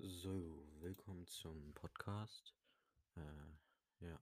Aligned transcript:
So, 0.00 0.64
willkommen 0.78 1.26
zum 1.26 1.74
Podcast. 1.74 2.54
Äh, 3.16 4.06
ja, 4.06 4.20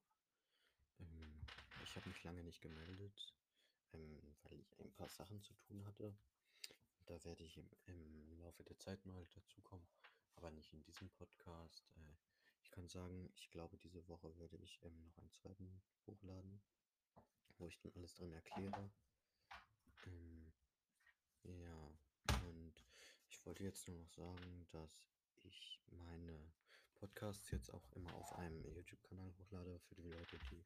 ähm, 1.01 1.41
ich 1.85 1.95
habe 1.95 2.09
mich 2.09 2.25
lange 2.25 2.43
nicht 2.43 2.63
gemeldet, 2.63 3.35
ähm, 3.93 4.19
weil 4.45 4.59
ich 4.59 4.81
ein 4.81 4.93
paar 4.95 5.11
Sachen 5.11 5.43
zu 5.43 5.53
tun 5.53 5.85
hatte. 5.85 6.17
Da 7.05 7.23
werde 7.25 7.45
ich 7.45 7.59
im, 7.59 7.69
im 7.89 8.39
Laufe 8.39 8.65
der 8.65 8.79
Zeit 8.79 9.05
mal 9.05 9.23
dazu 9.35 9.61
kommen, 9.61 9.87
aber 10.37 10.51
nicht 10.51 10.73
in 10.73 10.83
diesem 10.83 11.11
Podcast. 11.11 11.87
Äh, 11.99 12.17
ich 12.63 12.71
kann 12.71 12.89
sagen, 12.89 13.31
ich 13.35 13.51
glaube, 13.51 13.77
diese 13.77 14.09
Woche 14.09 14.35
werde 14.39 14.57
ich 14.57 14.81
ähm, 14.83 15.03
noch 15.05 15.19
einen 15.19 15.33
zweiten 15.35 15.83
hochladen, 16.07 16.63
wo 17.59 17.67
ich 17.69 17.79
dann 17.81 17.93
alles 17.97 18.15
drin 18.15 18.33
erkläre. 18.33 18.91
Ähm, 20.07 20.53
ja, 21.43 21.99
und 22.47 22.73
ich 23.29 23.45
wollte 23.45 23.63
jetzt 23.63 23.87
nur 23.89 23.99
noch 23.99 24.11
sagen, 24.11 24.67
dass 24.71 25.07
ich 25.47 25.81
meine 25.91 26.53
Podcasts 26.95 27.51
jetzt 27.51 27.73
auch 27.73 27.93
immer 27.93 28.13
auf 28.15 28.33
einem 28.35 28.65
YouTube-Kanal 28.65 29.33
hochlade 29.39 29.79
für 29.81 29.95
die 29.95 30.09
Leute, 30.09 30.39
die 30.51 30.65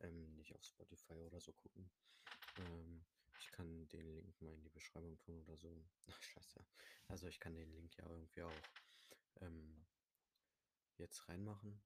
ähm, 0.00 0.34
nicht 0.36 0.54
auf 0.54 0.64
Spotify 0.64 1.14
oder 1.14 1.40
so 1.40 1.52
gucken. 1.52 1.90
Ähm, 2.58 3.04
ich 3.38 3.50
kann 3.50 3.88
den 3.88 4.14
Link 4.14 4.40
mal 4.40 4.54
in 4.54 4.62
die 4.62 4.70
Beschreibung 4.70 5.18
tun 5.18 5.40
oder 5.42 5.56
so. 5.56 5.84
Ach, 6.10 6.22
scheiße. 6.22 6.64
Also 7.08 7.26
ich 7.26 7.40
kann 7.40 7.54
den 7.54 7.70
Link 7.72 7.96
ja 7.96 8.08
irgendwie 8.08 8.42
auch 8.42 8.62
ähm, 9.40 9.86
jetzt 10.96 11.28
reinmachen. 11.28 11.80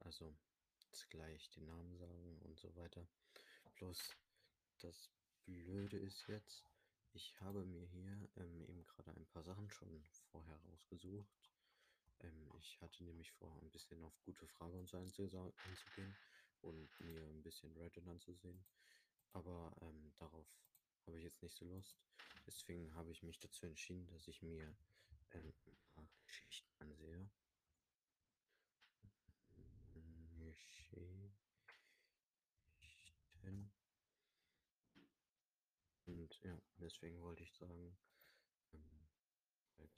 Also 0.00 0.36
jetzt 0.86 1.08
gleich 1.10 1.50
den 1.50 1.66
Namen 1.66 1.96
sagen 1.96 2.38
und 2.42 2.58
so 2.58 2.74
weiter. 2.76 3.06
Bloß 3.76 4.16
das 4.78 5.10
Blöde 5.44 5.98
ist 5.98 6.26
jetzt, 6.28 6.64
ich 7.12 7.38
habe 7.40 7.64
mir 7.64 7.86
hier 7.86 8.28
ähm, 8.36 8.62
eben 8.68 8.86
gerade 8.86 9.10
ein 9.12 9.26
paar 9.26 9.42
Sachen 9.42 9.70
schon 9.70 10.04
vorher 10.30 10.56
rausgesucht. 10.56 11.49
Ähm, 12.22 12.50
ich 12.58 12.80
hatte 12.80 13.04
nämlich 13.04 13.30
vor, 13.32 13.56
ein 13.62 13.70
bisschen 13.70 14.02
auf 14.04 14.18
gute 14.24 14.46
Frage 14.46 14.78
und 14.78 14.88
so 14.88 14.98
einzugehen 14.98 16.16
und 16.62 17.00
mir 17.00 17.24
ein 17.26 17.42
bisschen 17.42 17.72
Reddit 17.76 18.06
anzusehen. 18.06 18.64
Aber 19.32 19.72
ähm, 19.80 20.12
darauf 20.18 20.46
habe 21.06 21.18
ich 21.18 21.24
jetzt 21.24 21.42
nicht 21.42 21.56
so 21.56 21.64
Lust. 21.66 21.96
Deswegen 22.46 22.94
habe 22.94 23.10
ich 23.10 23.22
mich 23.22 23.38
dazu 23.38 23.66
entschieden, 23.66 24.06
dass 24.08 24.28
ich 24.28 24.42
mir 24.42 24.76
ähm, 25.32 25.54
ein 25.66 25.76
paar 25.94 26.08
Geschichten 26.26 26.82
ansehe. 26.82 27.30
Geschichten. 33.42 33.72
Und 36.06 36.40
ja, 36.42 36.60
deswegen 36.78 37.20
wollte 37.22 37.44
ich 37.44 37.52
sagen, 37.54 37.96
ähm, 38.72 39.08
halt 39.78 39.90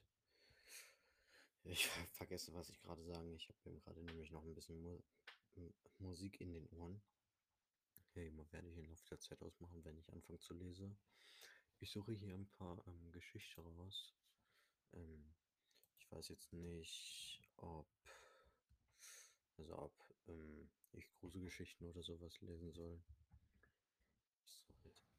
ich 1.65 1.91
habe 1.97 2.09
vergessen, 2.09 2.55
was 2.55 2.69
ich 2.71 2.81
gerade 2.81 3.05
sagen. 3.05 3.35
Ich 3.35 3.49
habe 3.49 3.79
gerade 3.81 4.03
nämlich 4.03 4.31
noch 4.31 4.45
ein 4.45 4.55
bisschen 4.55 4.81
Mu 4.83 5.01
Musik 5.99 6.41
in 6.41 6.53
den 6.53 6.67
Ohren. 6.71 7.01
Okay, 8.09 8.31
man 8.31 8.51
werde 8.53 8.69
ich 8.69 8.77
in 8.77 8.85
Laufe 8.87 9.07
der 9.09 9.21
Zeit 9.21 9.41
ausmachen, 9.43 9.85
wenn 9.85 9.97
ich 9.99 10.13
anfange 10.13 10.39
zu 10.41 10.55
lesen. 10.55 10.99
Ich 11.79 11.91
suche 11.91 12.13
hier 12.13 12.35
ein 12.35 12.49
paar 12.59 12.77
ähm, 12.87 13.13
Geschichten 13.13 13.61
raus. 13.61 14.15
Ähm, 14.95 15.35
ich 15.99 16.11
weiß 16.11 16.29
jetzt 16.29 16.53
nicht, 16.53 17.43
ob 17.57 17.87
also 19.59 19.79
ob 19.79 19.93
ähm, 20.29 20.69
ich 20.93 21.09
Gruselgeschichten 21.21 21.87
oder 21.89 22.03
sowas 22.03 22.41
lesen 22.41 22.73
soll. 22.73 23.01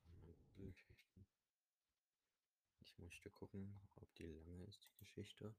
Mal. 0.06 1.26
Ich 2.82 2.98
möchte 2.98 3.30
gucken, 3.32 3.80
ob 3.96 4.14
die 4.16 4.26
lange 4.26 4.66
ist, 4.66 4.86
die 4.86 4.98
Geschichte. 5.00 5.56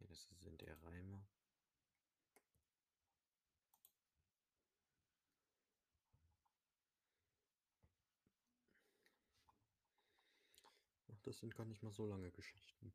Ja, 0.00 0.06
das 0.06 0.28
sind 0.40 0.62
eher 0.62 0.82
Reime. 0.82 1.22
Ach, 11.12 11.20
das 11.22 11.38
sind 11.38 11.54
gar 11.54 11.66
nicht 11.66 11.82
mal 11.82 11.92
so 11.92 12.06
lange 12.06 12.30
Geschichten. 12.30 12.92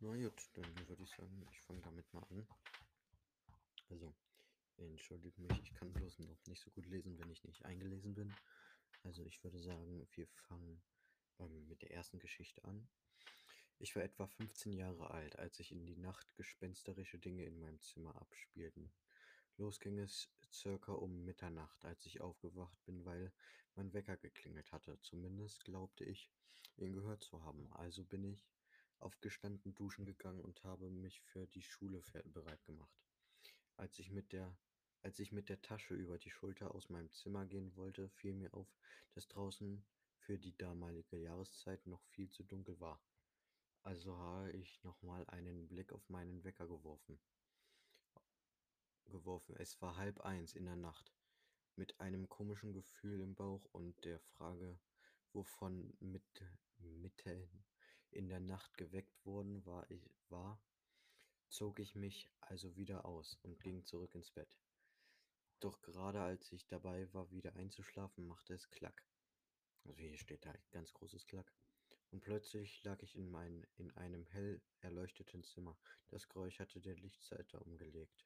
Na 0.00 0.16
gut, 0.16 0.48
dann 0.54 0.88
würde 0.88 1.02
ich 1.02 1.10
sagen, 1.10 1.46
ich 1.50 1.60
fange 1.62 1.82
damit 1.82 2.12
mal 2.14 2.24
an. 2.30 2.46
Also, 3.90 4.14
entschuldigt 4.78 5.38
mich, 5.38 5.58
ich 5.62 5.74
kann 5.74 5.92
bloß 5.92 6.20
noch 6.20 6.46
nicht 6.46 6.62
so 6.62 6.70
gut 6.70 6.86
lesen, 6.86 7.18
wenn 7.18 7.30
ich 7.30 7.44
nicht 7.44 7.64
eingelesen 7.64 8.14
bin. 8.14 8.34
Also 9.02 9.24
ich 9.24 9.42
würde 9.44 9.58
sagen, 9.58 10.06
wir 10.12 10.26
fangen 10.26 10.82
ähm, 11.38 11.68
mit 11.68 11.82
der 11.82 11.90
ersten 11.90 12.18
Geschichte 12.18 12.64
an. 12.64 12.88
Ich 13.78 13.94
war 13.96 14.02
etwa 14.02 14.26
15 14.26 14.72
Jahre 14.72 15.10
alt, 15.10 15.38
als 15.38 15.56
sich 15.56 15.72
in 15.72 15.84
die 15.84 15.96
Nacht 15.96 16.34
gespensterische 16.36 17.18
Dinge 17.18 17.44
in 17.44 17.58
meinem 17.58 17.80
Zimmer 17.80 18.14
abspielten. 18.16 18.92
Los 19.56 19.78
ging 19.78 19.98
es 19.98 20.28
circa 20.52 20.92
um 20.92 21.24
Mitternacht, 21.24 21.84
als 21.84 22.06
ich 22.06 22.20
aufgewacht 22.20 22.82
bin, 22.84 23.04
weil 23.04 23.32
mein 23.74 23.92
Wecker 23.92 24.16
geklingelt 24.16 24.72
hatte. 24.72 24.98
Zumindest 25.02 25.64
glaubte 25.64 26.04
ich, 26.04 26.30
ihn 26.76 26.92
gehört 26.92 27.22
zu 27.22 27.42
haben. 27.44 27.70
Also 27.72 28.04
bin 28.04 28.24
ich 28.24 28.48
aufgestanden, 29.00 29.74
duschen 29.74 30.06
gegangen 30.06 30.40
und 30.40 30.64
habe 30.64 30.90
mich 30.90 31.20
für 31.20 31.46
die 31.46 31.62
Schule 31.62 32.02
bereit 32.24 32.64
gemacht. 32.64 33.03
Als 33.76 33.98
ich 33.98 34.10
mit 34.10 34.32
der 34.32 34.56
als 35.04 35.18
ich 35.18 35.32
mit 35.32 35.50
der 35.50 35.60
Tasche 35.60 35.94
über 35.94 36.16
die 36.16 36.30
Schulter 36.30 36.74
aus 36.74 36.88
meinem 36.88 37.12
Zimmer 37.12 37.44
gehen 37.44 37.76
wollte, 37.76 38.08
fiel 38.08 38.32
mir 38.32 38.54
auf, 38.54 38.74
dass 39.12 39.28
draußen 39.28 39.84
für 40.16 40.38
die 40.38 40.56
damalige 40.56 41.18
Jahreszeit 41.18 41.86
noch 41.86 42.02
viel 42.06 42.30
zu 42.30 42.42
dunkel 42.42 42.80
war. 42.80 42.98
Also 43.82 44.16
habe 44.16 44.50
ich 44.52 44.82
nochmal 44.82 45.26
einen 45.28 45.68
Blick 45.68 45.92
auf 45.92 46.08
meinen 46.08 46.42
Wecker 46.42 46.66
geworfen. 46.66 47.20
geworfen. 49.04 49.54
Es 49.56 49.82
war 49.82 49.96
halb 49.96 50.22
eins 50.22 50.54
in 50.54 50.64
der 50.64 50.76
Nacht. 50.76 51.12
Mit 51.76 52.00
einem 52.00 52.26
komischen 52.30 52.72
Gefühl 52.72 53.20
im 53.20 53.34
Bauch 53.34 53.66
und 53.72 54.02
der 54.06 54.20
Frage, 54.20 54.78
wovon 55.34 55.92
mit, 56.00 56.24
mitten 56.78 57.64
in 58.10 58.30
der 58.30 58.40
Nacht 58.40 58.78
geweckt 58.78 59.26
worden 59.26 59.66
war, 59.66 59.90
ich, 59.90 60.08
war, 60.30 60.58
zog 61.48 61.78
ich 61.78 61.94
mich 61.94 62.30
also 62.40 62.76
wieder 62.76 63.04
aus 63.04 63.38
und 63.42 63.60
ging 63.60 63.84
zurück 63.84 64.14
ins 64.14 64.30
Bett. 64.30 64.48
Doch 65.60 65.80
gerade 65.80 66.20
als 66.20 66.52
ich 66.52 66.66
dabei 66.66 67.12
war, 67.14 67.30
wieder 67.30 67.54
einzuschlafen, 67.54 68.26
machte 68.26 68.54
es 68.54 68.68
Klack. 68.70 69.06
Also 69.84 69.98
hier 69.98 70.16
steht 70.18 70.46
halt 70.46 70.70
ganz 70.70 70.92
großes 70.92 71.26
Klack. 71.26 71.52
Und 72.10 72.20
plötzlich 72.20 72.82
lag 72.84 73.02
ich 73.02 73.16
in, 73.16 73.28
mein, 73.28 73.66
in 73.76 73.90
einem 73.92 74.26
hell 74.26 74.62
erleuchteten 74.80 75.42
Zimmer. 75.42 75.76
Das 76.08 76.28
Geräusch 76.28 76.60
hatte 76.60 76.80
der 76.80 76.94
Lichtseite 76.96 77.58
umgelegt. 77.60 78.24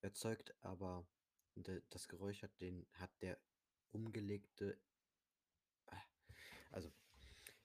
Erzeugt 0.00 0.54
aber, 0.60 1.06
das 1.54 2.08
Geräusch 2.08 2.42
hat, 2.42 2.60
den, 2.60 2.86
hat 2.92 3.10
der 3.22 3.40
umgelegte, 3.90 4.78
also 6.70 6.92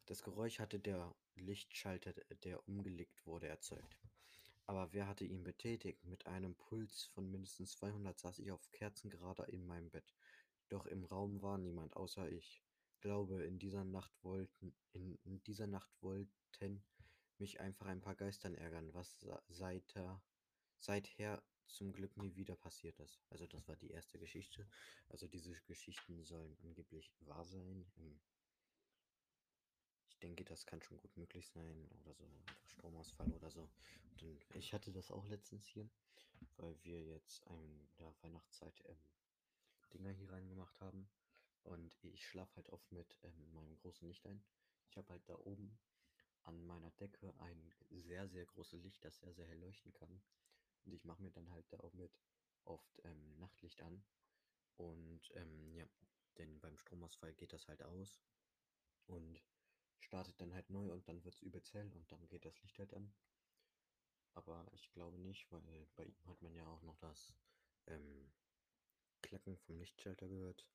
das 0.05 0.23
Geräusch 0.23 0.59
hatte 0.59 0.79
der 0.79 1.13
Lichtschalter, 1.35 2.13
der 2.43 2.67
umgelegt 2.67 3.25
wurde, 3.25 3.47
erzeugt. 3.47 3.97
Aber 4.69 4.93
wer 4.93 5.07
hatte 5.07 5.25
ihn 5.25 5.41
betätigt? 5.41 6.05
Mit 6.05 6.27
einem 6.27 6.53
Puls 6.53 7.05
von 7.05 7.31
mindestens 7.31 7.71
200 7.77 8.19
saß 8.19 8.37
ich 8.37 8.51
auf 8.51 8.69
Kerzengerade 8.71 9.41
in 9.51 9.65
meinem 9.65 9.89
Bett. 9.89 10.13
Doch 10.67 10.85
im 10.85 11.05
Raum 11.05 11.41
war 11.41 11.57
niemand 11.57 11.95
außer 11.95 12.29
ich. 12.29 12.61
Glaube, 12.99 13.43
in 13.45 13.57
dieser 13.57 13.83
Nacht 13.83 14.13
wollten, 14.23 14.75
in, 14.91 15.17
in 15.23 15.41
dieser 15.41 15.65
Nacht 15.65 15.89
wollten 16.01 16.83
mich 17.39 17.59
einfach 17.59 17.87
ein 17.87 17.99
paar 17.99 18.13
Geistern 18.13 18.53
ärgern, 18.53 18.93
was 18.93 19.25
seither, 19.47 20.21
seither 20.77 21.41
zum 21.65 21.91
Glück 21.91 22.15
nie 22.15 22.35
wieder 22.35 22.55
passiert 22.55 22.99
ist. 22.99 23.19
Also 23.31 23.47
das 23.47 23.67
war 23.67 23.75
die 23.75 23.89
erste 23.89 24.19
Geschichte. 24.19 24.67
Also 25.07 25.27
diese 25.27 25.55
Geschichten 25.65 26.23
sollen 26.23 26.55
angeblich 26.61 27.11
wahr 27.21 27.43
sein. 27.43 27.87
Denke, 30.21 30.43
das 30.43 30.65
kann 30.65 30.81
schon 30.81 30.97
gut 30.97 31.15
möglich 31.17 31.47
sein. 31.47 31.87
Oder 32.01 32.13
so, 32.13 32.27
Stromausfall 32.67 33.31
oder 33.33 33.49
so. 33.49 33.69
Und 34.21 34.45
ich 34.53 34.73
hatte 34.73 34.91
das 34.91 35.11
auch 35.11 35.25
letztens 35.27 35.65
hier, 35.65 35.89
weil 36.57 36.75
wir 36.83 37.01
jetzt 37.01 37.45
in 37.47 37.87
der 37.99 38.13
Weihnachtszeit 38.21 38.83
ähm, 38.87 38.97
Dinger 39.93 40.11
hier 40.11 40.31
reingemacht 40.31 40.79
haben. 40.81 41.09
Und 41.63 42.03
ich 42.03 42.25
schlafe 42.27 42.55
halt 42.57 42.69
oft 42.69 42.91
mit 42.91 43.17
ähm, 43.23 43.53
meinem 43.53 43.75
großen 43.77 44.07
Licht 44.07 44.25
ein. 44.25 44.43
Ich 44.89 44.97
habe 44.97 45.09
halt 45.09 45.27
da 45.27 45.35
oben 45.35 45.77
an 46.43 46.65
meiner 46.65 46.91
Decke 46.91 47.33
ein 47.39 47.73
sehr, 47.89 48.27
sehr 48.27 48.45
großes 48.45 48.81
Licht, 48.81 49.03
das 49.03 49.19
sehr, 49.19 49.33
sehr 49.33 49.45
hell 49.45 49.59
leuchten 49.59 49.93
kann. 49.93 50.21
Und 50.85 50.93
ich 50.93 51.03
mache 51.03 51.21
mir 51.21 51.31
dann 51.31 51.51
halt 51.51 51.65
da 51.71 51.79
auch 51.79 51.93
mit 51.93 52.11
oft 52.65 53.01
ähm, 53.03 53.37
Nachtlicht 53.37 53.81
an. 53.81 54.03
Und 54.77 55.21
ähm, 55.35 55.75
ja, 55.75 55.85
denn 56.37 56.59
beim 56.61 56.77
Stromausfall 56.77 57.33
geht 57.33 57.51
das 57.53 57.67
halt 57.67 57.83
aus 57.83 58.17
und 59.07 59.41
startet 59.99 60.39
dann 60.39 60.53
halt 60.53 60.69
neu 60.69 60.91
und 60.91 61.07
dann 61.07 61.23
wird 61.23 61.35
es 61.35 61.41
übelst 61.41 61.75
und 61.75 62.11
dann 62.11 62.27
geht 62.29 62.45
das 62.45 62.61
Licht 62.61 62.79
halt 62.79 62.93
an. 62.93 63.13
Aber 64.33 64.65
ich 64.73 64.91
glaube 64.91 65.17
nicht, 65.17 65.51
weil 65.51 65.87
bei 65.95 66.05
ihm 66.05 66.25
hat 66.27 66.41
man 66.41 66.55
ja 66.55 66.65
auch 66.65 66.81
noch 66.83 66.97
das 66.97 67.33
ähm, 67.87 68.31
Klacken 69.21 69.57
vom 69.57 69.79
Lichtschalter 69.79 70.27
gehört. 70.27 70.65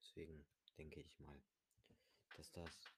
Deswegen 0.00 0.44
denke 0.76 1.00
ich 1.00 1.18
mal, 1.20 1.40
dass 2.36 2.50
das 2.52 2.90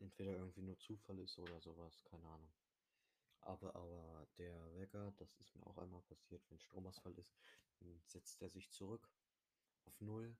entweder 0.00 0.32
irgendwie 0.32 0.62
nur 0.62 0.78
Zufall 0.78 1.18
ist 1.18 1.38
oder 1.38 1.60
sowas, 1.60 2.02
keine 2.04 2.26
Ahnung. 2.26 2.52
Aber, 3.42 3.74
aber 3.74 4.26
der 4.38 4.74
Wecker, 4.76 5.12
das 5.16 5.38
ist 5.38 5.54
mir 5.56 5.66
auch 5.66 5.78
einmal 5.78 6.02
passiert, 6.02 6.42
wenn 6.50 6.60
Stromausfall 6.60 7.14
ist, 7.18 7.34
dann 7.78 8.00
setzt 8.06 8.42
er 8.42 8.50
sich 8.50 8.70
zurück 8.70 9.08
auf 9.86 10.00
Null 10.00 10.36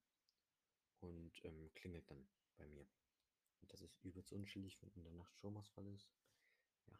und 1.00 1.32
ähm, 1.44 1.70
klingelt 1.75 2.11
dann 2.11 2.28
bei 2.56 2.66
mir. 2.66 2.87
Und 3.60 3.72
das 3.72 3.80
ist 3.80 3.98
übelst 4.02 4.32
unschillig, 4.32 4.80
wenn 4.82 4.90
in 4.92 5.04
der 5.04 5.12
Nacht 5.12 5.32
Stromausfall 5.34 5.86
ist. 5.88 6.10
Ja. 6.86 6.98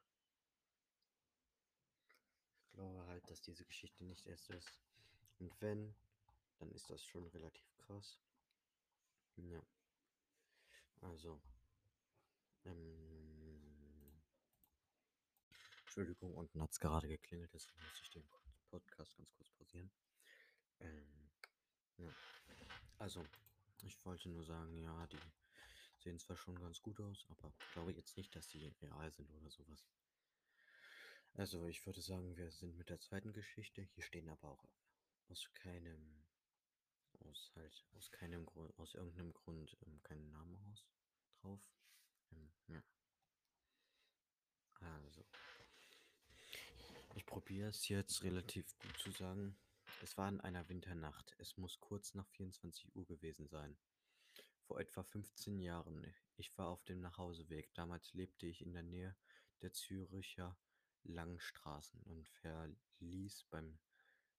Ich 2.59 2.73
glaube 2.73 3.07
halt, 3.07 3.29
dass 3.31 3.41
diese 3.43 3.65
Geschichte 3.65 4.05
nicht 4.05 4.27
erst 4.27 4.51
ist. 4.51 4.81
Und 5.39 5.59
wenn, 5.61 5.95
dann 6.59 6.71
ist 6.73 6.91
das 6.91 7.05
schon 7.05 7.27
relativ 7.29 7.75
krass. 7.79 8.19
Ja. 9.37 9.63
Also. 11.01 11.41
Ähm, 12.65 13.21
Entschuldigung, 15.81 16.35
unten 16.35 16.63
hat 16.63 16.71
es 16.71 16.79
gerade 16.79 17.09
geklingelt, 17.09 17.53
deswegen 17.53 17.83
muss 17.83 18.01
ich 18.01 18.11
den 18.11 18.25
Podcast 18.69 19.17
ganz 19.17 19.33
kurz 19.33 19.51
pausieren. 19.51 19.91
Ähm, 20.79 21.31
ja. 21.97 22.15
Also, 22.99 23.25
ich 23.83 24.05
wollte 24.05 24.29
nur 24.29 24.45
sagen, 24.45 24.77
ja, 24.77 25.07
die 25.09 25.19
sehen 26.01 26.19
zwar 26.19 26.37
schon 26.37 26.59
ganz 26.59 26.81
gut 26.83 27.01
aus, 27.01 27.27
aber 27.29 27.53
glaube 27.73 27.93
jetzt 27.93 28.17
nicht, 28.17 28.35
dass 28.35 28.49
die 28.49 28.67
real 28.83 29.13
sind 29.13 29.31
oder 29.31 29.51
sowas. 29.51 29.87
Also, 31.35 31.67
ich 31.67 31.85
würde 31.87 32.01
sagen, 32.01 32.37
wir 32.37 32.51
sind 32.51 32.77
mit 32.77 32.91
der 32.91 33.01
zweiten 33.01 33.33
Geschichte. 33.33 33.83
Hier 33.83 34.03
stehen 34.03 34.29
aber 34.29 34.49
auch 34.49 34.69
aus 35.29 35.49
keinem, 35.55 36.25
aus 37.21 37.53
halt, 37.55 37.87
aus 37.97 38.11
keinem 38.11 38.45
Grund, 38.47 38.77
aus 38.79 38.95
irgendeinem 38.95 39.33
Grund 39.33 39.77
ähm, 39.87 40.03
keinen 40.03 40.29
Namen 40.31 40.59
aus 40.71 40.85
drauf. 41.41 41.61
Ähm, 42.33 42.53
ja. 42.69 42.83
Also. 44.81 45.25
Ich 47.15 47.27
probiere 47.27 47.69
es 47.69 47.89
jetzt 47.89 48.23
relativ 48.23 48.77
gut 48.79 48.99
zu 48.99 49.11
sagen. 49.13 49.57
Es 50.03 50.17
war 50.17 50.29
in 50.29 50.41
einer 50.41 50.69
Winternacht. 50.69 51.35
Es 51.39 51.57
muss 51.57 51.79
kurz 51.81 52.15
nach 52.15 52.27
24 52.29 52.95
Uhr 52.95 53.07
gewesen 53.07 53.47
sein. 53.49 53.77
Vor 54.71 54.79
etwa 54.79 55.03
15 55.03 55.59
Jahren. 55.59 56.07
Ich 56.37 56.57
war 56.57 56.69
auf 56.69 56.85
dem 56.85 57.01
Nachhauseweg. 57.01 57.75
Damals 57.75 58.15
lebte 58.15 58.47
ich 58.47 58.63
in 58.63 58.73
der 58.73 58.85
Nähe 58.85 59.17
der 59.63 59.73
Züricher 59.73 60.57
Langstraßen 61.03 62.01
und 62.05 62.29
verließ 62.29 63.47
beim 63.51 63.81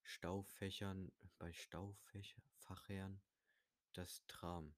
Staufächern, 0.04 1.12
bei 1.38 1.51
Staufachern 1.51 3.22
das 3.92 4.25
Tram. 4.28 4.74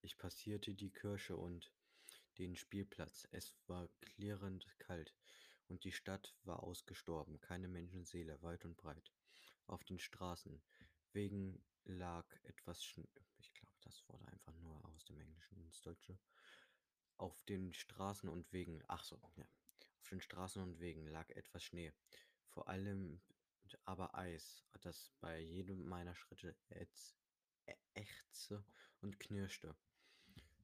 Ich 0.00 0.16
passierte 0.16 0.76
die 0.76 0.92
Kirche 0.92 1.36
und 1.36 1.72
den 2.38 2.54
Spielplatz. 2.54 3.26
Es 3.32 3.56
war 3.66 3.88
klirrend 4.00 4.78
kalt 4.78 5.12
und 5.66 5.82
die 5.82 5.92
Stadt 5.92 6.36
war 6.44 6.62
ausgestorben. 6.62 7.40
Keine 7.40 7.66
Menschenseele, 7.66 8.40
weit 8.42 8.64
und 8.64 8.76
breit. 8.76 9.12
Auf 9.66 9.82
den 9.82 9.98
Straßen. 9.98 10.62
Wegen 11.12 11.64
lag 11.82 12.32
etwas 12.44 12.84
Schnee. 12.84 13.10
Ich 13.38 13.52
glaube, 13.54 13.78
das 13.82 14.06
wurde 14.08 14.26
einfach 14.28 14.54
nur 14.56 14.84
aus 14.84 14.97
dem 15.08 15.20
Englischen 15.20 15.60
ins 15.60 15.80
Deutsche. 15.82 16.18
Auf 17.16 17.42
den 17.44 17.72
Straßen 17.72 18.28
und 18.28 18.52
Wegen. 18.52 18.82
Ach 18.86 19.02
so, 19.02 19.20
ja. 19.36 19.46
Auf 20.00 20.08
den 20.10 20.20
Straßen 20.20 20.62
und 20.62 20.80
Wegen 20.80 21.06
lag 21.08 21.28
etwas 21.30 21.64
Schnee. 21.64 21.92
Vor 22.46 22.68
allem 22.68 23.20
aber 23.84 24.14
Eis, 24.14 24.64
das 24.80 25.12
bei 25.20 25.40
jedem 25.40 25.86
meiner 25.86 26.14
Schritte 26.14 26.56
ächzte 27.94 28.64
und 29.00 29.18
knirschte. 29.18 29.76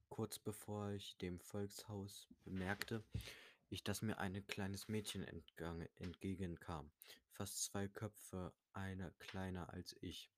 Kurz 0.08 0.38
bevor 0.38 0.90
ich 0.90 1.18
dem 1.18 1.40
Volkshaus 1.40 2.28
bemerkte 2.44 3.04
ich, 3.68 3.82
dass 3.82 4.02
mir 4.02 4.18
ein 4.18 4.46
kleines 4.46 4.88
Mädchen 4.88 5.24
entgange, 5.24 5.90
entgegenkam, 5.96 6.92
fast 7.32 7.64
zwei 7.64 7.88
Köpfe, 7.88 8.54
eine 8.72 9.12
kleiner 9.18 9.70
als 9.70 9.96
ich, 10.00 10.30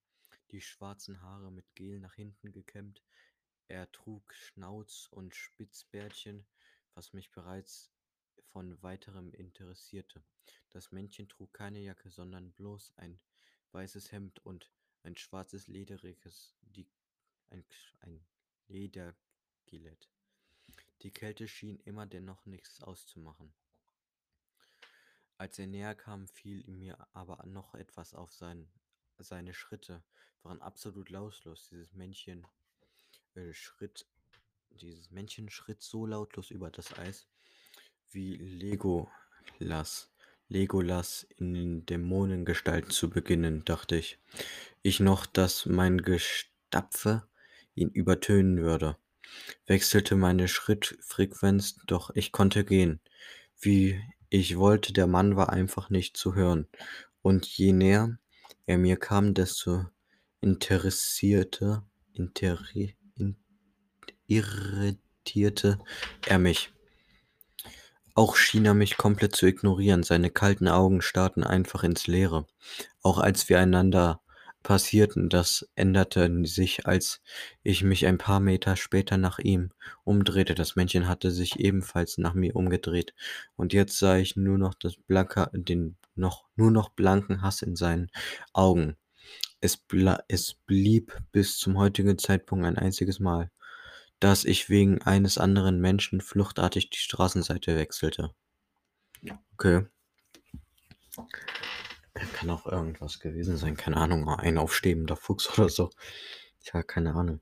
die 0.51 0.61
schwarzen 0.61 1.21
Haare 1.21 1.53
mit 1.53 1.75
Gel 1.75 2.01
nach 2.01 2.15
hinten 2.15 2.53
gekämmt. 2.53 3.03
Er 3.69 3.91
trug 3.91 4.33
Schnauz 4.33 5.09
und 5.11 5.35
Spitzbärtchen, 5.35 6.47
was 6.95 7.13
mich 7.13 7.33
bereits 7.33 7.91
von 8.53 8.81
weiterem 8.83 9.33
interessierte. 9.33 10.23
Das 10.71 10.93
Männchen 10.93 11.29
trug 11.29 11.53
keine 11.53 11.81
Jacke, 11.81 12.11
sondern 12.11 12.53
bloß 12.53 12.93
ein 12.97 13.21
weißes 13.73 14.13
Hemd 14.13 14.39
und 14.47 14.71
ein 15.03 15.17
schwarzes 15.17 15.67
lederiges, 15.67 16.55
die, 16.61 16.89
ein, 17.51 17.65
ein 18.01 18.25
Ledergillett. 18.69 20.11
Die 21.03 21.13
Kälte 21.13 21.49
schien 21.49 21.79
immer 21.81 22.07
dennoch 22.07 22.47
nichts 22.47 22.83
auszumachen. 22.83 23.53
Als 25.39 25.59
er 25.59 25.67
näher 25.67 25.95
kam, 25.95 26.29
fiel 26.29 26.65
mir 26.67 27.07
aber 27.13 27.45
noch 27.47 27.75
etwas 27.75 28.15
auf 28.15 28.33
sein, 28.33 28.71
seine 29.19 29.53
Schritte 29.53 30.03
waren 30.43 30.63
absolut 30.63 31.11
lautlos. 31.11 31.69
Dieses 31.69 31.93
Männchen 31.93 32.47
schritt, 33.53 34.07
dieses 34.71 35.11
Männchen 35.11 35.51
schritt 35.51 35.83
so 35.83 36.07
lautlos 36.07 36.51
über 36.51 36.71
das 36.71 36.97
Eis 36.99 37.27
wie 38.13 38.37
Legolas. 38.37 40.11
Legolas 40.49 41.27
in 41.39 41.85
Dämonengestalt 41.87 42.93
zu 42.93 43.11
beginnen, 43.11 43.65
dachte 43.65 43.97
ich. 43.97 44.19
Ich 44.83 45.01
noch, 45.01 45.27
dass 45.27 45.67
mein 45.67 45.99
Gestapfe 45.99 47.27
ihn 47.75 47.91
übertönen 47.91 48.63
würde. 48.63 48.97
Wechselte 49.67 50.15
meine 50.15 50.47
Schrittfrequenz, 50.47 51.81
doch 51.87 52.11
ich 52.15 52.31
konnte 52.31 52.65
gehen, 52.65 53.01
wie 53.61 54.01
ich 54.31 54.57
wollte. 54.57 54.93
Der 54.93 55.09
Mann 55.09 55.37
war 55.37 55.51
einfach 55.51 55.91
nicht 55.91 56.17
zu 56.17 56.35
hören. 56.35 56.69
Und 57.23 57.45
je 57.47 57.73
näher 57.73 58.19
er 58.67 58.79
mir 58.79 58.97
kam, 58.97 59.35
desto 59.35 59.87
interessierte, 60.41 61.83
interri, 62.13 62.95
in, 62.95 62.96
irritierte 64.27 65.79
er 66.27 66.39
mich. 66.39 66.73
Auch 68.15 68.37
schien 68.37 68.65
er 68.65 68.75
mich 68.75 68.97
komplett 68.97 69.37
zu 69.37 69.47
ignorieren. 69.47 70.03
Seine 70.03 70.31
kalten 70.31 70.69
Augen 70.69 71.03
starrten 71.03 71.45
einfach 71.45 71.85
ins 71.85 72.07
Leere. 72.07 72.47
Auch 73.03 73.19
als 73.19 73.51
wir 73.51 73.61
einander 73.61 74.23
passierten, 74.63 75.29
das 75.29 75.69
änderte 75.77 76.29
sich, 76.45 76.87
als 76.87 77.21
ich 77.63 77.85
mich 77.85 78.07
ein 78.07 78.19
paar 78.19 78.41
Meter 78.41 78.77
später 78.77 79.19
nach 79.19 79.39
ihm 79.39 79.71
umdrehte. 80.03 80.55
Das 80.55 80.77
Männchen 80.77 81.07
hatte 81.07 81.31
sich 81.31 81.61
ebenfalls 81.61 82.17
nach 82.17 82.35
mir 82.35 82.57
umgedreht. 82.57 83.15
Und 83.55 83.73
jetzt 83.73 83.99
sah 83.99 84.17
ich 84.17 84.35
nur 84.35 84.57
noch 84.57 84.75
das 84.75 84.97
blanke, 84.97 85.51
den 85.53 85.97
noch, 86.15 86.47
nur 86.57 86.71
noch 86.71 86.89
blanken 86.89 87.43
Hass 87.43 87.63
in 87.63 87.77
seinen 87.77 88.11
Augen. 88.55 88.97
Es, 89.61 89.79
es 90.29 90.55
blieb 90.55 91.17
bis 91.33 91.59
zum 91.59 91.79
heutigen 91.79 92.19
Zeitpunkt 92.19 92.65
ein 92.65 92.79
einziges 92.79 93.21
Mal 93.21 93.51
dass 94.21 94.45
ich 94.45 94.69
wegen 94.69 95.03
eines 95.03 95.39
anderen 95.39 95.81
Menschen 95.81 96.21
fluchtartig 96.21 96.91
die 96.91 96.99
Straßenseite 96.99 97.77
wechselte. 97.77 98.35
Okay. 99.55 99.87
Kann 102.35 102.51
auch 102.51 102.67
irgendwas 102.67 103.21
gewesen 103.21 103.57
sein. 103.57 103.77
Keine 103.77 103.97
Ahnung, 103.99 104.29
ein 104.29 104.59
aufstehender 104.59 105.17
Fuchs 105.17 105.49
oder 105.59 105.69
so. 105.69 105.91
Ja, 106.73 106.83
keine 106.83 107.15
Ahnung. 107.15 107.41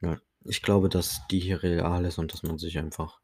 Ja, 0.00 0.20
ich 0.44 0.62
glaube, 0.62 0.88
dass 0.88 1.20
die 1.30 1.40
hier 1.40 1.62
real 1.62 2.04
ist 2.04 2.18
und 2.18 2.32
dass 2.32 2.42
man 2.42 2.58
sich 2.58 2.78
einfach, 2.78 3.20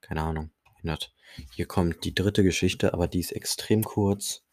keine 0.00 0.22
Ahnung, 0.22 0.50
ändert. 0.82 1.14
Hier 1.52 1.66
kommt 1.66 2.04
die 2.04 2.14
dritte 2.14 2.42
Geschichte, 2.42 2.94
aber 2.94 3.08
die 3.08 3.20
ist 3.20 3.32
extrem 3.32 3.84
kurz. 3.84 4.44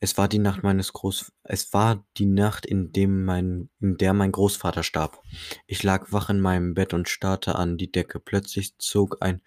Es 0.00 0.16
war 0.16 0.28
die 0.28 0.38
Nacht 0.38 0.62
meines 0.62 0.92
Groß 0.92 1.32
es 1.42 1.72
war 1.72 2.06
die 2.16 2.26
Nacht, 2.26 2.66
in 2.66 2.92
dem 2.92 3.24
mein 3.24 3.68
in 3.80 3.96
der 3.96 4.14
mein 4.14 4.30
Großvater 4.32 4.82
starb. 4.84 5.22
Ich 5.66 5.82
lag 5.82 6.12
wach 6.12 6.30
in 6.30 6.40
meinem 6.40 6.74
Bett 6.74 6.94
und 6.94 7.08
starrte 7.08 7.56
an 7.56 7.78
die 7.78 7.90
Decke. 7.90 8.20
Plötzlich 8.20 8.78
zog 8.78 9.16
ein 9.20 9.42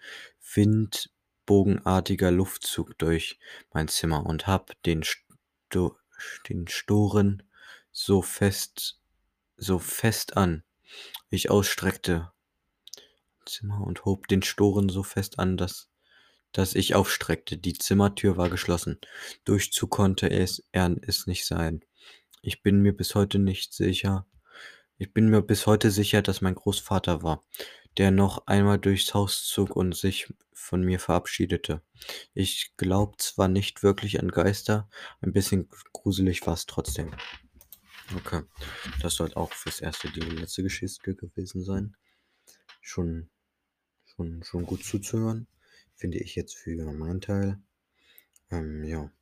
windbogenartiger 0.54 2.30
Luftzug 2.30 2.98
durch 2.98 3.38
mein 3.72 3.88
Zimmer 3.88 4.26
und 4.26 4.46
hab 4.46 4.80
den 4.82 5.02
Sto 5.04 5.96
den 6.48 6.68
Storen 6.68 7.42
so 7.90 8.20
fest 8.20 9.00
so 9.56 9.78
fest 9.78 10.36
an. 10.36 10.64
Ich 11.30 11.50
ausstreckte 11.50 12.32
Zimmer 13.46 13.80
und 13.80 14.04
hob 14.04 14.28
den 14.28 14.42
Storen 14.42 14.88
so 14.88 15.02
fest 15.02 15.38
an, 15.38 15.56
dass 15.56 15.88
das 16.52 16.74
ich 16.74 16.94
aufstreckte. 16.94 17.56
Die 17.56 17.74
Zimmertür 17.74 18.36
war 18.36 18.50
geschlossen. 18.50 18.98
Durchzug 19.44 19.90
konnte 19.90 20.30
es, 20.30 20.64
er 20.72 20.94
es 21.02 21.26
nicht 21.26 21.46
sein. 21.46 21.84
Ich 22.42 22.62
bin 22.62 22.80
mir 22.80 22.96
bis 22.96 23.14
heute 23.14 23.38
nicht 23.38 23.72
sicher. 23.72 24.26
Ich 24.98 25.12
bin 25.12 25.28
mir 25.28 25.42
bis 25.42 25.66
heute 25.66 25.90
sicher, 25.90 26.22
dass 26.22 26.40
mein 26.40 26.54
Großvater 26.54 27.22
war. 27.22 27.42
der 27.98 28.10
noch 28.10 28.46
einmal 28.46 28.78
durchs 28.78 29.12
Haus 29.14 29.46
zog 29.46 29.76
und 29.76 29.94
sich 29.94 30.32
von 30.52 30.82
mir 30.82 30.98
verabschiedete. 30.98 31.82
Ich 32.34 32.72
glaube 32.76 33.16
zwar 33.18 33.48
nicht 33.48 33.82
wirklich 33.82 34.20
an 34.20 34.28
Geister, 34.28 34.88
ein 35.20 35.32
bisschen 35.32 35.68
gruselig 35.92 36.46
war 36.46 36.54
es 36.54 36.66
trotzdem. 36.66 37.10
Okay, 38.16 38.42
das 39.00 39.14
sollte 39.14 39.36
auch 39.36 39.52
fürs 39.52 39.80
erste 39.80 40.10
die 40.10 40.20
letzte 40.20 40.62
Geschichte 40.62 41.14
gewesen 41.14 41.64
sein. 41.64 41.96
Schon, 42.80 43.30
schon, 44.04 44.42
schon 44.42 44.66
gut 44.66 44.84
zuzuhören, 44.84 45.46
finde 46.02 46.18
ich 46.18 46.34
jetzt 46.34 46.56
für 46.56 46.92
meinen 46.92 47.20
Teil. 47.20 47.60
Ähm, 48.50 48.82
ja, 48.82 49.12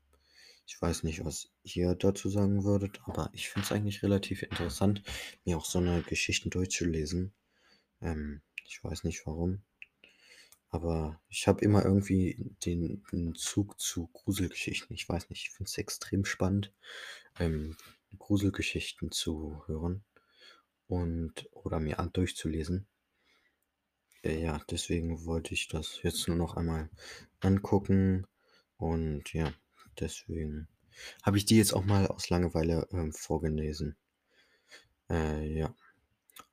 ich 0.66 0.80
weiß 0.80 1.02
nicht, 1.02 1.22
was 1.26 1.50
ihr 1.62 1.94
dazu 1.94 2.30
sagen 2.30 2.64
würdet, 2.64 3.02
aber 3.04 3.28
ich 3.34 3.50
finde 3.50 3.66
es 3.66 3.72
eigentlich 3.72 4.02
relativ 4.02 4.42
interessant, 4.42 5.02
mir 5.44 5.58
auch 5.58 5.66
so 5.66 5.78
eine 5.78 6.00
Geschichten 6.00 6.48
durchzulesen. 6.48 7.34
Ähm, 8.00 8.40
ich 8.64 8.82
weiß 8.82 9.04
nicht 9.04 9.26
warum. 9.26 9.60
Aber 10.70 11.20
ich 11.28 11.46
habe 11.46 11.62
immer 11.62 11.84
irgendwie 11.84 12.50
den, 12.64 13.04
den 13.12 13.34
Zug 13.34 13.78
zu 13.78 14.06
Gruselgeschichten. 14.14 14.96
Ich 14.96 15.06
weiß 15.06 15.28
nicht, 15.28 15.42
ich 15.42 15.50
finde 15.50 15.68
es 15.68 15.76
extrem 15.76 16.24
spannend, 16.24 16.72
ähm, 17.38 17.76
Gruselgeschichten 18.18 19.12
zu 19.12 19.62
hören 19.66 20.02
und 20.86 21.46
oder 21.52 21.78
mir 21.78 21.98
an 21.98 22.10
durchzulesen. 22.10 22.86
Äh, 24.22 24.42
ja, 24.42 24.60
deswegen 24.70 25.24
wollte 25.24 25.54
ich 25.54 25.68
das 25.68 26.02
jetzt 26.02 26.28
nur 26.28 26.36
noch 26.36 26.56
einmal 26.56 26.90
angucken. 27.40 28.26
Und 28.76 29.32
ja, 29.32 29.52
deswegen 29.98 30.68
habe 31.22 31.38
ich 31.38 31.44
die 31.44 31.56
jetzt 31.56 31.72
auch 31.74 31.84
mal 31.84 32.06
aus 32.06 32.30
Langeweile 32.30 32.88
ähm, 32.92 33.12
vorgelesen. 33.12 33.96
Äh, 35.08 35.52
ja. 35.52 35.74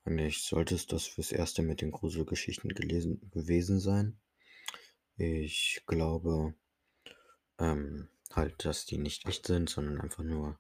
Eigentlich 0.04 0.44
sollte 0.44 0.74
es 0.76 0.88
das 0.88 1.06
fürs 1.06 1.34
Erste 1.34 1.62
mit 1.62 1.82
den 1.82 1.92
Gruselgeschichten 1.92 2.74
gelesen 2.74 3.30
gewesen 3.32 3.80
sein. 3.80 4.18
Ich 5.18 5.84
glaube 5.86 6.54
ähm, 7.60 8.08
halt, 8.32 8.64
dass 8.66 8.86
die 8.86 8.98
nicht 8.98 9.28
echt 9.28 9.48
sind, 9.48 9.70
sondern 9.70 10.00
einfach 10.00 10.24
nur 10.24 10.60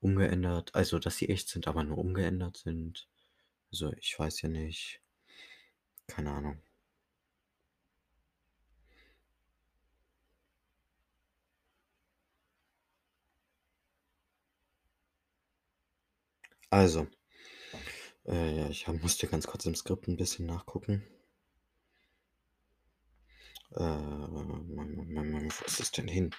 umgeändert. 0.00 0.74
Also, 0.74 0.98
dass 0.98 1.16
sie 1.16 1.28
echt 1.28 1.48
sind, 1.48 1.68
aber 1.68 1.84
nur 1.84 1.98
umgeändert 1.98 2.56
sind. 2.56 3.08
Also, 3.70 3.92
ich 3.92 4.18
weiß 4.18 4.42
ja 4.42 4.48
nicht. 4.48 5.00
Keine 6.10 6.32
Ahnung. 6.32 6.60
Also, 16.72 17.06
äh, 18.26 18.56
ja, 18.56 18.68
ich 18.70 18.86
hab, 18.88 19.00
musste 19.02 19.26
ganz 19.26 19.46
kurz 19.46 19.66
im 19.66 19.74
Skript 19.74 20.08
ein 20.08 20.16
bisschen 20.16 20.46
nachgucken. 20.46 21.04
Äh, 23.72 23.80
wo 23.82 25.38
ist 25.66 25.80
es 25.80 25.90
denn 25.90 26.06
hin? 26.08 26.30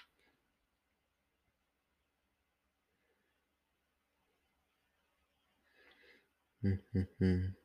Hm, 6.62 6.80
hm, 6.94 7.08
hm. 7.20 7.56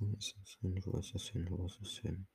Wo 0.00 0.12
ist 0.18 0.34
hin? 0.60 0.80
Wo 0.84 0.98
ist 0.98 1.14
es 1.14 1.28
hin? 1.28 1.46
Wo 1.48 1.66
ist 1.66 1.80
es 1.80 1.98
hin? 1.98 2.26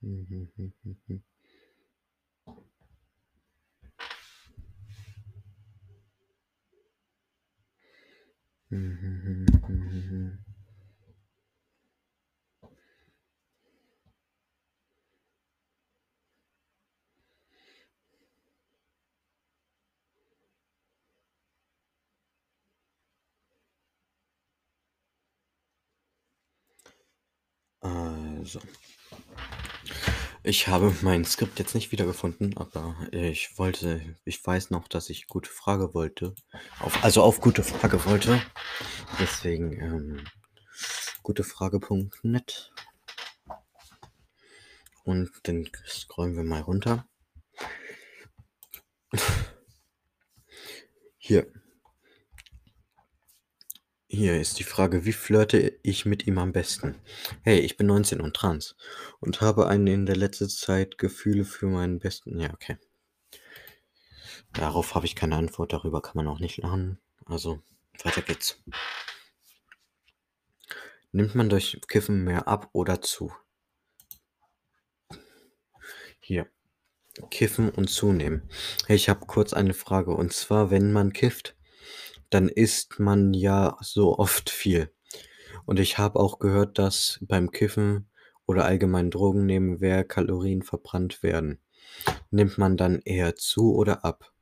Hm, 0.00 0.26
hm, 0.28 0.48
hm, 0.56 1.22
hm, 8.68 10.43
Also. 28.44 28.60
Ich 30.42 30.68
habe 30.68 30.94
mein 31.00 31.24
Skript 31.24 31.58
jetzt 31.58 31.74
nicht 31.74 31.92
wiedergefunden, 31.92 32.54
aber 32.58 32.94
ich 33.10 33.56
wollte, 33.56 34.02
ich 34.26 34.44
weiß 34.46 34.68
noch, 34.68 34.86
dass 34.86 35.08
ich 35.08 35.28
gute 35.28 35.48
Frage 35.48 35.94
wollte. 35.94 36.34
Auf, 36.78 37.02
also 37.02 37.22
auf 37.22 37.40
gute 37.40 37.62
Frage 37.62 38.04
wollte. 38.04 38.42
Deswegen 39.18 39.80
ähm, 39.80 40.26
gutefrage.net. 41.22 42.74
Und 45.04 45.30
dann 45.44 45.70
scrollen 45.86 46.36
wir 46.36 46.44
mal 46.44 46.60
runter. 46.60 47.08
Hier. 51.16 51.50
Hier 54.16 54.40
ist 54.40 54.60
die 54.60 54.64
Frage, 54.64 55.04
wie 55.04 55.12
flirte 55.12 55.76
ich 55.82 56.06
mit 56.06 56.24
ihm 56.28 56.38
am 56.38 56.52
besten? 56.52 56.94
Hey, 57.42 57.58
ich 57.58 57.76
bin 57.76 57.88
19 57.88 58.20
und 58.20 58.36
trans 58.36 58.76
und 59.18 59.40
habe 59.40 59.66
einen 59.66 59.88
in 59.88 60.06
der 60.06 60.14
letzten 60.14 60.48
Zeit 60.48 60.98
Gefühle 60.98 61.44
für 61.44 61.66
meinen 61.66 61.98
besten. 61.98 62.38
Ja, 62.38 62.54
okay. 62.54 62.76
Darauf 64.52 64.94
habe 64.94 65.04
ich 65.04 65.16
keine 65.16 65.34
Antwort, 65.34 65.72
darüber 65.72 66.00
kann 66.00 66.12
man 66.14 66.28
auch 66.28 66.38
nicht 66.38 66.58
lernen. 66.58 67.00
Also, 67.26 67.60
weiter 68.04 68.22
geht's. 68.22 68.62
Nimmt 71.10 71.34
man 71.34 71.48
durch 71.48 71.80
Kiffen 71.88 72.22
mehr 72.22 72.46
ab 72.46 72.70
oder 72.72 73.02
zu? 73.02 73.32
Hier. 76.20 76.46
Kiffen 77.32 77.68
und 77.68 77.90
zunehmen. 77.90 78.48
Hey, 78.86 78.94
ich 78.94 79.08
habe 79.08 79.26
kurz 79.26 79.52
eine 79.52 79.74
Frage. 79.74 80.12
Und 80.12 80.32
zwar, 80.32 80.70
wenn 80.70 80.92
man 80.92 81.12
kifft, 81.12 81.56
dann 82.34 82.48
isst 82.48 82.98
man 82.98 83.32
ja 83.32 83.78
so 83.80 84.18
oft 84.18 84.50
viel. 84.50 84.92
Und 85.66 85.78
ich 85.78 85.98
habe 85.98 86.18
auch 86.18 86.40
gehört, 86.40 86.80
dass 86.80 87.20
beim 87.22 87.52
Kiffen 87.52 88.10
oder 88.44 88.64
allgemein 88.64 89.12
Drogen 89.12 89.46
nehmen 89.46 89.78
mehr 89.78 90.02
Kalorien 90.02 90.62
verbrannt 90.62 91.22
werden. 91.22 91.60
Nimmt 92.30 92.58
man 92.58 92.76
dann 92.76 93.00
eher 93.04 93.36
zu 93.36 93.72
oder 93.76 94.04
ab? 94.04 94.32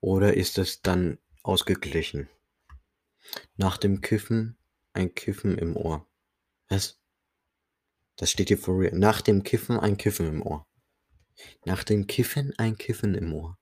Oder 0.00 0.34
ist 0.34 0.56
es 0.56 0.80
dann 0.80 1.18
ausgeglichen? 1.42 2.30
Nach 3.56 3.76
dem 3.76 4.00
Kiffen 4.00 4.56
ein 4.94 5.14
Kiffen 5.14 5.58
im 5.58 5.76
Ohr. 5.76 6.06
Was? 6.70 7.02
Das 8.16 8.30
steht 8.30 8.48
hier 8.48 8.58
real. 8.66 8.96
Nach 8.96 9.20
dem 9.20 9.42
Kiffen 9.42 9.78
ein 9.78 9.98
Kiffen 9.98 10.26
im 10.26 10.42
Ohr. 10.42 10.66
Nach 11.66 11.84
dem 11.84 12.06
Kiffen 12.06 12.54
ein 12.56 12.78
Kiffen 12.78 13.14
im 13.14 13.34
Ohr. 13.34 13.58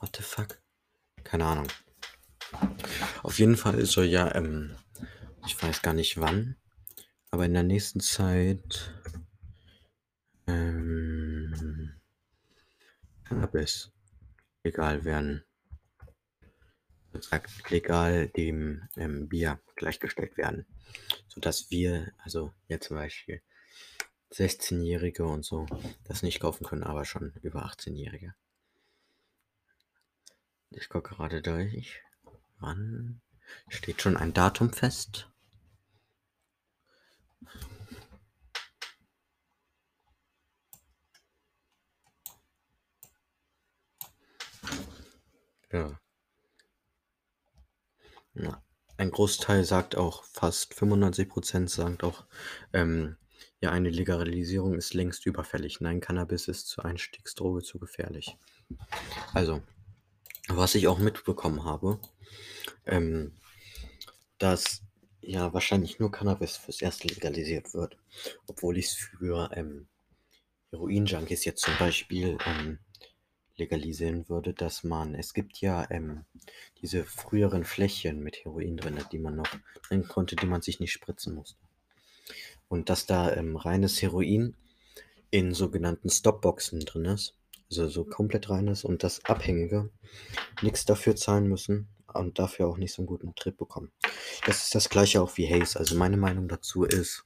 What 0.00 0.16
the 0.16 0.22
fuck? 0.22 0.58
Keine 1.24 1.44
Ahnung. 1.44 1.68
Auf 3.22 3.38
jeden 3.38 3.56
Fall 3.56 3.84
soll 3.84 4.06
ja, 4.06 4.34
ähm, 4.34 4.74
ich 5.46 5.62
weiß 5.62 5.82
gar 5.82 5.92
nicht 5.92 6.18
wann, 6.18 6.56
aber 7.30 7.44
in 7.44 7.52
der 7.52 7.62
nächsten 7.64 8.00
Zeit 8.00 8.94
ähm, 10.46 12.00
Cannabis 13.24 13.92
legal 14.64 15.04
werden. 15.04 15.44
Sagt 17.12 17.70
legal 17.70 18.28
dem 18.28 18.88
ähm, 18.96 19.28
Bier 19.28 19.60
gleichgestellt 19.76 20.38
werden. 20.38 20.64
Sodass 21.28 21.70
wir, 21.70 22.12
also 22.18 22.54
jetzt 22.68 22.88
zum 22.88 22.96
Beispiel 22.96 23.42
16-Jährige 24.32 25.24
und 25.24 25.44
so, 25.44 25.66
das 26.04 26.22
nicht 26.22 26.40
kaufen 26.40 26.64
können, 26.64 26.84
aber 26.84 27.04
schon 27.04 27.34
über 27.42 27.66
18-Jährige. 27.66 28.34
Ich 30.70 30.88
gucke 30.88 31.14
gerade 31.14 31.42
durch. 31.42 32.00
Wann 32.58 33.20
steht 33.68 34.02
schon 34.02 34.16
ein 34.16 34.32
Datum 34.32 34.72
fest? 34.72 35.28
Ja. 45.72 45.98
Ja. 48.34 48.62
Ein 48.96 49.10
Großteil 49.10 49.64
sagt 49.64 49.96
auch, 49.96 50.24
fast 50.24 50.74
95% 50.74 51.68
sagt 51.70 52.04
auch, 52.04 52.26
ähm, 52.72 53.16
ja, 53.60 53.70
eine 53.70 53.90
Legalisierung 53.90 54.74
ist 54.74 54.94
längst 54.94 55.26
überfällig. 55.26 55.80
Nein, 55.80 56.00
Cannabis 56.00 56.48
ist 56.48 56.68
zur 56.68 56.84
Einstiegsdroge 56.84 57.62
zu 57.62 57.78
gefährlich. 57.78 58.36
Also, 59.32 59.62
was 60.56 60.74
ich 60.74 60.88
auch 60.88 60.98
mitbekommen 60.98 61.64
habe, 61.64 61.98
ähm, 62.86 63.32
dass 64.38 64.82
ja 65.20 65.52
wahrscheinlich 65.52 65.98
nur 65.98 66.10
Cannabis 66.10 66.56
fürs 66.56 66.80
Erste 66.82 67.08
legalisiert 67.08 67.74
wird, 67.74 67.96
obwohl 68.46 68.78
ich's 68.78 68.94
für, 68.94 69.50
ähm, 69.54 69.86
Heroin-Junkies 70.70 71.44
jetzt 71.44 71.62
zum 71.62 71.76
Beispiel, 71.78 72.38
ähm, 72.46 72.78
legalisieren 73.56 74.28
würde, 74.28 74.54
dass 74.54 74.84
man 74.84 75.14
es 75.14 75.34
gibt 75.34 75.60
ja, 75.60 75.86
ähm, 75.90 76.24
diese 76.80 77.04
früheren 77.04 77.64
Fläschchen 77.64 78.20
mit 78.20 78.44
Heroin 78.44 78.76
drin, 78.76 78.98
die 79.12 79.18
man 79.18 79.36
noch 79.36 79.48
trinken 79.82 80.08
konnte, 80.08 80.36
die 80.36 80.46
man 80.46 80.62
sich 80.62 80.80
nicht 80.80 80.92
spritzen 80.92 81.34
musste. 81.34 81.58
Und 82.68 82.88
dass 82.88 83.06
da, 83.06 83.34
ähm, 83.34 83.56
reines 83.56 84.00
Heroin 84.00 84.56
in 85.30 85.54
sogenannten 85.54 86.08
Stopboxen 86.10 86.80
drin 86.80 87.04
ist, 87.04 87.36
also 87.70 87.88
so 87.88 88.04
komplett 88.04 88.50
reines 88.50 88.84
und 88.84 89.02
dass 89.04 89.24
Abhängige 89.24 89.90
nix 90.62 90.84
dafür 90.84 91.16
zahlen 91.16 91.46
müssen 91.46 91.88
und 92.12 92.38
dafür 92.38 92.66
auch 92.68 92.78
nicht 92.78 92.92
so 92.92 93.02
'n 93.02 93.06
guten 93.06 93.34
Trip 93.34 93.56
bekommen. 93.56 93.92
Das 94.46 94.62
ist 94.64 94.74
das 94.74 94.88
Gleiche 94.88 95.22
auch 95.22 95.36
wie 95.36 95.48
Haze. 95.48 95.78
Also, 95.78 95.96
meine 95.96 96.16
Meinung 96.16 96.48
dazu 96.48 96.84
ist 96.84 97.24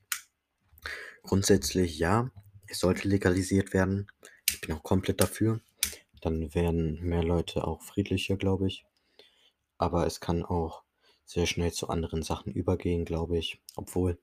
grundsätzlich 1.22 1.98
ja, 1.98 2.30
es 2.66 2.80
sollte 2.80 3.08
legalisiert 3.08 3.72
werden. 3.72 4.08
Ich 4.50 4.60
bin 4.60 4.74
auch 4.74 4.82
komplett 4.82 5.20
dafür. 5.20 5.60
Dann 6.20 6.54
wären 6.54 7.00
mehr 7.00 7.22
Leute 7.22 7.66
auch 7.66 7.82
friedlicher, 7.82 8.36
glaube 8.36 8.66
ich. 8.68 8.84
Aber 9.78 10.06
es 10.06 10.20
kann 10.20 10.44
auch 10.44 10.82
sehr 11.24 11.46
schnell 11.46 11.72
zu 11.72 11.88
anderen 11.88 12.22
Sachen 12.22 12.52
übergehen, 12.52 13.04
glaube 13.04 13.38
ich. 13.38 13.60
Obwohl 13.76 14.18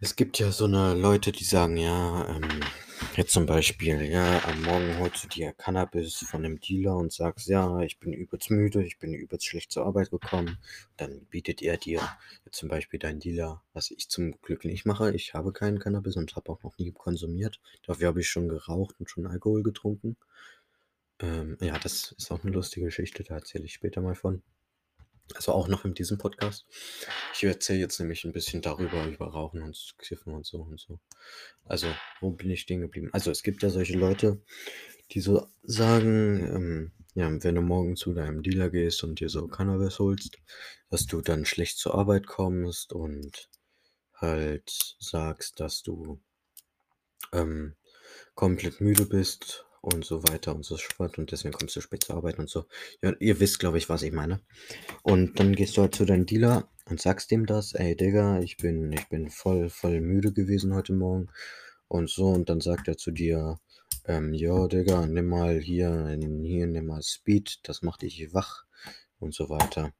es 0.00 0.16
gibt 0.16 0.38
ja 0.38 0.50
so 0.52 0.66
'ne 0.66 0.94
Leute, 0.94 1.32
die 1.32 1.44
sagen, 1.44 1.76
ja, 1.76 2.26
ähm, 2.28 2.72
jetzt 3.16 3.32
zum 3.32 3.46
Beispiel, 3.46 4.02
ja, 4.02 4.42
am 4.44 4.62
Morgen 4.62 4.98
holst 4.98 5.24
du 5.24 5.28
dir 5.28 5.52
Cannabis 5.52 6.16
von 6.28 6.42
'nem 6.42 6.60
Dealer 6.60 6.96
und 6.96 7.12
sagst: 7.12 7.48
„Ja, 7.48 7.80
ich 7.80 7.98
bin 7.98 8.12
übelst 8.12 8.50
müde, 8.50 8.84
ich 8.84 8.98
bin 8.98 9.14
übelst 9.14 9.46
schlecht 9.46 9.72
zur 9.72 9.86
Arbeit 9.86 10.10
gekommen.“ 10.10 10.58
Dann 10.96 11.26
bietet 11.30 11.62
er 11.62 11.76
dir 11.76 12.00
zum 12.50 12.68
Beispiel 12.68 12.98
dein 13.00 13.20
Dealer 13.20 13.62
was 13.74 13.90
ich 13.90 14.08
zum 14.08 14.34
Glück 14.42 14.64
nicht 14.64 14.84
mache. 14.86 15.12
Ich 15.14 15.34
habe 15.34 15.52
keinen 15.52 15.78
Cannabis 15.78 16.16
und 16.16 16.36
habe 16.36 16.50
auch 16.52 16.62
noch 16.62 16.76
nie 16.78 16.92
konsumiert. 16.92 17.60
Dafür 17.86 18.08
habe 18.08 18.20
ich 18.20 18.28
schon 18.28 18.48
geraucht 18.48 18.96
und 19.00 19.08
schon 19.10 19.26
Alkohol 19.26 19.62
getrunken. 19.62 20.16
Ähm, 21.20 21.56
ja, 21.60 21.78
das 21.78 22.12
ist 22.18 22.30
auch 22.30 22.42
'ne 22.42 22.50
lustige 22.50 22.86
Geschichte, 22.86 23.22
da 23.24 23.34
erzähle 23.34 23.64
ich 23.64 23.74
später 23.74 24.00
mal 24.00 24.14
von. 24.14 24.42
Also, 25.34 25.52
auch 25.52 25.68
noch 25.68 25.84
in 25.84 25.94
diesem 25.94 26.18
Podcast. 26.18 26.66
Ich 27.34 27.42
erzähle 27.44 27.78
jetzt 27.80 27.98
nämlich 28.00 28.24
'n 28.24 28.32
bisschen 28.32 28.60
darüber, 28.62 29.04
über 29.06 29.26
Rauchen 29.28 29.62
und 29.62 29.94
Kiffen 29.98 30.34
und 30.34 30.44
so 30.46 30.58
und 30.62 30.78
so. 30.80 31.00
Also, 31.64 31.88
wo 32.20 32.30
bin 32.32 32.50
ich 32.50 32.62
stehen 32.62 32.80
geblieben? 32.82 33.10
Also, 33.12 33.30
es 33.30 33.42
gibt 33.42 33.62
ja 33.62 33.70
solche 33.70 33.96
Leute, 33.98 34.42
die 35.12 35.20
so 35.20 35.48
sagen, 35.62 36.40
ähm, 36.54 36.92
ja, 37.14 37.30
wenn 37.44 37.54
du 37.56 37.62
morgen 37.62 37.96
zu 37.96 38.14
deinem 38.14 38.42
Dealer 38.42 38.70
gehst 38.70 39.04
und 39.04 39.20
dir 39.20 39.28
so 39.28 39.46
Cannabis 39.48 39.98
holst, 39.98 40.38
dass 40.90 41.06
du 41.06 41.20
dann 41.22 41.44
schlecht 41.46 41.78
zur 41.78 41.94
Arbeit 41.94 42.26
kommst 42.26 42.92
und 42.92 43.48
halt 44.14 44.96
sagst, 45.00 45.60
dass 45.60 45.82
du 45.82 46.20
ähm, 47.32 47.74
komplett 48.34 48.80
müde 48.80 49.06
bist 49.06 49.66
und 49.82 50.04
so 50.04 50.22
weiter 50.24 50.54
und 50.54 50.64
so 50.64 50.76
fort 50.78 51.18
und 51.18 51.32
deswegen 51.32 51.52
kommst 51.52 51.76
du 51.76 51.80
spät 51.80 52.04
zur 52.04 52.16
Arbeit 52.16 52.38
und 52.38 52.48
so. 52.48 52.66
Ja, 53.02 53.12
ihr 53.20 53.40
wisst, 53.40 53.58
glaube 53.58 53.78
ich, 53.78 53.88
was 53.88 54.02
ich 54.02 54.12
meine. 54.12 54.40
Und 55.02 55.38
dann 55.40 55.54
gehst 55.54 55.76
du 55.76 55.82
halt 55.82 55.94
zu 55.94 56.04
deinem 56.06 56.26
Dealer 56.26 56.68
und 56.86 57.00
sagst 57.00 57.30
dem 57.30 57.46
das: 57.46 57.74
„Ey 57.74 57.96
Digga, 57.96 58.40
ich 58.40 58.56
bin 58.56 58.92
ich 58.92 59.08
bin 59.08 59.30
voll 59.30 59.68
voll 59.70 60.00
müde 60.00 60.32
gewesen 60.32 60.74
heute 60.74 60.94
Morgen 60.94 61.28
und 61.88 62.08
so.“ 62.10 62.28
Und 62.28 62.48
dann 62.48 62.60
sagt 62.60 62.88
er 62.88 62.96
zu 62.96 63.10
dir, 63.10 63.58
ähm: 64.06 64.32
„Jo 64.34 64.68
Digga, 64.68 65.06
nimm 65.06 65.28
mal 65.28 65.60
hier 65.60 66.08
hier, 66.18 66.66
nimm 66.66 66.86
mal 66.86 67.02
Speed, 67.02 67.60
das 67.64 67.82
macht 67.82 68.02
dich 68.02 68.32
wach“ 68.34 68.64
und 69.18 69.34
so 69.34 69.50
weiter. 69.50 69.92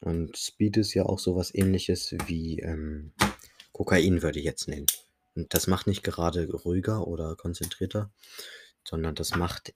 Und 0.00 0.36
Speed 0.36 0.76
ist 0.78 0.94
ja 0.94 1.04
auch 1.04 1.18
so 1.18 1.36
was 1.36 1.54
Ähnliches 1.54 2.14
wie, 2.26 2.58
ähm, 2.60 3.12
Kokain, 3.72 4.22
würde 4.22 4.38
ich 4.38 4.44
jetzt 4.44 4.68
nennen. 4.68 4.86
Und 5.34 5.52
das 5.54 5.66
macht 5.66 5.86
nicht 5.86 6.02
gerade 6.02 6.50
ruhiger 6.50 7.06
oder 7.06 7.36
konzentrierter, 7.36 8.10
sondern 8.86 9.14
das 9.14 9.34
macht 9.34 9.74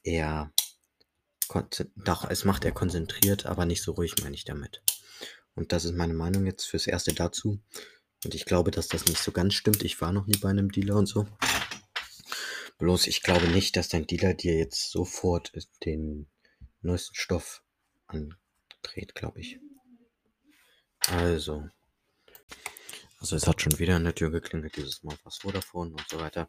konzen 1.49 1.93
doch, 1.97 2.31
es 2.31 2.45
macht 2.45 2.65
eher 2.65 2.73
konzentriert, 2.73 3.47
aber 3.47 3.67
nicht 3.67 3.83
so 3.83 3.93
ruhig, 3.93 4.15
meine 4.23 4.35
ich 4.35 4.45
damit. 4.45 4.83
Und 5.55 5.73
das 5.73 5.85
ist 5.85 5.95
meine 5.95 6.15
Meinung 6.15 6.47
jetzt 6.47 6.65
fürs 6.65 6.87
Erste 6.87 7.13
dazu. 7.13 7.61
Und 8.25 8.35
ich 8.35 8.45
glaube, 8.45 8.71
dass 8.71 8.89
das 8.89 9.07
nicht 9.07 9.19
so 9.19 9.33
ganz 9.33 9.55
stimmt. 9.55 9.83
Ich 9.83 10.01
war 10.01 10.13
noch 10.13 10.27
nie 10.27 10.39
bei 10.39 10.53
'nem 10.53 10.71
Dealer 10.71 10.97
und 10.97 11.07
so. 11.07 11.27
Bloß 12.79 13.09
ich 13.09 13.23
glaube 13.23 13.49
nicht, 13.49 13.77
dass 13.77 13.89
dein 13.89 14.07
Dealer 14.07 14.35
dir 14.35 14.57
jetzt 14.57 14.91
sofort, 14.91 15.53
den 15.85 16.31
neuesten 16.83 17.15
Stoff 17.15 17.63
andreht, 18.07 19.15
glaube 19.15 19.41
ich. 19.41 19.59
Also 21.09 21.69
also, 23.21 23.37
es 23.37 23.47
hat 23.47 23.61
schon 23.61 23.79
wieder 23.79 23.97
an 23.97 24.05
der 24.05 24.15
Tür 24.15 24.31
geklingelt, 24.31 24.77
dieses 24.77 25.03
Mal 25.03 25.15
war's 25.25 25.39
Vodafone 25.39 25.91
und 25.91 26.09
so 26.09 26.19
weiter. 26.19 26.49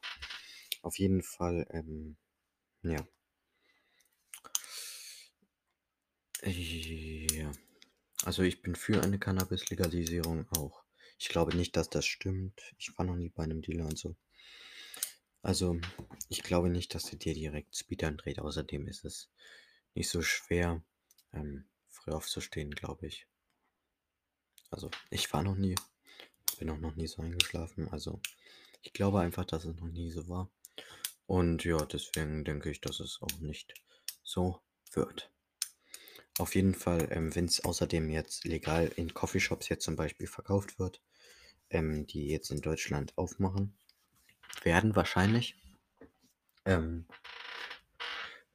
Auf 0.82 0.98
jeden 0.98 1.22
Fall, 1.22 1.68
ähm, 1.72 2.16
ja. 2.84 3.06
Ja. 6.44 7.52
Also, 8.26 8.44
ich 8.44 8.62
bin 8.62 8.76
für 8.76 9.02
eine 9.04 9.20
Cannabis-Legalisierung 9.20 10.48
auch. 10.52 10.84
Ich 11.20 11.30
glaube 11.30 11.56
nicht, 11.58 11.76
dass 11.78 11.90
das 11.90 12.06
stimmt. 12.06 12.62
Ich 12.80 12.98
war 12.98 13.06
noch 13.06 13.16
nie 13.18 13.30
bei 13.30 13.46
'nem 13.48 13.62
Dealer 13.62 13.86
und 13.88 13.98
so. 13.98 14.16
Also, 15.44 15.80
ich 16.30 16.42
glaube 16.42 16.70
nicht, 16.72 16.96
dass 16.96 17.04
der 17.04 17.20
dir 17.20 17.36
direkt 17.36 17.76
Speed 17.76 18.04
andreht. 18.06 18.40
Außerdem 18.40 18.88
ist 18.88 19.06
es 19.06 19.30
nicht 19.94 20.10
so 20.10 20.24
schwer, 20.24 20.84
ähm, 21.34 21.66
früh 21.90 22.12
aufzustehen, 22.12 22.72
glaube 22.72 23.06
ich. 23.06 23.28
Also, 24.72 24.90
ich 25.12 25.32
war 25.34 25.44
noch 25.44 25.56
nie 25.56 25.76
bin 26.60 26.70
auch 26.72 26.80
noch 26.80 26.96
nie 26.96 27.08
so 27.08 27.22
eingeschlafen. 27.22 27.90
Also, 27.90 28.22
ich 28.84 28.94
glaube 28.94 29.20
einfach, 29.22 29.46
dass 29.46 29.66
es 29.66 29.76
noch 29.78 29.90
nie 29.90 30.12
so 30.12 30.28
war. 30.30 30.52
Und 31.32 31.64
ja, 31.64 31.78
deswegen 31.86 32.44
denke 32.44 32.70
ich, 32.70 32.82
dass 32.82 33.00
es 33.00 33.20
auch 33.22 33.40
nicht 33.40 33.74
so 34.22 34.60
wird. 34.92 35.32
Auf 36.38 36.56
jeden 36.56 36.76
Fall, 36.76 37.08
ähm, 37.10 37.34
wenn's 37.34 37.64
außerdem 37.64 38.10
jetzt 38.10 38.44
legal 38.44 38.92
in 38.98 39.14
Coffeeshops 39.14 39.70
jetzt 39.70 39.86
zum 39.86 39.96
Beispiel 39.96 40.28
verkauft 40.28 40.78
wird, 40.78 41.02
ähm, 41.70 42.06
die 42.06 42.28
jetzt 42.28 42.52
in 42.52 42.60
Deutschland 42.60 43.18
aufmachen 43.18 43.78
werden 44.64 44.94
wahrscheinlich 44.94 45.56
ähm 46.66 47.08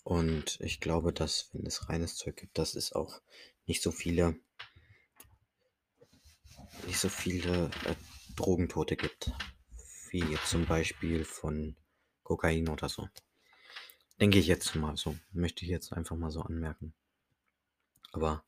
und 0.04 0.60
ich 0.60 0.78
glaube, 0.78 1.14
dass, 1.14 1.48
wenn 1.54 1.64
es 1.64 1.88
reines 1.88 2.16
Zeug 2.16 2.36
gibt, 2.36 2.58
dass 2.58 2.74
es 2.74 2.92
auch 2.92 3.22
nicht 3.64 3.80
so 3.82 3.90
viele 3.90 4.38
nicht 6.86 6.98
so 6.98 7.08
viele, 7.08 7.70
äh, 7.86 7.94
Drogentote 8.36 8.96
gibt, 8.96 9.32
wie 10.10 10.24
jetzt 10.24 10.50
zum 10.50 10.66
Beispiel 10.66 11.24
von 11.24 11.74
Kokain 12.26 12.68
oder 12.68 12.88
so. 12.88 13.08
Denke 14.20 14.38
ich 14.40 14.48
jetzt 14.48 14.74
mal 14.74 14.96
so. 14.96 15.16
Möchte 15.30 15.64
ich 15.64 15.70
jetzt 15.70 15.92
einfach 15.92 16.16
mal 16.16 16.32
so 16.32 16.42
anmerken. 16.42 16.92
Aber 18.10 18.42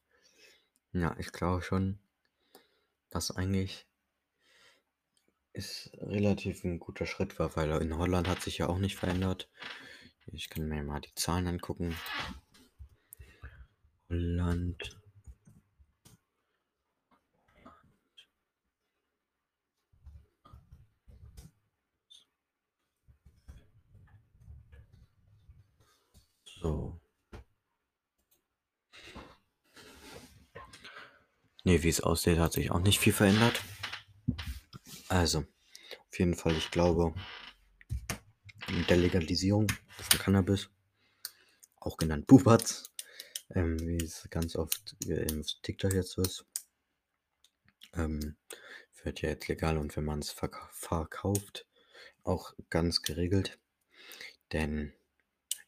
ja, 0.93 1.15
ich 1.19 1.31
glaube 1.31 1.63
schon, 1.63 2.01
dass 3.11 3.31
eigentlich 3.31 3.87
es 5.53 5.91
relativ 6.01 6.65
'n 6.65 6.81
guter 6.81 7.07
Schritt 7.07 7.39
war, 7.39 7.55
weil 7.55 7.71
in 7.83 7.97
Holland 7.97 8.27
hat 8.27 8.43
sich 8.43 8.59
ja 8.59 8.69
auch 8.69 8.79
nicht 8.79 8.97
verändert. 8.97 9.49
Ich 10.27 10.51
kann 10.51 10.67
mir 10.69 10.83
mal 10.83 11.01
die 11.01 11.15
Zahlen 11.15 11.47
angucken. 11.47 11.97
Holland. 14.11 14.99
So. 26.61 27.01
Ne, 31.69 31.83
wie's 31.83 32.01
aussieht, 32.01 32.39
hat 32.39 32.55
sich 32.55 32.71
auch 32.71 32.81
nicht 32.81 32.99
viel 32.99 33.13
verändert. 33.13 33.61
Also, 35.11 35.41
auf 36.09 36.19
jeden 36.19 36.35
Fall, 36.35 36.57
ich 36.57 36.71
glaube 36.71 37.15
mit 38.71 38.89
der 38.89 38.97
Legalisierung 38.97 39.67
von 39.99 40.19
Cannabis, 40.19 40.71
auch 41.77 41.99
genannt 41.99 42.27
Bubatz, 42.27 42.91
ähm, 43.55 43.79
wie 43.81 44.03
es 44.03 44.27
ganz 44.31 44.57
oft, 44.57 44.97
im 45.05 45.45
TikTok 45.63 45.93
jetzt 45.93 46.17
ist 46.17 46.47
ähm, 47.93 48.39
wird 49.03 49.21
ja 49.21 49.29
jetzt 49.29 49.49
legal 49.49 49.77
und 49.77 49.95
wenn 49.95 50.07
man's 50.07 50.31
verka 50.31 50.71
verkauft, 50.73 51.67
auch 52.23 52.55
ganz 52.71 53.03
geregelt. 53.03 53.59
Denn 54.53 54.95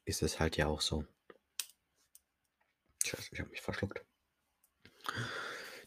ist 0.06 0.22
es 0.22 0.40
halt 0.40 0.56
ja 0.56 0.66
auch 0.66 0.80
so 0.80 1.04
Scheiße, 3.04 3.28
ich 3.32 3.40
habe 3.40 3.50
mich 3.50 3.60
verschluckt. 3.60 4.02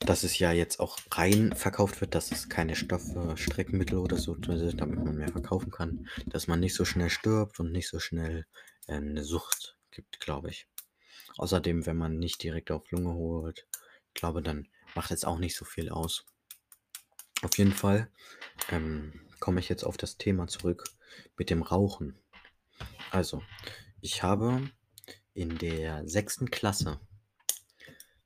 Dass 0.05 0.23
es 0.23 0.37
ja 0.37 0.51
jetzt 0.51 0.79
auch 0.79 0.99
rein 1.11 1.53
verkauft 1.55 2.01
wird, 2.01 2.13
dass 2.13 2.31
es 2.31 2.49
keine 2.49 2.75
Stoffe, 2.75 3.35
Streckmittel 3.37 3.97
oder 3.97 4.17
so 4.17 4.35
damit 4.35 5.03
man 5.05 5.15
mehr 5.17 5.29
verkaufen 5.29 5.71
kann, 5.71 6.07
dass 6.29 6.47
man 6.47 6.59
nicht 6.59 6.75
so 6.75 6.83
schnell 6.85 7.09
stirbt 7.09 7.59
und 7.59 7.71
nicht 7.71 7.87
so 7.87 7.99
schnell, 7.99 8.45
äh, 8.87 8.99
'ne 8.99 9.23
Sucht 9.23 9.77
gibt, 9.91 10.19
glaube 10.19 10.49
ich. 10.49 10.67
Außerdem, 11.37 11.85
wenn 11.85 11.97
man 11.97 12.19
nicht 12.19 12.43
direkt 12.43 12.71
auf 12.71 12.91
Lunge 12.91 13.13
holt, 13.13 13.67
glaube, 14.13 14.41
dann 14.41 14.67
macht 14.95 15.11
es 15.11 15.25
auch 15.25 15.39
nicht 15.39 15.55
so 15.55 15.65
viel 15.65 15.89
aus. 15.89 16.25
Auf 17.41 17.57
jeden 17.57 17.73
Fall 17.73 18.09
ähm, 18.71 19.13
komme 19.39 19.59
ich 19.59 19.69
jetzt 19.69 19.83
auf 19.83 19.97
das 19.97 20.17
Thema 20.17 20.47
zurück 20.47 20.85
mit 21.37 21.49
dem 21.49 21.61
Rauchen. 21.61 22.17
Also, 23.11 23.43
ich 24.01 24.23
habe 24.23 24.69
in 25.33 25.57
der 25.57 26.07
sechsten 26.07 26.51
Klasse 26.51 26.99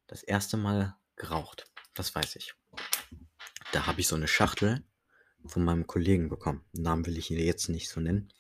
das 0.07 0.23
erste 0.23 0.57
Mal 0.57 0.95
geraucht. 1.17 1.65
Das 1.93 2.15
weiß 2.15 2.37
ich. 2.37 2.53
Da 3.73 3.85
habe 3.85 3.99
ich 3.99 4.07
so 4.07 4.15
eine 4.15 4.27
Schachtel 4.27 4.83
von 5.45 5.63
meinem 5.63 5.87
Kollegen 5.87 6.29
bekommen. 6.29 6.65
Namen 6.71 7.05
will 7.05 7.17
ich 7.17 7.31
ihn 7.31 7.39
jetzt 7.39 7.69
nicht 7.69 7.89
so 7.89 7.99
nennen. 7.99 8.31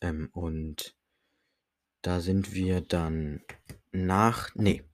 Ähm, 0.00 0.28
und 0.32 0.94
da 2.02 2.20
sind 2.20 2.52
wir 2.52 2.80
dann 2.80 3.42
nach, 3.90 4.54
nee, 4.54 4.84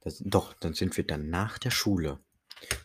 das, 0.00 0.22
doch, 0.24 0.54
dann 0.54 0.74
sind 0.74 0.96
wir 0.96 1.04
dann 1.06 1.30
nach 1.30 1.58
der 1.58 1.70
Schule, 1.70 2.20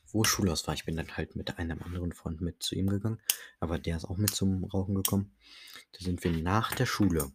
wo 0.08 0.24
Schulaus 0.24 0.68
war. 0.68 0.74
Ich 0.74 0.86
bin 0.86 0.96
dann 0.96 1.16
halt 1.18 1.36
mit 1.36 1.58
einem 1.58 1.82
anderen 1.82 2.14
Freund 2.14 2.42
mit 2.42 2.64
zu 2.64 2.76
ihm 2.76 2.88
gegangen, 2.88 3.22
aber 3.60 3.80
der 3.80 3.98
ist 3.98 4.06
auch 4.06 4.18
mit 4.18 4.34
zum 4.34 4.64
Rauchen 4.66 4.96
gekommen. 4.96 5.36
Da 5.94 6.00
sind 6.04 6.24
wir 6.24 6.32
nach 6.32 6.74
der 6.74 6.86
Schule 6.86 7.32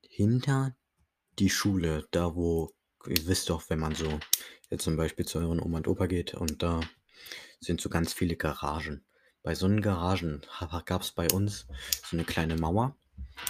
hinter 0.00 0.76
die 1.38 1.50
Schule, 1.50 2.06
da 2.10 2.34
wo, 2.34 2.74
ihr 3.06 3.26
wisst 3.26 3.50
doch, 3.50 3.68
wenn 3.68 3.78
man 3.78 3.94
so 3.94 4.18
jetzt 4.70 4.84
zum 4.84 4.96
Beispiel 4.96 5.26
zu 5.26 5.38
euren 5.38 5.60
Oma 5.60 5.78
und 5.78 5.88
Opa 5.88 6.06
geht 6.06 6.34
und 6.34 6.62
da 6.62 6.80
sind 7.60 7.80
so 7.80 7.88
ganz 7.88 8.12
viele 8.12 8.36
Garagen. 8.36 9.04
Bei 9.42 9.54
so 9.54 9.66
einen 9.66 9.82
Garagen 9.82 10.42
gab 10.84 11.02
es 11.02 11.10
bei 11.10 11.26
uns 11.32 11.66
so 12.08 12.16
eine 12.16 12.24
kleine 12.24 12.56
Mauer 12.56 12.96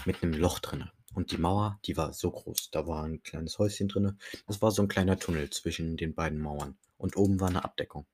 mit 0.04 0.22
einem 0.22 0.34
Loch 0.34 0.58
drin. 0.58 0.90
Und 1.14 1.30
die 1.30 1.36
Mauer, 1.36 1.78
die 1.84 1.96
war 1.96 2.12
so 2.14 2.30
groß. 2.30 2.70
Da 2.70 2.86
war 2.86 3.04
ein 3.04 3.22
kleines 3.22 3.58
Häuschen 3.58 3.88
drin. 3.88 4.18
Das 4.46 4.62
war 4.62 4.70
so 4.70 4.82
ein 4.82 4.88
kleiner 4.88 5.18
Tunnel 5.18 5.50
zwischen 5.50 5.96
den 5.98 6.14
beiden 6.14 6.38
Mauern. 6.38 6.78
Und 6.96 7.16
oben 7.16 7.40
war 7.40 7.48
eine 7.48 7.64
Abdeckung. 7.64 8.06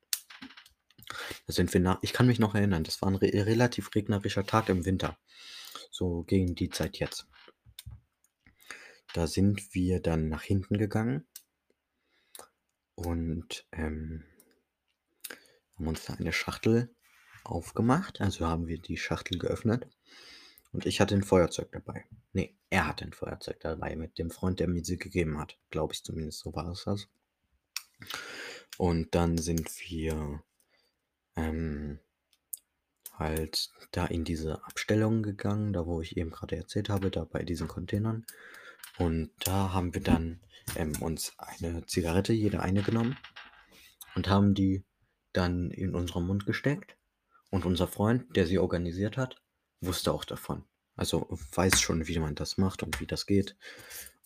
Da 1.47 1.53
sind 1.53 1.73
wir 1.73 1.81
nach. 1.81 1.99
Ich 2.03 2.13
kann 2.13 2.27
mich 2.27 2.39
noch 2.39 2.55
erinnern, 2.55 2.85
das 2.85 3.01
war 3.01 3.09
ein 3.09 3.17
re 3.17 3.31
relativ 3.47 3.95
regnerischer 3.95 4.45
Tag 4.45 4.69
im 4.69 4.85
Winter. 4.85 5.17
So 5.91 6.25
gegen 6.25 6.55
die 6.55 6.71
Zeit 6.71 6.99
jetzt. 6.99 7.27
Da 9.19 9.27
sind 9.27 9.75
wir 9.75 9.99
dann 9.99 10.29
nach 10.29 10.45
hinten 10.45 10.79
gegangen 10.79 11.27
und 12.95 13.67
ähm, 13.73 14.23
haben 15.75 15.89
uns 15.89 16.05
da 16.05 16.15
eine 16.15 16.33
Schachtel 16.33 16.95
aufgemacht. 17.43 18.21
Also 18.21 18.47
haben 18.47 18.69
wir 18.69 18.79
die 18.79 18.97
Schachtel 18.97 19.37
geöffnet 19.37 19.89
und 20.71 20.87
ich 20.87 21.01
hatte 21.01 21.17
ein 21.17 21.25
Feuerzeug 21.25 21.73
dabei. 21.73 22.05
Nee, 22.33 22.55
er 22.71 22.87
hatte 22.87 23.07
ein 23.07 23.13
Feuerzeug 23.13 23.59
dabei 23.59 23.97
mit 23.97 24.21
dem 24.21 24.31
Freund, 24.31 24.61
der 24.61 24.69
mir 24.69 24.85
sie 24.85 24.99
gegeben 24.99 25.37
hat. 25.41 25.59
Glaube 25.71 25.95
ich 25.95 26.05
zumindest, 26.05 26.39
so 26.39 26.55
war 26.55 26.71
es 26.71 26.85
das. 26.85 27.09
Und 28.77 29.17
dann 29.17 29.37
sind 29.37 29.69
wir 29.91 30.45
ähm, 31.35 31.99
halt 33.15 33.73
da 33.91 34.07
in 34.07 34.23
diese 34.23 34.65
Abstellung 34.65 35.25
gegangen, 35.25 35.73
da 35.73 35.87
wo 35.87 36.01
ich 36.03 36.17
eben 36.17 36.31
gerade 36.31 36.55
erzählt 36.55 36.89
habe, 36.89 37.11
da 37.11 37.25
bei 37.25 37.43
diesen 37.43 37.67
Containern. 37.67 38.25
Und 38.99 39.31
da 39.41 39.73
haben 39.73 39.95
wir 39.95 40.03
dann 40.03 40.41
ähm, 40.77 41.01
uns 41.01 41.33
eine 41.39 41.87
Zigarette, 41.87 42.33
jede 42.33 42.61
eine 42.61 42.83
genommen 42.83 43.17
und 44.15 44.29
haben 44.29 44.55
die 44.55 44.85
dann 45.33 45.71
in 45.71 45.95
unseren 45.95 46.27
Mund 46.27 46.47
gesteckt. 46.47 46.97
Und 47.51 47.65
unser 47.65 47.87
Freund, 47.87 48.37
der 48.37 48.47
sie 48.47 48.59
organisiert 48.59 49.17
hat, 49.17 49.41
wusste 49.81 50.13
auch 50.13 50.25
davon. 50.25 50.65
Also 50.97 51.29
weiß 51.53 51.81
schon, 51.81 52.09
wie 52.09 52.19
man 52.19 52.35
das 52.35 52.59
macht 52.59 52.83
und 52.83 53.01
wie 53.01 53.07
das 53.07 53.25
geht. 53.25 53.57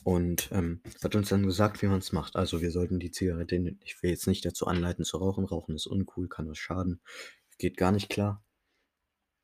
Und 0.04 0.48
ähm, 0.50 0.82
hat 1.04 1.14
uns 1.14 1.28
dann 1.28 1.46
gesagt, 1.46 1.82
wie 1.82 1.87
man 1.87 1.98
es 1.98 2.12
macht. 2.12 2.35
Also 2.35 2.61
wir 2.61 2.72
sollten 2.72 2.98
die 2.98 3.12
Zigarette, 3.12 3.76
ich 3.85 4.02
will 4.02 4.11
jetzt 4.11 4.26
nicht 4.26 4.44
dazu 4.44 4.66
anleiten 4.66 5.04
zu 5.04 5.18
rauchen. 5.18 5.44
Rauchen 5.44 5.76
ist 5.76 5.87
uncool, 5.87 6.28
kann 6.28 6.48
was 6.48 6.58
schaden. 6.58 7.00
Geht 7.58 7.76
gar 7.76 7.92
nicht 7.92 8.08
klar. 8.08 8.42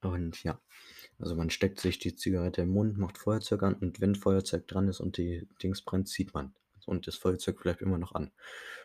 Und 0.01 0.43
ja, 0.43 0.61
also 1.19 1.35
man 1.35 1.51
steckt 1.51 1.81
sich 1.81 1.99
die 1.99 2.15
Zigarette 2.15 2.63
im 2.63 2.71
Mund, 2.71 2.97
macht 2.97 3.19
Feuerzeug 3.19 3.63
an 3.65 3.75
und 3.75 4.01
wenn 4.01 4.15
Feuerzeug 4.15 4.69
dran 4.69 4.89
ist 4.89 5.01
und 5.01 5.17
die 5.17 5.49
Dings 5.63 5.83
brennt, 5.83 6.09
zieht 6.09 6.33
man. 6.35 6.55
Und 6.87 7.07
das 7.07 7.17
Feuerzeug 7.17 7.61
bleibt 7.61 7.83
immer 7.83 7.99
noch 7.99 8.13
an. 8.13 8.31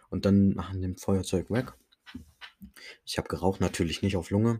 Und 0.09 0.25
dann 0.25 0.53
machen 0.55 0.81
dem 0.81 0.97
Feuerzeug 0.97 1.49
weg. 1.49 1.73
Ich 3.05 3.17
habe 3.17 3.29
geraucht, 3.29 3.61
natürlich 3.61 4.01
nicht 4.01 4.17
auf 4.17 4.29
Lunge. 4.29 4.59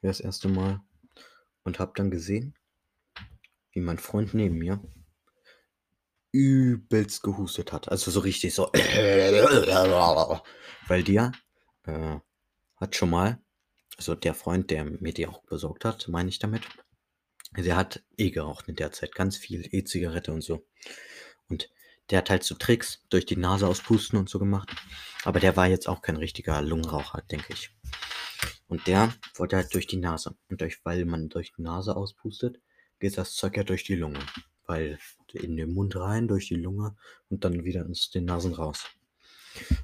Wäre 0.00 0.12
das 0.12 0.20
erste 0.20 0.48
Mal 0.48 0.80
und 1.64 1.78
habe 1.78 1.92
dann 1.94 2.10
gesehen, 2.10 2.54
wie 3.72 3.80
mein 3.80 3.98
Freund 3.98 4.32
neben 4.32 4.56
mir 4.56 4.80
übelst 6.32 7.22
gehustet 7.22 7.72
hat. 7.72 7.88
Also 7.88 8.10
so 8.10 8.20
richtig 8.20 8.54
so. 8.54 8.70
Weil 10.86 11.02
der 11.02 11.32
äh, 11.84 12.16
hat 12.76 12.96
schon 12.96 13.10
mal, 13.10 13.42
also 13.98 14.14
der 14.14 14.34
Freund, 14.34 14.70
der 14.70 14.84
mir 14.84 15.12
die 15.12 15.26
auch 15.26 15.42
besorgt 15.42 15.84
hat, 15.84 16.08
meine 16.08 16.30
ich 16.30 16.38
damit, 16.38 16.62
der 17.56 17.76
hat 17.76 18.02
eh 18.16 18.30
geraucht 18.30 18.68
in 18.68 18.76
der 18.76 18.92
Zeit, 18.92 19.14
ganz 19.14 19.36
viel 19.36 19.68
E-Zigarette 19.70 20.32
und 20.32 20.42
so. 20.42 20.64
Und 21.48 21.70
der 22.10 22.18
hat 22.18 22.30
halt 22.30 22.44
so 22.44 22.54
Tricks 22.54 23.04
durch 23.10 23.26
die 23.26 23.36
Nase 23.36 23.66
auspusten 23.66 24.18
und 24.18 24.28
so 24.28 24.38
gemacht. 24.38 24.70
Aber 25.24 25.40
der 25.40 25.56
war 25.56 25.66
jetzt 25.66 25.88
auch 25.88 26.00
kein 26.00 26.16
richtiger 26.16 26.62
Lungenraucher, 26.62 27.22
denke 27.30 27.52
ich. 27.52 27.70
Und 28.68 28.86
der 28.86 29.12
wollte 29.34 29.56
halt 29.56 29.74
durch 29.74 29.86
die 29.86 29.96
Nase. 29.96 30.36
Und 30.48 30.60
durch, 30.60 30.84
weil 30.84 31.04
man 31.04 31.28
durch 31.28 31.52
die 31.54 31.62
Nase 31.62 31.96
auspustet, 31.96 32.60
geht 33.00 33.18
das 33.18 33.34
Zeug 33.34 33.56
ja 33.56 33.64
durch 33.64 33.84
die 33.84 33.96
Lunge. 33.96 34.20
Weil 34.66 34.98
in 35.32 35.56
den 35.56 35.74
Mund 35.74 35.96
rein, 35.96 36.28
durch 36.28 36.48
die 36.48 36.54
Lunge 36.54 36.96
und 37.28 37.44
dann 37.44 37.64
wieder 37.64 37.84
ins 37.84 38.10
den 38.10 38.26
Nasen 38.26 38.54
raus. 38.54 38.84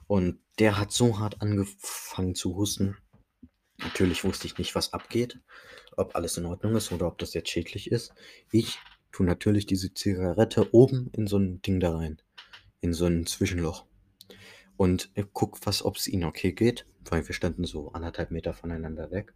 Und 0.07 0.39
der 0.59 0.79
hat 0.79 0.93
so 0.93 1.19
hart 1.19 1.41
angefangen 1.43 2.35
zu 2.35 2.55
husten. 2.57 2.97
Natürlich 3.85 4.25
wusste 4.25 4.47
ich 4.47 4.59
nicht, 4.59 4.75
was 4.75 4.93
abgeht, 4.93 5.39
ob 5.97 6.17
alles 6.17 6.37
in 6.37 6.47
Ordnung 6.47 6.75
ist 6.75 6.91
oder 6.91 7.07
ob 7.07 7.19
das 7.19 7.35
jetzt 7.35 7.51
schädlich 7.51 7.91
ist. 7.91 8.15
Ich 8.51 8.79
tue 9.13 9.27
natürlich 9.27 9.67
diese 9.67 9.95
Zigarette 9.95 10.75
oben 10.75 11.11
in 11.13 11.27
so 11.27 11.39
ein 11.39 11.63
Ding 11.63 11.81
da 11.81 11.97
rein. 11.97 12.21
In 12.81 12.93
so 12.93 13.07
ein 13.07 13.27
Zwischenloch 13.27 13.87
und 14.77 15.11
guck, 15.33 15.65
was, 15.67 15.85
ob 15.85 15.97
es 15.97 16.09
ihnen 16.09 16.25
okay 16.25 16.53
geht, 16.53 16.87
weil 17.09 17.27
wir 17.27 17.35
standen 17.35 17.65
so 17.65 17.93
anderthalb 17.93 18.31
Meter 18.31 18.55
voneinander 18.55 19.11
weg. 19.11 19.33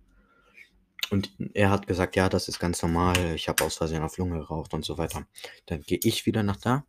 Und 1.11 1.32
er 1.54 1.70
hat 1.70 1.87
gesagt, 1.87 2.16
ja, 2.16 2.28
das 2.28 2.48
ist 2.48 2.58
ganz 2.58 2.82
normal, 2.82 3.34
ich 3.34 3.48
habe 3.48 3.64
aus 3.64 3.76
Versehen 3.76 4.02
auf 4.02 4.18
Lunge 4.18 4.38
geraucht 4.38 4.74
und 4.74 4.84
so 4.84 4.98
weiter. 4.98 5.26
Dann 5.66 5.80
gehe 5.82 6.00
ich 6.02 6.26
wieder 6.26 6.42
nach 6.42 6.56
da 6.56 6.87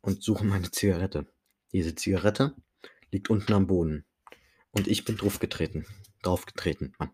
und 0.00 0.22
suche 0.22 0.44
meine 0.44 0.70
Zigarette. 0.70 1.26
Diese 1.72 1.94
Zigarette 1.94 2.54
liegt 3.10 3.30
unten 3.30 3.52
am 3.52 3.66
Boden. 3.66 4.04
Und 4.70 4.86
ich 4.86 5.04
bin 5.04 5.16
draufgetreten. 5.16 5.86
Draufgetreten, 6.22 6.94
Mann. 6.98 7.10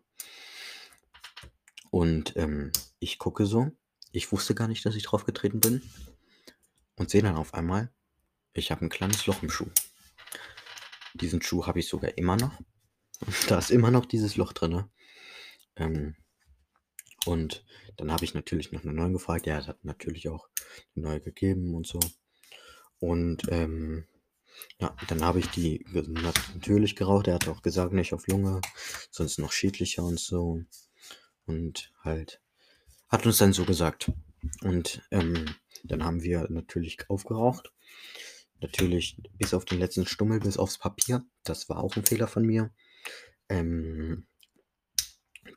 Und 1.91 2.37
ähm, 2.37 2.73
ich 2.99 3.19
gucke 3.19 3.47
so. 3.47 3.71
Ich 4.13 4.31
wusste 4.33 4.55
gar 4.55 4.69
nicht, 4.69 4.85
dass 4.85 4.95
ich 4.95 5.05
draufgetreten 5.05 5.61
bin. 5.61 5.83
Und 6.97 7.11
sehe 7.11 7.23
dann 7.23 7.37
auf 7.37 7.55
einmal, 7.55 7.93
ich 8.53 8.71
habe 8.71 8.85
ein 8.85 8.89
kleines 8.89 9.27
Loch 9.27 9.43
im 9.43 9.51
Schuh. 9.51 9.71
Diesen 11.15 11.41
Schuh 11.41 11.67
habe 11.67 11.79
ich 11.81 11.89
sogar 11.89 12.17
immer 12.19 12.37
noch. 12.37 12.59
Da 13.49 13.59
ist 13.59 13.73
immer 13.73 13.91
noch 13.91 14.07
dieses 14.07 14.37
Loch 14.37 14.53
drin. 14.53 14.85
Ähm, 15.75 16.15
und 17.27 17.65
dann 17.97 18.13
habe 18.13 18.25
ich 18.25 18.35
natürlich 18.35 18.71
noch 18.71 18.85
eine 18.85 18.93
neue 18.93 19.13
gefragt. 19.13 19.47
Ja, 19.47 19.57
er 19.57 19.67
hat 19.67 19.85
natürlich 19.85 20.29
auch 20.29 20.49
eine 20.95 21.07
neue 21.07 21.21
gegeben 21.21 21.75
und 21.75 21.87
so. 21.87 21.99
Und 23.01 23.43
ähm, 23.51 24.07
ja, 24.81 24.97
dann 25.09 25.25
habe 25.25 25.41
ich 25.41 25.49
die 25.49 25.85
natürlich 25.93 26.97
geraucht. 26.97 27.27
Er 27.27 27.35
hat 27.35 27.49
auch 27.49 27.63
gesagt, 27.63 27.93
nicht 27.93 28.13
auf 28.13 28.27
Lunge, 28.29 28.61
sonst 29.11 29.39
noch 29.39 29.53
schädlicher 29.53 30.05
und 30.05 30.21
so. 30.21 30.63
Und 31.47 31.93
halt, 32.03 32.41
hat 33.09 33.27
uns 33.27 33.39
dann 33.39 33.53
so 33.53 33.65
gesagt. 33.65 34.13
Und 34.63 35.03
ähm, 35.11 35.55
dann 35.85 36.05
haben 36.05 36.23
wir 36.23 36.47
natürlich 36.51 36.99
aufgeraucht. 37.09 37.73
Natürlich 38.61 39.21
bis 39.35 39.55
auf 39.55 39.65
den 39.65 39.79
letzten 39.79 40.07
Stummel, 40.07 40.41
bis 40.41 40.59
aufs 40.59 40.79
Papier. 40.79 41.25
Das 41.45 41.69
war 41.69 41.79
auch 41.79 41.97
ein 41.97 42.05
Fehler 42.05 42.29
von 42.29 42.45
mir. 42.45 42.73
Ähm, 43.49 44.27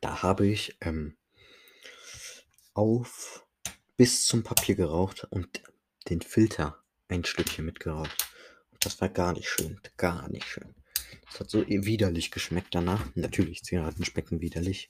da 0.00 0.22
habe 0.22 0.46
ich 0.46 0.76
ähm, 0.80 1.16
auf 2.74 3.46
bis 3.96 4.24
zum 4.24 4.42
Papier 4.42 4.74
geraucht 4.74 5.26
und 5.30 5.62
den 6.08 6.22
Filter 6.22 6.82
ein 7.08 7.24
Stückchen 7.24 7.66
mitgeraucht. 7.66 8.31
Das 8.82 9.00
war 9.00 9.08
gar 9.08 9.32
nicht 9.32 9.48
schön, 9.48 9.80
gar 9.96 10.28
nicht 10.28 10.46
schön. 10.46 10.74
Das 11.26 11.40
hat 11.40 11.50
so 11.50 11.66
widerlich 11.66 12.30
geschmeckt 12.30 12.74
danach. 12.74 13.06
Natürlich, 13.14 13.62
Zigaretten 13.62 14.04
schmecken 14.04 14.40
widerlich. 14.40 14.88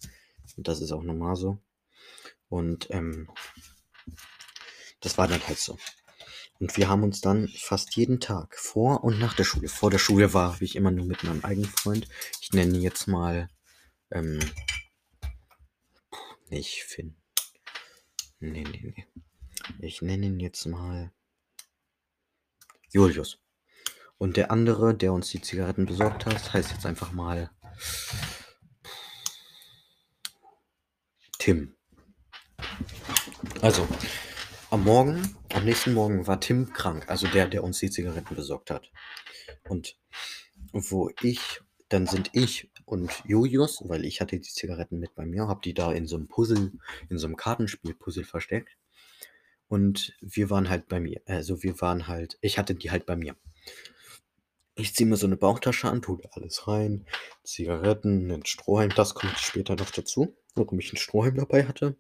Und 0.57 0.67
das 0.67 0.81
ist 0.81 0.93
auch 0.93 1.03
normal 1.03 1.37
so. 1.37 1.59
Und 2.49 2.89
ähm, 2.91 3.31
das 5.01 5.19
war 5.19 5.29
dann 5.29 5.47
halt 5.47 5.59
so. 5.59 5.79
Und 6.59 6.77
wir 6.77 6.89
haben 6.89 7.03
uns 7.03 7.21
dann 7.21 7.49
fast 7.49 7.97
jeden 7.97 8.21
Tag 8.21 8.57
vor 8.57 9.05
und 9.05 9.19
nach 9.19 9.35
der 9.35 9.45
Schule. 9.45 9.69
Vor 9.69 9.91
der 9.91 9.99
Schule 9.99 10.33
war 10.33 10.61
ich 10.61 10.77
immer 10.77 10.91
nur 10.91 11.07
mit 11.07 11.25
meinem 11.25 11.45
eigenen 11.45 11.69
Freund. 11.69 12.09
Ich 12.41 12.53
nenne 12.53 12.77
ihn 12.77 12.83
jetzt 12.83 13.09
mal, 13.09 13.49
ähm, 14.11 14.39
nicht 16.51 16.85
Finn. 16.85 17.17
Nee, 18.39 18.65
nee, 18.65 18.95
nee. 18.95 19.07
Ich 19.81 20.03
nenne 20.03 20.27
ihn 20.27 20.41
jetzt 20.41 20.67
mal 20.67 21.13
Julius. 22.91 23.39
Und 24.23 24.37
der 24.37 24.53
andere, 24.53 24.95
der 24.95 25.13
uns 25.13 25.31
die 25.31 25.41
Zigaretten 25.41 25.85
besorgt 25.85 26.27
hat, 26.27 26.53
heißt 26.53 26.71
jetzt 26.71 26.87
einfach 26.87 27.11
mal 27.11 27.51
Tim. 31.41 31.75
Also, 33.63 33.89
am 34.71 34.85
Morgen, 34.85 35.37
am 35.53 35.65
nächsten 35.65 35.93
Morgen 35.93 36.29
war 36.29 36.39
Tim 36.39 36.73
krank, 36.73 37.07
also 37.09 37.27
der, 37.27 37.49
der 37.49 37.65
uns 37.65 37.81
die 37.81 37.91
Zigaretten 37.91 38.37
besorgt 38.37 38.71
hat. 38.71 38.93
Und 39.69 39.99
wo 40.73 41.11
ich, 41.23 41.61
dann 41.89 42.07
sind 42.07 42.31
ich 42.33 42.71
und 42.85 43.25
Julius, 43.27 43.83
weil 43.89 44.05
ich 44.05 44.21
hatte 44.21 44.39
die 44.39 44.53
Zigaretten 44.53 45.01
mit 45.01 45.17
bei 45.17 45.27
mir, 45.27 45.49
hab 45.49 45.63
die 45.63 45.75
da 45.75 45.91
in 45.91 46.07
so 46.07 46.15
einem 46.15 46.29
Puzzle, 46.29 46.71
in 47.09 47.19
so 47.19 47.27
einem 47.27 47.35
Kartenspiel-Puzzle 47.35 48.25
versteckt. 48.25 48.79
Und 49.67 50.17
wir 50.21 50.49
waren 50.49 50.71
halt 50.71 50.87
bei 50.87 51.01
mir, 51.01 51.23
also 51.27 51.65
wir 51.65 51.81
waren 51.81 52.07
halt, 52.07 52.39
ich 52.41 52.57
hatte 52.57 52.77
die 52.77 52.93
halt 52.93 53.05
bei 53.05 53.17
mir. 53.17 53.35
Ich 54.75 54.95
ziehe 54.95 55.07
mir 55.07 55.17
so 55.17 55.27
eine 55.27 55.37
Bauchtasche 55.37 55.91
an, 55.91 56.01
tue 56.01 56.19
alles 56.33 56.67
rein, 56.67 57.07
Zigaretten, 57.45 58.31
einen 58.31 58.47
Strohhalm, 58.47 58.91
das 58.97 59.15
kommt 59.15 59.39
später 59.39 59.77
noch 59.77 59.91
dazu, 59.91 60.35
warum 60.55 60.79
ich 60.79 60.91
einen 60.91 60.99
Strohhalm 60.99 61.37
dabei 61.37 61.67
hatte. 61.67 61.99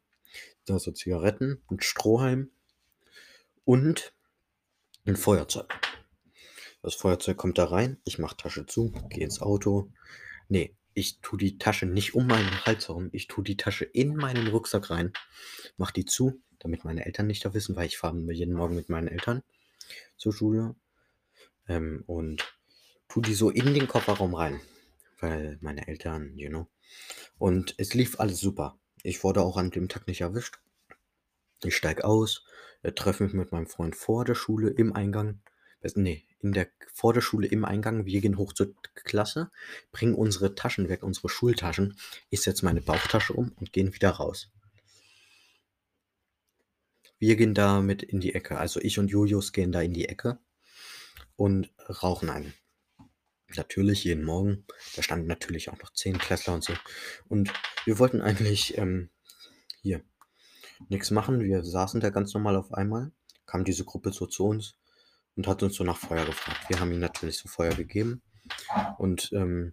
Da 0.65 0.79
so 0.79 0.91
Zigaretten, 0.91 1.63
ein 1.71 1.81
Strohhalm 1.81 2.51
und 3.65 4.15
ein 5.05 5.17
Feuerzeug. 5.17 5.71
Das 6.81 6.95
Feuerzeug 6.95 7.37
kommt 7.37 7.59
da 7.59 7.65
rein, 7.65 8.01
ich 8.05 8.19
mache 8.19 8.39
Tasche 8.39 8.65
zu, 8.65 8.93
gehe 9.11 9.25
ins 9.25 9.43
Auto. 9.43 9.93
Nee, 10.49 10.75
ich 10.95 11.21
tue 11.21 11.39
die 11.39 11.59
Tasche 11.59 11.85
nicht 11.85 12.15
um 12.15 12.27
meinen 12.27 12.65
Hals 12.65 12.89
herum, 12.89 13.11
ich 13.13 13.27
tue 13.27 13.45
die 13.45 13.59
Tasche 13.59 13.85
in 13.85 14.17
meinen 14.17 14.47
Rucksack 14.49 14.89
rein, 14.89 15.13
mache 15.77 15.93
die 15.93 16.07
zu, 16.07 16.41
damit 16.59 16.85
meine 16.85 17.05
Eltern 17.05 17.27
nicht 17.27 17.45
da 17.45 17.53
wissen, 17.53 17.77
weil 17.77 17.87
ich 17.87 17.99
fahre 17.99 18.19
jeden 18.33 18.55
Morgen 18.55 18.77
mit 18.77 18.89
meinen 18.89 19.09
Eltern 19.09 19.43
zur 20.17 20.33
Schule. 20.33 20.75
Ähm, 21.69 22.03
und 22.07 22.52
tue 23.13 23.23
die 23.23 23.35
so 23.35 23.51
in 23.51 23.75
den 23.75 23.89
Kofferraum 23.89 24.35
rein, 24.35 24.59
weil 25.21 25.59
meine 25.61 25.87
Eltern, 25.87 26.33
you 26.35 26.49
know. 26.49 26.67
Und 27.37 27.75
es 27.77 27.93
lief 27.93 28.19
alles 28.19 28.41
super. 28.41 28.79
Ich 29.03 29.23
wurde 29.23 29.43
auch 29.43 29.59
an 29.59 29.71
dem 29.71 29.91
Tag 29.91 30.07
nicht 30.07 30.23
erwischt. 30.23 30.61
Ich 31.63 31.77
steige 31.77 32.07
aus, 32.07 32.47
äh, 32.83 32.93
treffe 32.93 33.25
mich 33.25 33.35
mit 33.35 33.53
meinem 33.53 33.67
Freund 33.67 33.97
vor 33.97 34.25
der 34.25 34.35
Schule 34.35 34.71
im 34.71 34.95
Eingang. 34.95 35.43
Nee, 35.95 36.25
in 36.41 36.53
der, 36.53 36.69
vor 36.95 37.13
der 37.13 37.21
Schule 37.21 37.47
im 37.49 37.67
Eingang. 37.67 38.07
Wir 38.07 38.23
gehen 38.23 38.39
hoch 38.39 38.55
zur 38.55 38.75
Klasse, 38.95 39.51
bringen 39.91 40.15
unsere 40.15 40.55
Taschen 40.55 40.89
weg, 40.89 41.03
unsere 41.03 41.29
Schultaschen. 41.29 41.99
Ich 42.31 42.41
setze 42.41 42.65
meine 42.65 42.81
Bauchtasche 42.81 43.35
um 43.35 43.53
und 43.61 43.75
gehen 43.75 43.93
wieder 43.95 44.11
raus. 44.11 44.51
Wir 47.19 47.37
gehen 47.37 47.53
da 47.53 47.83
mit 47.83 48.03
in 48.03 48.21
die 48.21 48.35
Ecke. 48.35 48.57
Also 48.57 48.81
ich 48.81 48.99
und 48.99 49.09
Julius 49.09 49.53
gehen 49.53 49.71
da 49.71 49.83
in 49.83 49.93
die 49.93 50.09
Ecke 50.09 50.39
und 51.37 51.71
rauchen 52.03 52.31
einen. 52.31 52.55
Natürlich 53.57 54.05
jeden 54.05 54.25
Morgen. 54.25 54.65
Da 54.97 55.03
standen 55.03 55.27
natürlich 55.27 55.71
auch 55.71 55.79
noch 55.79 55.93
zehn 55.93 56.19
Klässler 56.19 56.55
und 56.55 56.65
so. 56.65 56.75
Und 57.29 57.53
wir 57.85 57.99
wollten 57.99 58.21
eigentlich 58.21 58.79
ähm, 58.79 59.11
hier 59.83 60.03
nichts 60.89 61.11
machen. 61.11 61.41
Wir 61.41 61.65
saßen 61.65 62.01
da 62.01 62.11
ganz 62.11 62.35
normal 62.35 62.57
auf 62.57 62.73
einmal. 62.73 63.13
Kam 63.47 63.65
diese 63.65 63.85
Gruppe 63.85 64.13
so 64.13 64.27
zu 64.27 64.47
uns 64.47 64.77
und 65.37 65.47
hat 65.47 65.63
uns 65.63 65.77
so 65.77 65.85
nach 65.85 65.99
Feuer 65.99 66.25
gefragt. 66.25 66.69
Wir 66.69 66.81
haben 66.81 66.91
ihnen 66.91 67.01
natürlich 67.01 67.39
so 67.39 67.49
Feuer 67.49 67.75
gegeben. 67.75 68.23
Und 68.99 69.31
ähm, 69.33 69.73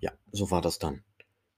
ja, 0.00 0.12
so 0.30 0.50
war 0.50 0.62
das 0.62 0.78
dann. 0.78 1.04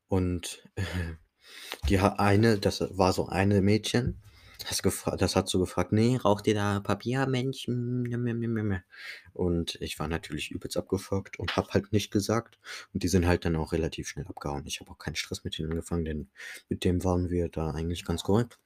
Und 0.08 0.68
äh, 0.76 0.82
die 1.88 1.98
eine, 1.98 2.58
das 2.58 2.80
war 2.96 3.12
so 3.12 3.28
eine 3.28 3.62
Mädchen, 3.62 4.22
das, 4.58 4.82
das 5.18 5.36
hat 5.36 5.48
so 5.48 5.58
gefragt, 5.58 5.92
nee, 5.92 6.16
raucht 6.16 6.46
ihr 6.46 6.54
da 6.54 6.80
Papier, 6.80 7.26
Mensch? 7.26 7.66
Und 7.66 9.78
ich 9.80 9.98
war 9.98 10.08
natürlich 10.08 10.50
übelst 10.50 10.76
abgefuckt 10.76 11.38
und 11.38 11.56
hab 11.56 11.74
halt 11.74 11.92
nicht 11.92 12.10
gesagt. 12.10 12.58
Und 12.92 13.02
die 13.02 13.08
sind 13.08 13.26
halt 13.26 13.44
dann 13.44 13.56
auch 13.56 13.72
relativ 13.72 14.08
schnell 14.08 14.26
abgehauen. 14.26 14.66
Ich 14.66 14.80
habe 14.80 14.90
auch 14.90 14.98
keinen 14.98 15.16
Stress 15.16 15.44
mit 15.44 15.58
denen 15.58 15.70
angefangen, 15.70 16.04
denn 16.04 16.30
mit 16.68 16.84
dem 16.84 17.04
waren 17.04 17.30
wir 17.30 17.48
da 17.48 17.70
eigentlich 17.70 18.04
ganz 18.04 18.22
korrekt. 18.22 18.58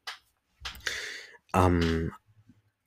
Am 1.53 2.13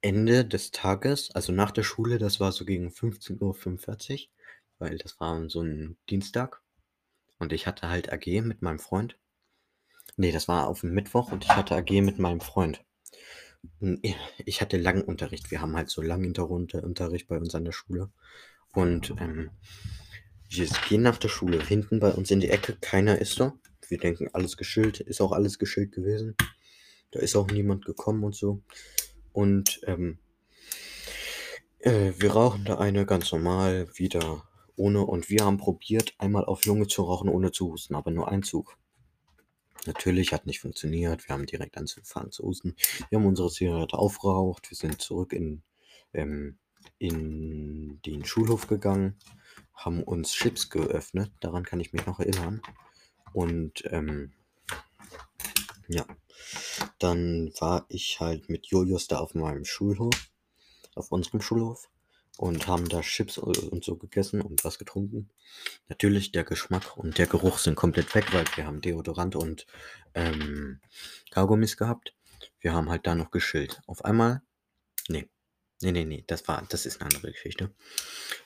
Ende 0.01 0.45
des 0.45 0.71
Tages, 0.71 1.31
also 1.31 1.51
nach 1.51 1.71
der 1.71 1.83
Schule, 1.83 2.17
das 2.17 2.39
war 2.39 2.51
so 2.51 2.65
gegen 2.65 2.89
15.45 2.89 3.41
Uhr, 3.41 4.19
weil 4.79 4.97
das 4.97 5.19
war 5.19 5.49
so 5.49 5.61
ein 5.61 5.97
Dienstag. 6.09 6.61
Und 7.39 7.53
ich 7.53 7.65
hatte 7.65 7.89
halt 7.89 8.13
AG 8.13 8.41
mit 8.41 8.61
meinem 8.61 8.79
Freund. 8.79 9.17
Nee, 10.17 10.31
das 10.31 10.47
war 10.47 10.67
auf 10.67 10.81
dem 10.81 10.93
Mittwoch 10.93 11.31
und 11.31 11.43
ich 11.43 11.51
hatte 11.51 11.75
AG 11.75 12.01
mit 12.01 12.19
meinem 12.19 12.41
Freund. 12.41 12.83
Ich 14.45 14.61
hatte 14.61 14.77
langen 14.77 15.03
Unterricht. 15.03 15.51
Wir 15.51 15.61
haben 15.61 15.75
halt 15.75 15.89
so 15.89 16.01
langen 16.01 16.35
Unterricht 16.35 17.27
bei 17.27 17.37
uns 17.37 17.53
an 17.53 17.65
der 17.65 17.71
Schule. 17.71 18.09
Und 18.73 19.11
ähm, 19.19 19.51
wir 20.49 20.67
gehen 20.89 21.01
nach 21.01 21.17
der 21.17 21.29
Schule 21.29 21.63
hinten 21.63 21.99
bei 21.99 22.11
uns 22.11 22.31
in 22.31 22.39
die 22.39 22.49
Ecke. 22.49 22.77
Keiner 22.81 23.19
ist 23.19 23.39
da. 23.39 23.53
Wir 23.87 23.97
denken, 23.97 24.29
alles 24.33 24.57
geschillt. 24.57 24.99
Ist 24.99 25.21
auch 25.21 25.31
alles 25.31 25.59
geschillt 25.59 25.91
gewesen. 25.91 26.35
Da 27.11 27.19
ist 27.19 27.35
auch 27.35 27.51
niemand 27.51 27.85
gekommen 27.85 28.23
und 28.23 28.35
so. 28.35 28.61
Und 29.33 29.81
ähm, 29.85 30.17
äh, 31.79 32.13
wir 32.17 32.31
rauchen 32.31 32.65
da 32.65 32.79
eine 32.79 33.05
ganz 33.05 33.31
normal 33.31 33.89
wieder 33.95 34.47
ohne. 34.75 35.05
Und 35.05 35.29
wir 35.29 35.45
haben 35.45 35.57
probiert, 35.57 36.15
einmal 36.17 36.45
auf 36.45 36.65
Lunge 36.65 36.87
zu 36.87 37.03
rauchen, 37.03 37.29
ohne 37.29 37.51
zu 37.51 37.71
husten. 37.71 37.95
Aber 37.95 38.11
nur 38.11 38.29
ein 38.29 38.43
Zug. 38.43 38.77
Natürlich 39.85 40.31
hat 40.31 40.45
nicht 40.45 40.59
funktioniert. 40.59 41.27
Wir 41.27 41.33
haben 41.33 41.45
direkt 41.45 41.77
angefangen 41.77 42.31
zu 42.31 42.43
husten. 42.43 42.75
Wir 43.09 43.19
haben 43.19 43.25
unsere 43.25 43.49
Zigarette 43.49 43.97
aufgeraucht. 43.97 44.69
Wir 44.69 44.77
sind 44.77 45.01
zurück 45.01 45.33
in, 45.33 45.63
ähm, 46.13 46.57
in 46.99 47.99
den 48.05 48.25
Schulhof 48.25 48.67
gegangen, 48.67 49.17
haben 49.73 50.03
uns 50.03 50.33
Chips 50.33 50.69
geöffnet. 50.69 51.31
Daran 51.39 51.63
kann 51.63 51.79
ich 51.79 51.93
mich 51.93 52.05
noch 52.05 52.19
erinnern. 52.19 52.61
Und 53.33 53.83
ähm, 53.85 54.33
ja, 55.87 56.05
dann 56.99 57.51
war 57.59 57.85
ich 57.89 58.19
halt 58.19 58.49
mit 58.49 58.67
Julius 58.67 59.07
da 59.07 59.19
auf 59.19 59.33
meinem 59.35 59.65
Schulhof, 59.65 60.29
auf 60.95 61.11
unserem 61.11 61.41
Schulhof 61.41 61.90
und 62.41 62.65
haben 62.65 62.89
da 62.89 63.01
Chips 63.01 63.37
und 63.37 63.83
so 63.83 63.97
gegessen 63.97 64.41
und 64.41 64.65
was 64.65 64.79
getrunken. 64.79 65.29
Natürlich, 65.89 66.31
der 66.31 66.43
Geschmack 66.43 66.97
und 66.97 67.19
der 67.19 67.27
Geruch 67.27 67.59
sind 67.59 67.75
komplett 67.75 68.15
weg, 68.15 68.33
weil 68.33 68.45
wir 68.55 68.65
haben 68.65 68.81
Deodorant 68.81 69.35
und 69.35 69.67
ähm, 70.15 70.81
Kaugummis 71.29 71.77
gehabt. 71.77 72.15
Wir 72.59 72.73
haben 72.73 72.89
halt 72.89 73.05
da 73.05 73.13
noch 73.13 73.29
geschillt. 73.29 73.79
Auf 73.85 74.03
einmal, 74.05 74.41
nee, 75.07 75.29
nee, 75.83 75.91
nee, 75.91 76.03
nee, 76.03 76.23
das 76.25 76.47
war, 76.47 76.65
das 76.67 76.87
ist 76.87 76.99
eine 76.99 77.11
andere 77.13 77.31
Geschichte. 77.31 77.75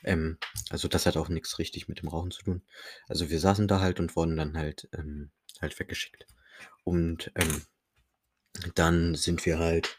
Ähm, 0.04 0.36
also 0.68 0.88
das 0.88 1.06
hat 1.06 1.16
auch 1.16 1.30
nichts 1.30 1.58
richtig 1.58 1.88
mit 1.88 2.02
dem 2.02 2.10
Rauchen 2.10 2.32
zu 2.32 2.42
tun. 2.42 2.62
Also 3.08 3.30
wir 3.30 3.40
saßen 3.40 3.66
da 3.66 3.80
halt 3.80 3.98
und 3.98 4.14
wurden 4.14 4.36
dann 4.36 4.58
halt, 4.58 4.90
ähm, 4.92 5.30
halt 5.62 5.78
weggeschickt. 5.80 6.26
Und 6.84 7.32
ähm, 7.34 7.62
dann 8.74 9.14
sind 9.14 9.46
wir 9.46 9.58
halt 9.58 9.98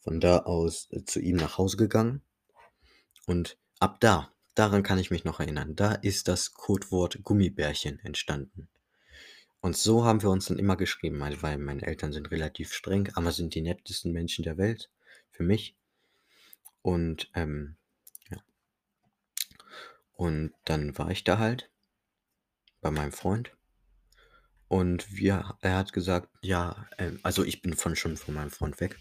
von 0.00 0.20
da 0.20 0.40
aus 0.40 0.88
äh, 0.90 1.02
zu 1.06 1.18
ihm 1.18 1.36
nach 1.36 1.56
Hause 1.56 1.78
gegangen 1.78 2.22
und 3.26 3.58
ab 3.78 4.00
da, 4.00 4.32
daran 4.54 4.82
kann 4.82 4.98
ich 4.98 5.10
mich 5.10 5.24
noch 5.24 5.40
erinnern, 5.40 5.74
da 5.76 5.92
ist 5.92 6.28
das 6.28 6.54
Codewort 6.54 7.22
Gummibärchen 7.22 7.98
entstanden. 8.00 8.68
Und 9.60 9.76
so 9.76 10.04
haben 10.04 10.22
wir 10.22 10.30
uns 10.30 10.46
dann 10.46 10.58
immer 10.58 10.76
geschrieben, 10.76 11.20
weil 11.40 11.56
meine 11.58 11.82
Eltern 11.82 12.12
sind 12.12 12.30
relativ 12.32 12.72
streng, 12.72 13.10
aber 13.14 13.30
sind 13.30 13.54
die 13.54 13.62
nettesten 13.62 14.12
Menschen 14.12 14.42
der 14.42 14.58
Welt 14.58 14.90
für 15.30 15.44
mich. 15.44 15.76
Und 16.82 17.30
ähm, 17.34 17.76
ja. 18.28 18.38
Und 20.14 20.52
dann 20.64 20.98
war 20.98 21.10
ich 21.12 21.22
da 21.22 21.38
halt 21.38 21.70
bei 22.80 22.90
meinem 22.90 23.12
Freund. 23.12 23.56
Und 24.66 25.14
wir, 25.14 25.56
er 25.60 25.76
hat 25.76 25.92
gesagt, 25.92 26.28
ja, 26.40 26.88
äh, 26.96 27.12
also 27.22 27.44
ich 27.44 27.62
bin 27.62 27.74
von 27.74 27.94
schon 27.94 28.16
von 28.16 28.34
meinem 28.34 28.50
Freund 28.50 28.80
weg 28.80 28.98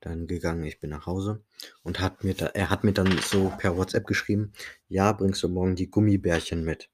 dann 0.00 0.26
gegangen. 0.26 0.64
Ich 0.64 0.80
bin 0.80 0.90
nach 0.90 1.06
Hause 1.06 1.44
und 1.82 2.00
hat 2.00 2.24
mir 2.24 2.34
da, 2.34 2.46
er 2.46 2.70
hat 2.70 2.84
mir 2.84 2.92
dann 2.92 3.18
so 3.18 3.52
per 3.58 3.76
WhatsApp 3.76 4.06
geschrieben, 4.06 4.52
ja, 4.88 5.12
bringst 5.12 5.42
du 5.42 5.48
morgen 5.48 5.76
die 5.76 5.90
Gummibärchen 5.90 6.64
mit? 6.64 6.90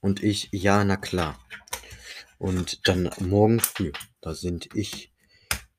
Und 0.00 0.22
ich, 0.22 0.48
ja, 0.52 0.84
na 0.84 0.96
klar. 0.96 1.38
Und 2.38 2.86
dann 2.86 3.10
morgen 3.20 3.60
früh, 3.60 3.92
da 4.20 4.34
sind 4.34 4.68
ich, 4.74 5.12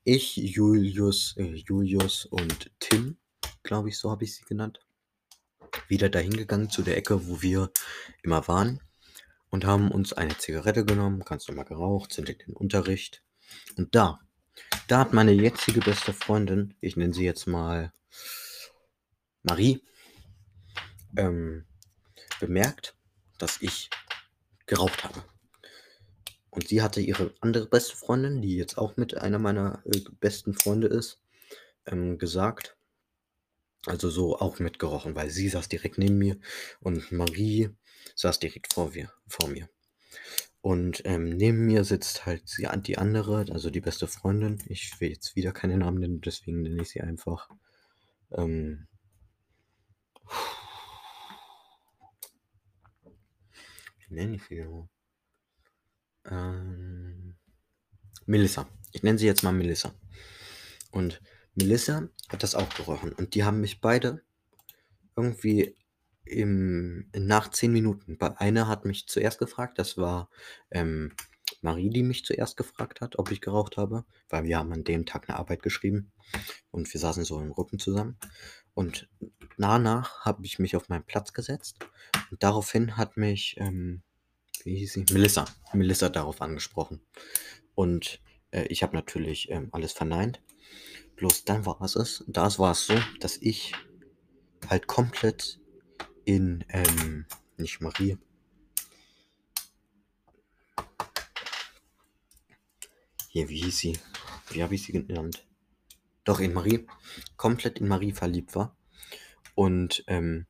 ich, 0.04 0.36
Julius, 0.36 1.36
äh, 1.36 1.54
Julius 1.54 2.26
und 2.26 2.70
Tim, 2.80 3.16
glaube 3.62 3.88
ich, 3.88 3.98
so 3.98 4.10
habe 4.10 4.24
ich 4.24 4.34
sie 4.34 4.44
genannt, 4.44 4.80
wieder 5.88 6.08
dahin 6.08 6.36
gegangen 6.36 6.70
zu 6.70 6.82
der 6.82 6.96
Ecke, 6.96 7.28
wo 7.28 7.40
wir 7.42 7.70
immer 8.22 8.46
waren 8.48 8.80
und 9.50 9.64
haben 9.64 9.90
uns 9.90 10.12
eine 10.12 10.36
Zigarette 10.38 10.84
genommen, 10.84 11.20
ganz 11.20 11.48
normal 11.48 11.64
geraucht, 11.64 12.12
sind 12.12 12.28
in 12.28 12.38
den 12.38 12.54
Unterricht. 12.54 13.22
Und 13.76 13.94
da, 13.94 14.20
da 14.88 14.98
hat 14.98 15.12
meine 15.12 15.32
jetzige 15.32 15.80
beste 15.80 16.12
Freundin, 16.12 16.74
ich 16.80 16.96
nenne 16.96 17.14
sie 17.14 17.24
jetzt 17.24 17.46
mal 17.46 17.92
Marie, 19.42 19.82
ähm, 21.16 21.64
bemerkt, 22.40 22.96
dass 23.38 23.62
ich 23.62 23.90
geraucht 24.66 25.04
habe. 25.04 25.24
Und 26.50 26.68
sie 26.68 26.82
hatte 26.82 27.00
ihre 27.00 27.32
andere 27.40 27.66
beste 27.66 27.96
Freundin, 27.96 28.42
die 28.42 28.56
jetzt 28.56 28.76
auch 28.78 28.96
mit 28.96 29.16
einer 29.16 29.38
meiner 29.38 29.82
äh, 29.86 30.00
besten 30.20 30.54
Freunde 30.54 30.88
ist, 30.88 31.20
ähm, 31.86 32.18
gesagt, 32.18 32.76
Also 33.86 34.10
so 34.10 34.36
auch 34.38 34.58
mitgerochen, 34.58 35.14
weil 35.14 35.30
sie 35.30 35.48
saß 35.48 35.68
direkt 35.68 35.96
neben 35.98 36.18
mir 36.18 36.38
und 36.80 37.12
Marie 37.12 37.70
saß 38.14 38.38
direkt 38.38 38.72
vor 38.74 38.90
mir. 38.90 39.10
Vor 39.26 39.48
mir. 39.48 39.68
Und 40.62 41.02
ähm, 41.06 41.30
neben 41.30 41.64
mir 41.66 41.84
sitzt 41.84 42.26
halt 42.26 42.48
sie, 42.48 42.68
die 42.82 42.98
andere, 42.98 43.46
also 43.50 43.70
die 43.70 43.80
beste 43.80 44.06
Freundin. 44.06 44.62
Ich 44.66 45.00
will 45.00 45.08
jetzt 45.10 45.34
wieder 45.34 45.52
keine 45.52 45.78
Namen 45.78 45.98
nennen, 45.98 46.20
deswegen 46.20 46.62
nenne 46.62 46.82
ich 46.82 46.90
sie 46.90 47.00
einfach. 47.00 47.48
Ähm, 48.32 48.86
wie 54.08 54.14
nenne 54.14 54.36
ich 54.36 54.42
sie? 54.44 54.66
Ähm, 56.26 57.36
Melissa. 58.26 58.68
Ich 58.92 59.02
nenne 59.02 59.18
sie 59.18 59.26
jetzt 59.26 59.42
mal 59.42 59.52
Melissa. 59.52 59.94
Und 60.90 61.22
Melissa 61.54 62.08
hat 62.28 62.42
das 62.42 62.54
auch 62.54 62.68
gerochen. 62.74 63.12
Und 63.12 63.34
die 63.34 63.44
haben 63.44 63.60
mich 63.60 63.80
beide 63.80 64.22
irgendwie 65.16 65.74
im, 66.30 67.08
nach 67.14 67.50
zehn 67.50 67.72
Minuten. 67.72 68.18
Eine 68.36 68.68
hat 68.68 68.84
mich 68.84 69.06
zuerst 69.06 69.38
gefragt, 69.38 69.78
das 69.78 69.96
war 69.96 70.30
ähm, 70.70 71.12
Marie, 71.62 71.90
die 71.90 72.02
mich 72.02 72.24
zuerst 72.24 72.56
gefragt 72.56 73.00
hat, 73.00 73.18
ob 73.18 73.30
ich 73.30 73.40
geraucht 73.40 73.76
habe, 73.76 74.04
weil 74.28 74.44
wir 74.44 74.58
haben 74.58 74.72
an 74.72 74.84
dem 74.84 75.06
Tag 75.06 75.28
eine 75.28 75.38
Arbeit 75.38 75.62
geschrieben 75.62 76.12
und 76.70 76.92
wir 76.92 77.00
saßen 77.00 77.24
so 77.24 77.40
im 77.40 77.52
Rücken 77.52 77.78
zusammen. 77.78 78.18
Und 78.74 79.08
danach 79.58 80.24
habe 80.24 80.44
ich 80.46 80.58
mich 80.58 80.76
auf 80.76 80.88
meinen 80.88 81.04
Platz 81.04 81.32
gesetzt 81.32 81.78
und 82.30 82.42
daraufhin 82.42 82.96
hat 82.96 83.16
mich, 83.16 83.56
ähm, 83.58 84.02
wie 84.64 84.76
hieß 84.76 84.92
sie? 84.92 85.04
Melissa, 85.12 85.44
Melissa 85.72 86.08
darauf 86.08 86.40
angesprochen. 86.40 87.00
Und 87.74 88.20
äh, 88.52 88.64
ich 88.68 88.82
habe 88.82 88.94
natürlich 88.94 89.50
ähm, 89.50 89.68
alles 89.72 89.92
verneint. 89.92 90.40
Bloß 91.16 91.44
dann 91.44 91.66
war 91.66 91.80
es. 91.82 92.24
Da 92.26 92.58
war 92.58 92.72
es 92.72 92.86
so, 92.86 92.94
dass 93.20 93.36
ich 93.36 93.72
halt 94.68 94.86
komplett 94.86 95.59
in, 96.24 96.64
ähm, 96.68 97.26
nicht 97.56 97.80
Marie. 97.80 98.18
Hier, 103.28 103.48
wie 103.48 103.62
hieß 103.62 103.78
sie? 103.78 103.98
Wie 104.50 104.62
habe 104.62 104.74
ich 104.74 104.82
sie 104.82 104.92
genannt? 104.92 105.46
Doch, 106.24 106.40
in 106.40 106.52
Marie. 106.52 106.86
Komplett 107.36 107.78
in 107.78 107.88
Marie 107.88 108.12
verliebt 108.12 108.54
war. 108.54 108.76
Und 109.54 110.04
ähm, 110.06 110.46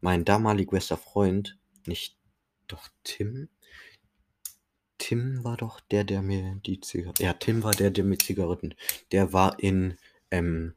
mein 0.00 0.24
damaliger 0.24 0.72
bester 0.72 0.96
Freund, 0.96 1.58
nicht 1.86 2.18
doch 2.66 2.88
Tim. 3.04 3.48
Tim 4.98 5.44
war 5.44 5.56
doch 5.56 5.80
der, 5.80 6.04
der 6.04 6.22
mir 6.22 6.60
die 6.66 6.80
Zigaretten. 6.80 7.22
Ja, 7.22 7.32
Tim 7.34 7.62
war 7.62 7.72
der, 7.72 7.90
der 7.90 8.04
mit 8.04 8.22
Zigaretten. 8.22 8.74
Der 9.12 9.32
war 9.32 9.58
in 9.58 9.96
ähm, 10.30 10.74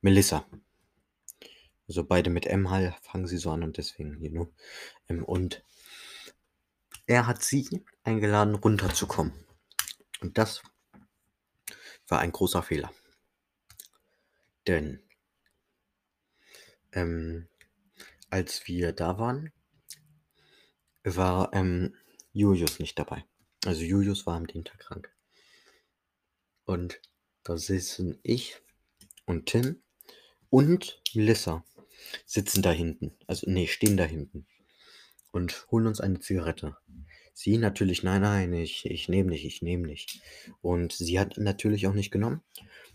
Melissa. 0.00 0.46
Also 1.88 2.04
beide 2.04 2.30
mit 2.30 2.46
M 2.46 2.70
halt 2.70 2.94
fangen 3.02 3.26
sie 3.26 3.38
so 3.38 3.50
an 3.50 3.62
und 3.62 3.76
deswegen, 3.76 4.20
you 4.22 4.30
know. 4.30 4.52
Ähm, 5.08 5.24
und 5.24 5.64
er 7.06 7.26
hat 7.26 7.44
sie 7.44 7.84
eingeladen, 8.02 8.56
runterzukommen. 8.56 9.32
Und 10.20 10.38
das 10.38 10.62
war 12.08 12.20
ein 12.20 12.32
großer 12.32 12.62
Fehler. 12.62 12.92
Denn 14.66 15.02
ähm, 16.92 17.48
als 18.30 18.66
wir 18.66 18.92
da 18.92 19.18
waren, 19.18 19.52
war 21.04 21.52
ähm, 21.52 21.94
Julius 22.32 22.80
nicht 22.80 22.98
dabei. 22.98 23.24
Also 23.64 23.82
Julius 23.82 24.26
war 24.26 24.36
am 24.36 24.46
den 24.46 24.64
Tag 24.64 24.78
krank. 24.80 25.14
Und 26.64 27.00
da 27.44 27.56
sitzen 27.56 28.18
ich 28.24 28.60
und 29.24 29.46
Tim 29.46 29.82
und 30.50 31.00
Melissa 31.14 31.64
sitzen 32.24 32.62
da 32.62 32.70
hinten. 32.70 33.12
Also, 33.26 33.50
nee, 33.50 33.66
stehen 33.66 33.96
da 33.96 34.04
hinten. 34.04 34.46
Und 35.32 35.66
holen 35.70 35.86
uns 35.86 36.00
eine 36.00 36.20
Zigarette. 36.20 36.76
Sie 37.34 37.58
natürlich, 37.58 38.02
nein, 38.02 38.22
nein, 38.22 38.52
ich, 38.54 38.86
ich 38.86 39.08
nehme 39.08 39.30
nicht, 39.30 39.44
ich 39.44 39.60
nehme 39.60 39.86
nicht. 39.86 40.22
Und 40.62 40.92
sie 40.92 41.20
hat 41.20 41.36
natürlich 41.36 41.86
auch 41.86 41.92
nicht 41.92 42.10
genommen. 42.10 42.42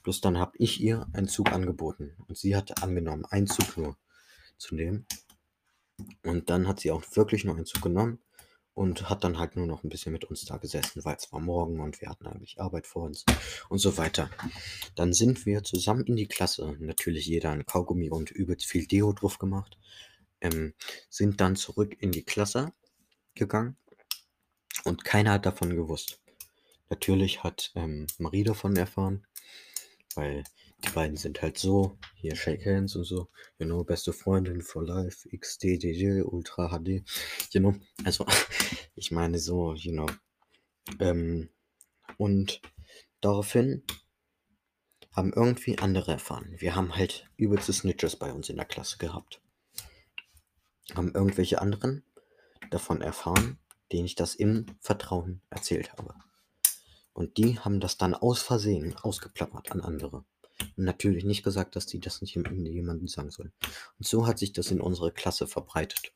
Bloß 0.02 0.22
dann 0.22 0.40
habe 0.40 0.54
ich 0.58 0.82
ihr 0.82 1.08
einen 1.14 1.28
Zug 1.28 1.52
angeboten. 1.52 2.16
Und 2.28 2.38
sie 2.38 2.56
hat 2.56 2.82
angenommen, 2.82 3.26
einen 3.26 3.48
Zug 3.48 3.78
nur 3.78 3.98
zu 4.58 4.74
nehmen. 4.74 5.06
Und 6.24 6.50
dann 6.50 6.68
hat 6.68 6.80
sie 6.80 6.90
auch 6.90 7.04
wirklich 7.16 7.46
nur 7.46 7.56
einen 7.56 7.68
Zug 7.68 7.84
genommen 7.84 8.20
und 8.74 9.10
hat 9.10 9.24
dann 9.24 9.38
halt 9.38 9.56
nur 9.56 9.66
noch 9.66 9.84
ein 9.84 9.90
bisschen 9.90 10.14
mit 10.14 10.26
uns 10.26 10.46
da 10.46 10.58
gesessen, 10.58 11.04
weil 11.04 11.16
es 11.16 11.32
war 11.32 11.40
morgen 11.40 11.80
und 11.80 12.00
wir 12.02 12.10
hatten 12.10 12.28
eigentlich 12.28 12.60
Arbeit 12.60 12.88
vor 12.88 13.04
uns 13.04 13.26
und 13.70 13.80
so 13.80 13.98
weiter. 13.98 14.30
Dann 14.96 15.14
sind 15.14 15.46
wir 15.46 15.64
zusammen 15.64 16.06
in 16.06 16.16
die 16.16 16.28
Klasse, 16.28 16.76
natürlich 16.80 17.26
jeder 17.26 17.52
ein 17.52 17.66
Kaugummi 17.66 18.10
und 18.10 18.32
übelst 18.32 18.66
viel 18.66 18.88
Deo 18.88 19.14
drauf 19.14 19.40
gemacht, 19.40 19.78
ähm, 20.40 20.74
sind 21.10 21.42
dann 21.42 21.56
zurück 21.56 21.96
in 22.00 22.12
die 22.12 22.24
Klasse 22.24 22.74
gegangen 23.36 23.76
und 24.84 25.04
keiner 25.04 25.34
hat 25.34 25.46
davon 25.46 25.76
gewusst. 25.76 26.20
Natürlich 26.90 27.44
hat 27.44 27.72
ähm, 27.76 28.08
Marie 28.18 28.44
davon 28.44 28.76
erfahren, 28.76 29.26
weil 30.16 30.44
die 30.84 30.90
beiden 30.90 31.18
sind 31.18 31.42
halt 31.42 31.58
so, 31.58 31.98
hier 32.16 32.36
Shake 32.36 32.66
Hands 32.66 32.96
und 32.96 33.04
so, 33.04 33.30
you 33.60 33.66
know, 33.66 33.84
beste 33.84 34.14
Freundin 34.14 34.62
for 34.62 34.84
life, 34.84 35.28
XDDD, 35.30 36.24
Ultra 36.24 36.70
HD, 36.70 37.04
you 37.52 37.60
know, 37.60 37.76
also 38.04 38.26
ich 38.96 39.12
meine 39.12 39.40
so, 39.40 39.74
you 39.74 39.92
know, 39.92 40.08
ähm, 41.00 41.50
und 42.18 42.62
daraufhin 43.22 43.84
haben 45.12 45.34
irgendwie 45.34 45.78
andere 45.78 46.14
erfahren. 46.14 46.56
Wir 46.58 46.76
haben 46.76 46.96
halt 46.96 47.30
übelste 47.38 47.74
Snitches 47.74 48.16
bei 48.16 48.32
uns 48.32 48.50
in 48.50 48.56
der 48.56 48.66
Klasse 48.66 48.98
gehabt. 48.98 49.42
Haben 50.96 51.14
irgendwelche 51.14 51.62
anderen 51.62 52.04
davon 52.70 53.02
erfahren, 53.02 53.60
denen 53.92 54.06
ich 54.06 54.16
das 54.16 54.36
im 54.36 54.66
Vertrauen 54.80 55.42
erzählt 55.50 55.94
habe. 55.94 56.16
Und 57.14 57.38
die 57.38 57.60
haben 57.60 57.82
das 57.82 57.98
dann 57.98 58.14
aus 58.14 58.42
Versehen 58.42 58.96
ausgeplappert 58.98 59.72
an 59.72 59.82
andere. 59.82 60.26
Natürlich 60.76 61.24
nicht 61.24 61.44
gesagt, 61.44 61.76
dass 61.76 61.86
die 61.86 62.00
das 62.00 62.22
nicht 62.22 62.36
jemandem 62.36 63.08
sagen 63.08 63.32
sollen. 63.32 63.54
Und 63.98 64.08
so 64.08 64.28
hat 64.28 64.40
sich 64.40 64.54
das 64.54 64.72
in 64.72 64.82
unsere 64.82 65.12
Klasse 65.12 65.48
verbreitet. 65.48 66.14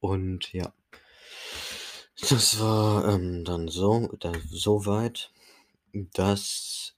Und 0.00 0.52
ja, 0.52 0.72
das 2.20 2.60
war 2.60 3.08
ähm, 3.14 3.44
dann 3.44 3.68
so, 3.68 4.08
da, 4.20 4.32
so 4.50 4.86
weit, 4.86 5.32
dass 5.92 6.94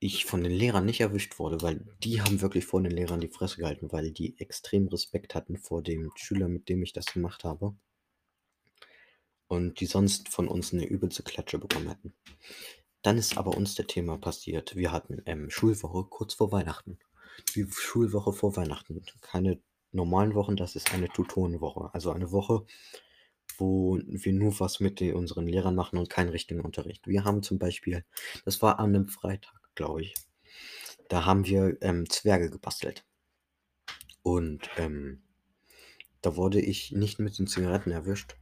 ich 0.00 0.26
von 0.26 0.42
den 0.42 0.52
Lehrern 0.52 0.84
nicht 0.84 1.00
erwischt 1.00 1.38
wurde, 1.38 1.60
weil 1.62 1.84
die 2.02 2.20
haben 2.20 2.40
wirklich 2.40 2.66
vor 2.66 2.82
den 2.82 2.92
Lehrern 2.92 3.20
die 3.20 3.28
Fresse 3.28 3.56
gehalten, 3.56 3.90
weil 3.90 4.12
die 4.12 4.38
extrem 4.38 4.88
Respekt 4.88 5.34
hatten 5.34 5.56
vor 5.56 5.82
dem 5.82 6.12
Schüler, 6.16 6.48
mit 6.48 6.68
dem 6.68 6.82
ich 6.82 6.92
das 6.92 7.06
gemacht 7.06 7.44
habe. 7.44 7.74
Und 9.48 9.80
die 9.80 9.86
sonst 9.86 10.28
von 10.28 10.46
uns 10.46 10.72
eine 10.72 10.84
übelste 10.84 11.22
Klatsche 11.22 11.58
bekommen 11.58 11.88
hätten. 11.88 12.12
Dann 13.02 13.18
ist 13.18 13.36
aber 13.36 13.56
uns 13.56 13.74
der 13.74 13.86
Thema 13.86 14.18
passiert. 14.18 14.76
Wir 14.76 14.92
hatten 14.92 15.22
ähm, 15.26 15.50
Schulwoche 15.50 16.04
kurz 16.08 16.34
vor 16.34 16.52
Weihnachten. 16.52 16.98
Die 17.54 17.66
Schulwoche 17.70 18.32
vor 18.32 18.56
Weihnachten. 18.56 19.02
Keine 19.20 19.60
normalen 19.92 20.34
Wochen, 20.34 20.56
das 20.56 20.76
ist 20.76 20.92
eine 20.92 21.08
Tutorenwoche. 21.08 21.90
Also 21.92 22.10
eine 22.10 22.32
Woche, 22.32 22.66
wo 23.56 23.98
wir 24.04 24.32
nur 24.32 24.58
was 24.60 24.80
mit 24.80 25.00
den, 25.00 25.14
unseren 25.14 25.46
Lehrern 25.46 25.74
machen 25.74 25.98
und 25.98 26.10
keinen 26.10 26.30
richtigen 26.30 26.60
Unterricht. 26.60 27.06
Wir 27.06 27.24
haben 27.24 27.42
zum 27.42 27.58
Beispiel, 27.58 28.04
das 28.44 28.62
war 28.62 28.78
an 28.78 28.94
einem 28.94 29.08
Freitag, 29.08 29.60
glaube 29.74 30.02
ich, 30.02 30.14
da 31.08 31.24
haben 31.24 31.46
wir 31.46 31.76
ähm, 31.80 32.08
Zwerge 32.10 32.50
gebastelt. 32.50 33.04
Und 34.22 34.68
ähm, 34.76 35.22
da 36.20 36.36
wurde 36.36 36.60
ich 36.60 36.92
nicht 36.92 37.18
mit 37.18 37.38
den 37.38 37.46
Zigaretten 37.46 37.90
erwischt, 37.90 38.36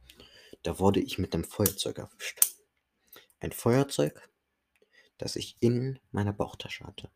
da 0.63 0.79
wurde 0.79 0.99
ich 0.99 1.17
mit 1.17 1.33
einem 1.33 1.43
Feuerzeug 1.43 1.99
erwischt. 1.99 2.41
Ein 3.39 3.51
Feuerzeug, 3.51 4.29
das 5.17 5.35
ich 5.35 5.57
in 5.59 5.99
meiner 6.11 6.33
Bauchtasche 6.33 6.85
hatte. 6.85 7.09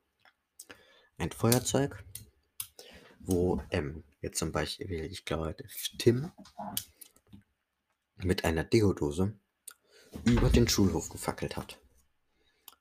Ein 1.17 1.31
Feuerzeug, 1.31 2.03
wo 3.19 3.61
ähm, 3.69 4.03
jetzt 4.21 4.39
zum 4.39 4.51
Beispiel, 4.51 5.05
ich 5.05 5.25
glaube, 5.25 5.55
Tim 5.97 6.31
mit 8.17 8.43
einer 8.43 8.63
Deodose 8.63 9.33
über 10.25 10.49
den 10.49 10.67
Schulhof 10.67 11.09
gefackelt 11.09 11.57
hat. 11.57 11.79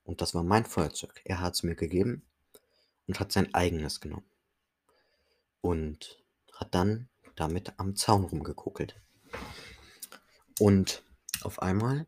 Und 0.04 0.20
das 0.20 0.34
war 0.34 0.42
mein 0.42 0.64
Feuerzeug. 0.64 1.20
Er 1.24 1.40
hat 1.40 1.54
es 1.54 1.62
mir 1.62 1.74
gegeben 1.74 2.22
und 3.06 3.20
hat 3.20 3.32
sein 3.32 3.54
eigenes 3.54 4.00
genommen. 4.00 4.26
Und 5.60 6.22
hat 6.54 6.74
dann 6.74 7.08
damit 7.36 7.78
am 7.78 7.96
Zaun 7.96 8.24
rumgekuckelt. 8.24 8.96
Und 10.58 11.02
auf 11.42 11.62
einmal 11.62 12.06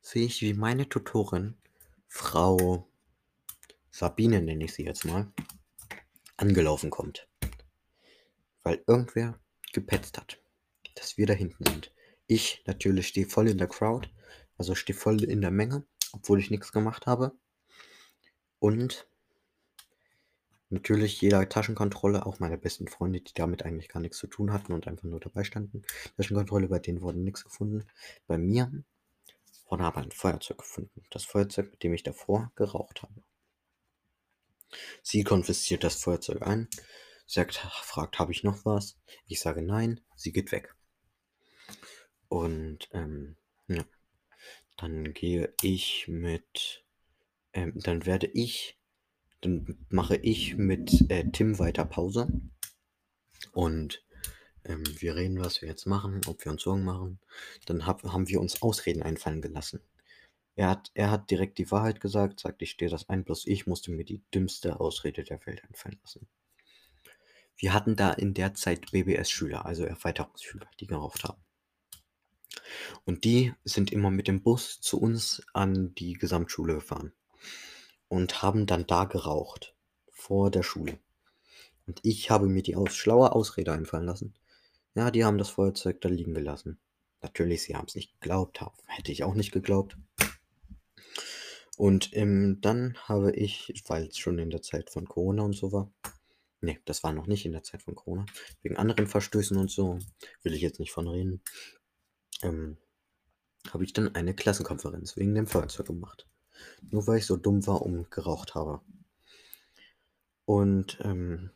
sehe 0.00 0.26
ich, 0.26 0.42
wie 0.42 0.54
meine 0.54 0.88
Tutorin 0.88 1.56
Frau 2.16 2.86
Sabine, 3.90 4.40
nenne 4.40 4.66
ich 4.66 4.74
sie 4.74 4.84
jetzt 4.84 5.04
mal, 5.04 5.32
angelaufen 6.36 6.88
kommt. 6.88 7.26
Weil 8.62 8.84
irgendwer 8.86 9.40
gepetzt 9.72 10.16
hat, 10.16 10.40
dass 10.94 11.18
wir 11.18 11.26
da 11.26 11.32
hinten 11.32 11.64
sind. 11.66 11.92
Ich 12.28 12.62
natürlich 12.66 13.08
stehe 13.08 13.26
voll 13.26 13.48
in 13.48 13.58
der 13.58 13.66
Crowd, 13.66 14.08
also 14.56 14.76
stehe 14.76 14.96
voll 14.96 15.24
in 15.24 15.40
der 15.40 15.50
Menge, 15.50 15.84
obwohl 16.12 16.38
ich 16.38 16.52
nichts 16.52 16.70
gemacht 16.70 17.06
habe. 17.06 17.32
Und 18.60 19.08
Natürlich 20.70 21.20
jeder 21.20 21.48
Taschenkontrolle, 21.48 22.26
auch 22.26 22.40
meine 22.40 22.58
besten 22.58 22.88
Freunde, 22.88 23.20
die 23.20 23.34
damit 23.34 23.64
eigentlich 23.64 23.88
gar 23.88 24.00
nichts 24.00 24.18
zu 24.18 24.26
tun 24.26 24.52
hatten 24.52 24.72
und 24.72 24.88
einfach 24.88 25.04
nur 25.04 25.20
dabei 25.20 25.44
standen. 25.44 25.82
Taschenkontrolle, 26.16 26.66
bei 26.66 26.80
denen 26.80 27.00
wurde 27.00 27.20
nichts 27.20 27.44
gefunden. 27.44 27.84
Bei 28.26 28.38
mir 28.38 28.72
wurde 29.66 29.84
aber 29.84 30.02
ein 30.02 30.10
Feuerzeug 30.10 30.58
gefunden. 30.58 31.04
Das 31.10 31.24
Feuerzeug, 31.24 31.70
mit 31.70 31.82
dem 31.82 31.94
ich 31.94 32.02
davor 32.02 32.52
geraucht 32.56 33.02
habe. 33.02 33.22
Sie 35.02 35.22
konfisziert 35.24 35.84
das 35.84 35.96
Feuerzeug 35.96 36.42
ein, 36.42 36.68
sagt, 37.26 37.56
fragt, 37.56 38.18
habe 38.18 38.32
ich 38.32 38.42
noch 38.42 38.64
was? 38.64 38.98
Ich 39.26 39.40
sage 39.40 39.62
nein, 39.62 40.00
sie 40.16 40.32
geht 40.32 40.52
weg. 40.52 40.74
Und 42.28 42.88
ähm, 42.92 43.36
ja, 43.68 43.84
dann 44.76 45.14
gehe 45.14 45.54
ich 45.62 46.08
mit, 46.08 46.84
ähm, 47.52 47.72
dann 47.76 48.06
werde 48.06 48.26
ich 48.26 48.78
dann 49.44 49.76
mache 49.90 50.16
ich 50.16 50.56
mit 50.56 51.10
äh, 51.10 51.30
Tim 51.30 51.58
weiter 51.58 51.84
Pause. 51.84 52.28
Und 53.52 54.02
ähm, 54.64 54.82
wir 55.00 55.16
reden, 55.16 55.40
was 55.40 55.62
wir 55.62 55.68
jetzt 55.68 55.86
machen, 55.86 56.20
ob 56.26 56.44
wir 56.44 56.52
uns 56.52 56.62
Sorgen 56.62 56.84
machen. 56.84 57.18
Dann 57.66 57.86
hab, 57.86 58.02
haben 58.04 58.28
wir 58.28 58.40
uns 58.40 58.62
Ausreden 58.62 59.02
einfallen 59.02 59.42
gelassen. 59.42 59.80
Er 60.56 60.70
hat, 60.70 60.90
er 60.94 61.10
hat 61.10 61.30
direkt 61.30 61.58
die 61.58 61.70
Wahrheit 61.70 62.00
gesagt, 62.00 62.40
sagt, 62.40 62.62
ich 62.62 62.70
stehe 62.70 62.90
das 62.90 63.08
ein, 63.08 63.24
bloß 63.24 63.46
ich 63.46 63.66
musste 63.66 63.90
mir 63.90 64.04
die 64.04 64.22
dümmste 64.32 64.80
Ausrede 64.80 65.24
der 65.24 65.44
Welt 65.46 65.64
einfallen 65.64 65.98
lassen. 66.02 66.28
Wir 67.56 67.72
hatten 67.72 67.96
da 67.96 68.12
in 68.12 68.34
der 68.34 68.54
Zeit 68.54 68.90
BBS-Schüler, 68.92 69.64
also 69.64 69.84
Erweiterungsschüler, 69.84 70.68
die 70.80 70.86
geraucht 70.86 71.24
haben. 71.24 71.40
Und 73.04 73.24
die 73.24 73.52
sind 73.64 73.92
immer 73.92 74.10
mit 74.10 74.28
dem 74.28 74.42
Bus 74.42 74.80
zu 74.80 75.00
uns 75.00 75.42
an 75.52 75.94
die 75.94 76.14
Gesamtschule 76.14 76.74
gefahren 76.74 77.12
und 78.08 78.42
haben 78.42 78.66
dann 78.66 78.86
da 78.86 79.04
geraucht. 79.04 79.74
Vor 80.10 80.50
der 80.50 80.62
Schule. 80.62 80.98
Und 81.86 82.00
ich 82.02 82.30
habe 82.30 82.46
mir 82.46 82.62
die 82.62 82.76
aus 82.76 82.94
schlaue 82.94 83.32
Ausrede 83.32 83.72
einfallen 83.72 84.06
lassen. 84.06 84.34
Ja, 84.94 85.10
die 85.10 85.24
haben 85.24 85.38
das 85.38 85.50
Feuerzeug 85.50 86.00
da 86.00 86.08
liegen 86.08 86.34
gelassen. 86.34 86.78
Natürlich, 87.20 87.62
sie 87.62 87.74
haben 87.74 87.86
es 87.88 87.94
nicht 87.94 88.12
geglaubt. 88.20 88.60
Hätte 88.86 89.12
ich 89.12 89.24
auch 89.24 89.34
nicht 89.34 89.50
geglaubt. 89.50 89.96
Und 91.76 92.10
ähm, 92.12 92.58
dann 92.60 92.96
habe 93.04 93.32
ich, 93.34 93.82
weil 93.88 94.06
es 94.06 94.18
schon 94.18 94.38
in 94.38 94.50
der 94.50 94.62
Zeit 94.62 94.90
von 94.90 95.06
Corona 95.06 95.42
und 95.42 95.54
so 95.54 95.72
war, 95.72 95.90
ne, 96.60 96.78
das 96.84 97.02
war 97.02 97.12
noch 97.12 97.26
nicht 97.26 97.44
in 97.44 97.52
der 97.52 97.64
Zeit 97.64 97.82
von 97.82 97.96
Corona, 97.96 98.26
wegen 98.62 98.76
anderen 98.76 99.08
Verstößen 99.08 99.56
und 99.56 99.70
so, 99.70 99.98
will 100.42 100.54
ich 100.54 100.62
jetzt 100.62 100.78
nicht 100.78 100.92
von 100.92 101.08
reden, 101.08 101.42
ähm, 102.42 102.76
habe 103.70 103.84
ich 103.84 103.92
dann 103.92 104.14
eine 104.14 104.34
Klassenkonferenz 104.34 105.16
wegen 105.16 105.34
dem 105.34 105.46
Feuerzeug 105.46 105.86
gemacht. 105.86 106.28
Nur 106.82 107.06
weil 107.06 107.18
ich 107.18 107.26
so 107.26 107.36
dumm 107.36 107.66
war 107.66 107.82
und 107.82 108.10
geraucht 108.10 108.54
habe. 108.54 108.80
Und 110.44 110.98
ähm, 111.02 111.50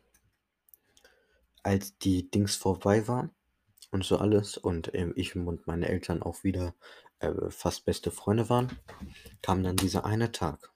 als 1.69 1.99
die 1.99 2.31
Dings 2.31 2.57
vorbei 2.57 3.07
war 3.09 3.29
und 3.91 4.03
so 4.03 4.17
alles 4.17 4.57
und 4.57 4.91
ähm, 4.95 5.13
ich 5.17 5.37
und 5.37 5.67
meine 5.67 5.87
Eltern 5.87 6.23
auch 6.23 6.43
wieder 6.43 6.75
äh, 7.19 7.51
fast 7.51 7.85
beste 7.85 8.11
Freunde 8.11 8.49
waren, 8.49 8.79
kam 9.43 9.63
dann 9.63 9.77
dieser 9.77 10.07
eine 10.07 10.33
Tag. 10.33 10.73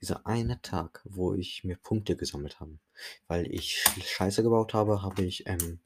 Dieser 0.00 0.24
eine 0.24 0.62
Tag, 0.62 1.02
wo 1.04 1.34
ich 1.34 1.64
mir 1.64 1.74
Punkte 1.74 2.16
gesammelt 2.16 2.60
habe. 2.60 2.78
Weil 3.26 3.52
ich 3.52 3.82
Scheiße 4.04 4.44
gebaut 4.44 4.72
habe, 4.72 5.02
habe 5.02 5.22
ich, 5.22 5.48
ähm, 5.48 5.80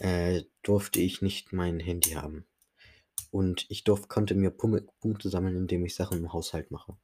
äh, 0.00 0.42
durfte 0.62 1.00
ich 1.00 1.22
nicht 1.22 1.54
mein 1.54 1.80
Handy 1.80 2.10
haben. 2.10 2.44
Und 3.30 3.64
ich 3.70 3.84
durf, 3.84 4.08
konnte 4.08 4.34
mir 4.34 4.50
Punkte 4.50 5.30
sammeln, 5.30 5.56
indem 5.56 5.86
ich 5.86 5.94
Sachen 5.94 6.18
im 6.18 6.32
Haushalt 6.34 6.70
mache. 6.70 6.94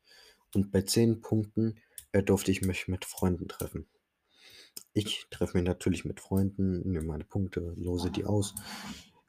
Und 0.54 0.70
bei 0.70 0.82
10 0.82 1.22
Punkten 1.22 1.80
äh, 2.12 2.22
durfte 2.22 2.50
ich 2.50 2.60
mich 2.60 2.88
mit 2.88 3.06
Freunden 3.06 3.48
treffen. 3.48 3.88
Ich 4.92 5.26
treffe 5.30 5.56
mich 5.56 5.66
natürlich 5.66 6.04
mit 6.04 6.20
Freunden, 6.20 6.80
nehme 6.90 7.06
meine 7.06 7.24
Punkte, 7.24 7.74
lose 7.76 8.10
die 8.10 8.24
aus. 8.24 8.54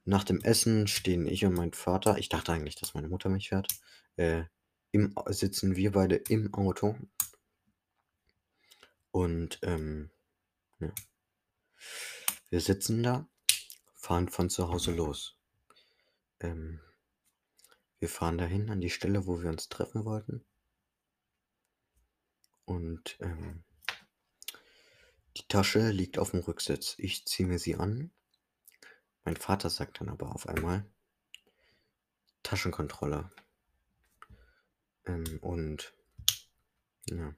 Nach 0.05 0.23
dem 0.23 0.41
Essen 0.41 0.87
stehen 0.87 1.27
ich 1.27 1.45
und 1.45 1.53
mein 1.53 1.73
Vater, 1.73 2.17
ich 2.17 2.29
dachte 2.29 2.51
eigentlich, 2.51 2.75
dass 2.75 2.95
meine 2.95 3.07
Mutter 3.07 3.29
mich 3.29 3.49
fährt, 3.49 3.67
äh, 4.15 4.43
im, 4.91 5.13
sitzen 5.27 5.75
wir 5.75 5.91
beide 5.91 6.15
im 6.15 6.53
Auto. 6.53 6.97
Und 9.11 9.59
ähm, 9.61 10.09
ja. 10.79 10.91
wir 12.49 12.61
sitzen 12.61 13.03
da, 13.03 13.27
fahren 13.93 14.29
von 14.29 14.49
zu 14.49 14.69
Hause 14.69 14.93
los. 14.93 15.37
Ähm, 16.39 16.79
wir 17.99 18.09
fahren 18.09 18.39
dahin 18.39 18.69
an 18.71 18.81
die 18.81 18.89
Stelle, 18.89 19.27
wo 19.27 19.41
wir 19.41 19.49
uns 19.49 19.69
treffen 19.69 20.05
wollten. 20.05 20.43
Und 22.65 23.17
ähm, 23.19 23.63
die 25.37 25.47
Tasche 25.47 25.89
liegt 25.91 26.17
auf 26.17 26.31
dem 26.31 26.41
Rücksitz. 26.41 26.95
Ich 26.97 27.25
ziehe 27.25 27.47
mir 27.47 27.59
sie 27.59 27.75
an. 27.75 28.11
Mein 29.23 29.37
Vater 29.37 29.69
sagt 29.69 30.01
dann 30.01 30.09
aber 30.09 30.33
auf 30.33 30.47
einmal 30.47 30.85
Taschenkontrolle. 32.43 33.29
Ähm, 35.05 35.39
und 35.41 35.93
ja, 37.09 37.33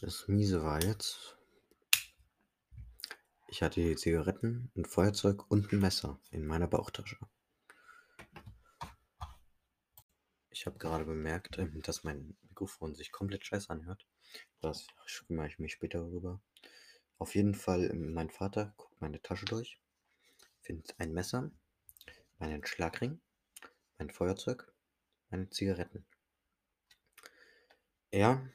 das 0.00 0.28
Miese 0.28 0.62
war 0.62 0.82
jetzt, 0.82 1.36
ich 3.48 3.62
hatte 3.62 3.80
die 3.80 3.96
Zigaretten, 3.96 4.70
ein 4.76 4.84
Feuerzeug 4.84 5.50
und 5.50 5.72
ein 5.72 5.80
Messer 5.80 6.20
in 6.30 6.46
meiner 6.46 6.66
Bauchtasche. 6.66 7.18
Ich 10.50 10.66
habe 10.66 10.78
gerade 10.78 11.04
bemerkt, 11.04 11.58
ähm, 11.58 11.80
dass 11.82 12.04
mein 12.04 12.36
Mikrofon 12.48 12.94
sich 12.94 13.12
komplett 13.12 13.46
scheiße 13.46 13.70
anhört. 13.70 14.06
Das 14.60 14.86
kümmere 15.26 15.48
ich 15.48 15.58
mich 15.58 15.72
später 15.72 16.00
darüber. 16.00 16.40
Auf 17.18 17.34
jeden 17.34 17.54
Fall, 17.54 17.90
ähm, 17.90 18.12
mein 18.12 18.30
Vater 18.30 18.74
guckt 18.76 19.00
meine 19.00 19.20
Tasche 19.20 19.44
durch, 19.46 19.78
findet 20.60 20.98
ein 20.98 21.12
Messer, 21.12 21.50
meinen 22.38 22.64
Schlagring, 22.64 23.20
mein 23.98 24.10
Feuerzeug, 24.10 24.72
meine 25.30 25.50
Zigaretten. 25.50 26.04
Er 28.10 28.50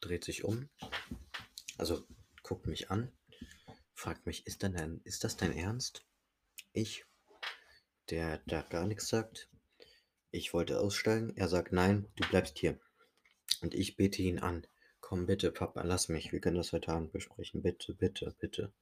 dreht 0.00 0.24
sich 0.24 0.44
um, 0.44 0.68
also 1.78 2.06
guckt 2.42 2.66
mich 2.66 2.90
an, 2.90 3.12
fragt 3.94 4.26
mich, 4.26 4.46
ist, 4.46 4.62
denn 4.62 5.00
ist 5.04 5.24
das 5.24 5.36
dein 5.36 5.56
Ernst? 5.56 6.04
Ich, 6.72 7.04
der 8.10 8.38
da 8.46 8.62
gar 8.62 8.86
nichts 8.86 9.08
sagt, 9.08 9.48
ich 10.34 10.54
wollte 10.54 10.80
aussteigen. 10.80 11.36
Er 11.36 11.46
sagt 11.46 11.72
nein, 11.72 12.08
du 12.16 12.26
bleibst 12.28 12.58
hier. 12.58 12.80
Und 13.60 13.74
ich 13.74 13.96
bete 13.96 14.22
ihn 14.22 14.38
an. 14.38 14.66
Komm 15.12 15.26
bitte, 15.26 15.52
Papa, 15.52 15.82
lass 15.82 16.08
mich. 16.08 16.32
Wir 16.32 16.40
können 16.40 16.56
das 16.56 16.72
heute 16.72 16.88
Abend 16.90 17.12
besprechen. 17.12 17.60
Bitte, 17.60 17.92
bitte, 17.92 18.34
bitte. 18.40 18.72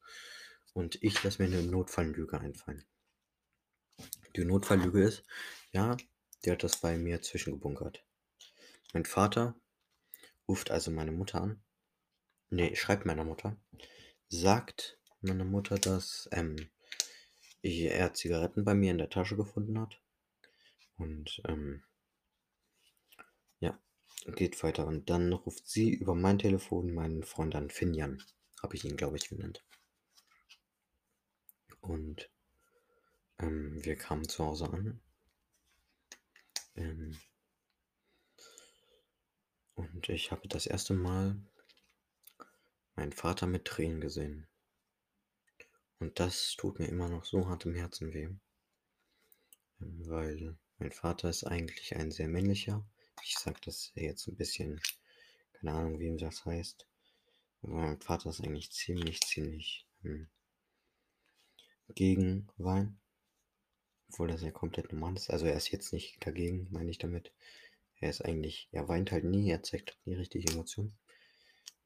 Und 0.75 1.03
ich 1.03 1.21
lasse 1.25 1.43
mir 1.43 1.49
eine 1.49 1.67
Notfalllüge 1.67 2.39
einfallen. 2.41 2.85
Die 4.37 4.45
Notfalllüge 4.45 5.03
ist, 5.03 5.25
ja, 5.73 5.97
der 6.45 6.53
hat 6.53 6.63
das 6.63 6.77
bei 6.77 6.97
mir 6.97 7.21
zwischengebunkert. 7.21 8.05
Mein 8.93 9.07
Vater 9.07 9.57
ruft 10.47 10.71
also 10.71 10.93
meine 10.93 11.11
Mutter 11.11 11.41
an. 11.41 11.65
Nee, 12.49 12.77
schreibt 12.77 13.07
meiner 13.07 13.25
Mutter. 13.25 13.57
Sagt 14.29 15.01
meiner 15.23 15.45
Mutter, 15.45 15.81
dass 15.81 16.29
ähm, 16.31 16.71
er 17.61 18.15
Zigaretten 18.15 18.65
bei 18.65 18.75
mir 18.75 18.93
in 18.93 18.99
der 18.99 19.11
Tasche 19.11 19.35
gefunden 19.35 19.81
hat. 19.81 20.01
Und 20.97 21.43
ähm, 21.49 21.83
geht 24.27 24.63
weiter. 24.63 24.87
Und 24.87 25.11
dann 25.11 25.33
ruft 25.33 25.69
sie 25.69 25.91
über 25.91 26.15
mein 26.15 26.39
Telefon 26.39 26.93
meinen 26.93 27.25
Freund 27.25 27.55
an, 27.55 27.71
Finjan. 27.71 28.23
Habe 28.63 28.77
ich 28.77 28.85
ihn, 28.85 28.97
glaube 28.97 29.17
ich, 29.17 29.29
genannt. 29.29 29.65
Und 31.81 32.31
ähm, 33.39 33.83
wir 33.85 33.97
kamen 33.97 34.29
zu 34.29 34.45
Hause 34.45 34.71
an. 34.71 35.01
Ähm, 36.77 37.19
und 39.75 40.09
ich 40.09 40.31
habe 40.31 40.47
das 40.49 40.67
erste 40.67 40.95
Mal 40.95 41.41
meinen 42.97 43.13
Vater 43.13 43.47
mit 43.47 43.65
Tränen 43.65 44.01
gesehen. 44.01 44.47
Und 45.99 46.21
das 46.21 46.55
tut 46.57 46.79
mir 46.79 46.87
immer 46.87 47.09
noch 47.09 47.25
so 47.25 47.49
hart 47.49 47.67
im 47.67 47.75
Herzen 47.75 48.13
weh. 48.13 48.29
Ähm, 49.81 50.09
weil 50.09 50.59
mein 50.79 50.93
Vater 50.93 51.29
ist 51.31 51.45
eigentlich 51.45 51.97
ein 51.97 52.11
sehr 52.11 52.29
männlicher. 52.29 52.85
Ich 53.25 53.39
sage 53.39 53.61
das 53.65 53.93
jetzt 53.95 54.27
ein 54.29 54.37
bisschen, 54.37 54.81
keine 55.53 55.73
Ahnung, 55.73 56.01
wie 56.01 56.07
ihm 56.07 56.19
das 56.19 56.45
heißt. 56.45 56.87
Mein 57.63 58.01
Vater 58.01 58.31
ist 58.31 58.41
eigentlich 58.41 58.73
ziemlich, 58.73 59.21
ziemlich 59.21 59.87
hm, 60.03 60.29
gegen 61.95 62.49
Wein. 62.57 62.99
Obwohl 64.09 64.29
das 64.29 64.43
ja 64.43 64.51
komplett 64.51 64.93
normal 64.93 65.17
ist. 65.17 65.31
Also 65.31 65.47
er 65.47 65.55
ist 65.55 65.71
jetzt 65.71 65.93
nicht 65.93 66.25
dagegen, 66.27 66.67
meine 66.71 66.91
ich 66.91 66.99
damit. 66.99 67.33
Er 68.01 68.11
ist 68.11 68.25
eigentlich, 68.25 68.69
er 68.73 68.89
weint 68.89 69.13
halt 69.13 69.25
nie, 69.25 69.51
er 69.51 69.63
zeigt 69.63 69.99
nie 70.05 70.15
richtig 70.15 70.51
Emotionen. 70.51 70.99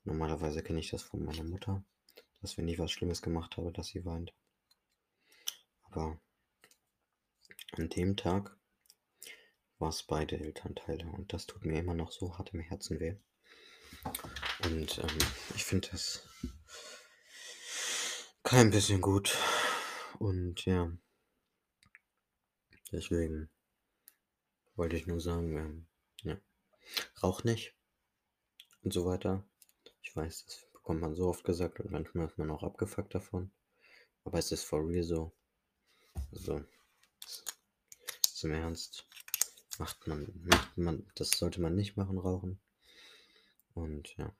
Normalerweise 0.04 0.62
kenne 0.62 0.80
ich 0.80 0.90
das 0.90 1.02
von 1.02 1.24
meiner 1.24 1.44
Mutter, 1.44 1.84
dass 2.40 2.56
wenn 2.56 2.68
ich 2.68 2.78
was 2.78 2.92
Schlimmes 2.92 3.20
gemacht 3.20 3.56
habe, 3.56 3.72
dass 3.72 3.88
sie 3.88 4.04
weint. 4.04 4.32
Aber 5.82 6.20
an 7.72 7.88
dem 7.88 8.16
Tag 8.16 8.56
war 9.78 9.88
es 9.88 10.02
beide 10.02 10.38
Elternteile 10.38 11.06
und 11.06 11.32
das 11.32 11.46
tut 11.46 11.64
mir 11.64 11.78
immer 11.78 11.94
noch 11.94 12.12
so 12.12 12.36
hart 12.38 12.54
im 12.54 12.60
Herzen 12.60 13.00
weh. 13.00 13.16
Und 14.64 14.98
ähm, 14.98 15.18
ich 15.54 15.64
finde 15.64 15.88
das 15.90 16.28
kein 18.42 18.70
bisschen 18.70 19.00
gut. 19.00 19.36
Und 20.18 20.64
ja, 20.64 20.92
deswegen 22.92 23.50
wollte 24.76 24.96
ich 24.96 25.06
nur 25.06 25.20
sagen, 25.20 25.56
ähm, 25.56 25.86
ja, 26.22 26.40
rauch 27.22 27.44
nicht 27.44 27.74
und 28.82 28.92
so 28.92 29.06
weiter. 29.06 29.44
Ich 30.02 30.14
weiß, 30.14 30.44
das 30.46 30.66
bekommt 30.72 31.00
man 31.00 31.14
so 31.14 31.28
oft 31.28 31.44
gesagt 31.44 31.80
und 31.80 31.90
manchmal 31.90 32.26
ist 32.26 32.38
man 32.38 32.50
auch 32.50 32.62
abgefuckt 32.62 33.14
davon. 33.14 33.50
Aber 34.24 34.38
es 34.38 34.52
ist 34.52 34.64
for 34.64 34.86
real 34.86 35.02
so. 35.02 35.32
Also, 36.30 36.64
zum 38.22 38.52
Ernst. 38.52 39.08
Macht 39.78 40.06
man, 40.06 40.32
macht 40.44 40.78
man, 40.78 41.10
das 41.14 41.30
sollte 41.30 41.60
man 41.60 41.74
nicht 41.74 41.96
machen, 41.96 42.18
rauchen. 42.18 42.60
Und 43.74 44.16
ja. 44.16 44.32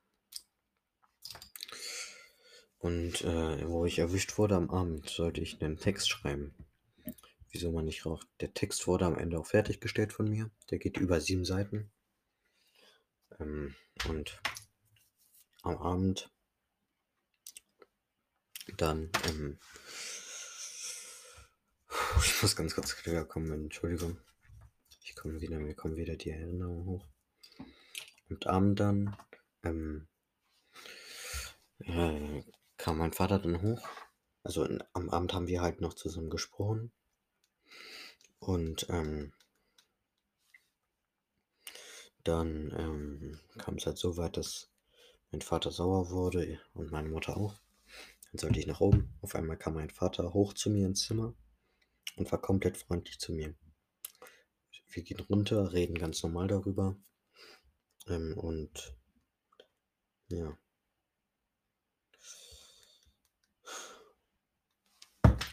Und 2.79 3.23
äh, 3.23 3.69
wo 3.69 3.87
ich 3.87 3.99
erwischt 3.99 4.37
wurde 4.39 4.57
am 4.57 4.71
Abend, 4.71 5.09
sollte 5.09 5.41
ich 5.41 5.61
einen 5.63 5.79
Text 5.79 6.09
schreiben. 6.09 6.55
Wieso 7.51 7.73
man 7.73 7.85
nicht 7.85 8.05
raucht. 8.05 8.29
Der 8.41 8.53
Text 8.53 8.87
wurde 8.87 9.07
am 9.07 9.17
Ende 9.17 9.39
auch 9.39 9.47
fertiggestellt 9.47 10.13
von 10.13 10.29
mir. 10.29 10.51
Der 10.71 10.79
geht 10.79 10.99
über 10.99 11.21
sieben 11.21 11.45
Seiten. 11.45 11.91
Ähm, 13.41 13.75
und 14.09 14.41
am 15.63 15.79
Abend 15.79 16.31
dann, 18.77 19.11
ähm, 19.29 19.59
ich 22.19 22.43
muss 22.43 22.57
ganz 22.57 22.75
kurz 22.75 22.97
kommen, 23.29 23.53
Entschuldigung. 23.53 24.19
Ich 25.07 25.15
komme 25.15 25.43
wieder, 25.43 25.59
mir 25.59 25.75
kommen 25.75 25.97
wieder 25.97 26.17
die 26.17 26.31
Erinnerungen 26.31 26.87
hoch. 26.87 27.07
Und 28.31 28.47
Abend 28.47 28.81
dann, 28.81 29.15
ähm, 29.63 30.09
äh, 31.81 32.43
kam 32.79 32.97
mein 32.97 33.13
Vater 33.13 33.39
dann 33.39 33.61
hoch. 33.61 33.87
Also 34.43 34.65
in, 34.65 34.83
am 34.95 35.11
Abend 35.11 35.35
haben 35.35 35.47
wir 35.47 35.61
halt 35.61 35.83
noch 35.83 35.93
zusammen 35.93 36.31
gesprochen. 36.31 36.91
Und 38.39 38.87
ähm, 38.89 39.35
dann 42.25 42.73
ähm, 42.77 43.41
kam 43.59 43.75
es 43.77 43.85
halt 43.85 43.99
so 43.99 44.17
weit, 44.17 44.39
dass 44.39 44.71
mein 45.31 45.43
Vater 45.43 45.71
sauer 45.71 46.09
wurde 46.09 46.61
und 46.73 46.91
meine 46.91 47.11
Mutter 47.11 47.37
auch. 47.37 47.61
Dann 48.33 48.39
sollte 48.39 48.59
ich 48.59 48.67
nach 48.67 48.81
oben. 48.81 49.13
Auf 49.21 49.35
einmal 49.35 49.59
kam 49.59 49.75
mein 49.75 49.91
Vater 49.91 50.33
hoch 50.33 50.55
zu 50.55 50.71
mir 50.71 50.87
ins 50.87 51.05
Zimmer 51.05 51.35
und 52.17 52.33
war 52.33 52.41
komplett 52.41 52.79
freundlich 52.79 53.19
zu 53.19 53.33
mir. 53.33 53.55
Wir 54.95 55.03
gehen 55.03 55.19
runter, 55.29 55.73
reden 55.73 55.99
ganz 55.99 56.23
normal 56.23 56.47
darüber. 56.47 56.97
Ähm, 58.07 58.39
und 58.39 58.95
ja. 60.29 60.57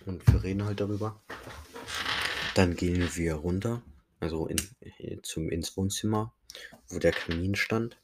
Und 0.05 0.27
wir 0.31 0.43
reden 0.43 0.63
halt 0.65 0.79
darüber. 0.79 1.23
Dann 2.53 2.75
gehen 2.75 3.09
wir 3.15 3.33
runter, 3.35 3.81
also 4.19 4.45
in, 4.45 4.59
zum, 5.23 5.49
ins 5.49 5.75
Wohnzimmer, 5.75 6.35
wo 6.89 6.99
der 6.99 7.11
Kamin 7.11 7.55
stand. 7.55 7.99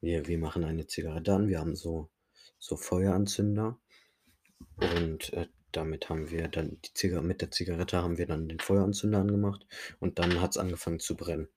Wir, 0.00 0.28
wir 0.28 0.38
machen 0.38 0.62
eine 0.62 0.86
Zigarette 0.86 1.34
an. 1.34 1.48
Wir 1.48 1.58
haben 1.58 1.74
so, 1.74 2.08
so 2.58 2.76
Feueranzünder. 2.76 3.80
Und 4.76 5.32
äh, 5.32 5.48
damit 5.72 6.08
haben 6.08 6.30
wir 6.30 6.48
dann 6.48 6.80
die 6.84 6.94
Zigarette, 6.94 7.26
mit 7.26 7.40
der 7.40 7.50
Zigarette 7.50 8.02
haben 8.02 8.18
wir 8.18 8.26
dann 8.26 8.48
den 8.48 8.60
Feueranzünder 8.60 9.18
angemacht. 9.18 9.66
Und 9.98 10.18
dann 10.18 10.40
hat 10.40 10.52
es 10.52 10.58
angefangen 10.58 11.00
zu 11.00 11.16
brennen. 11.16 11.48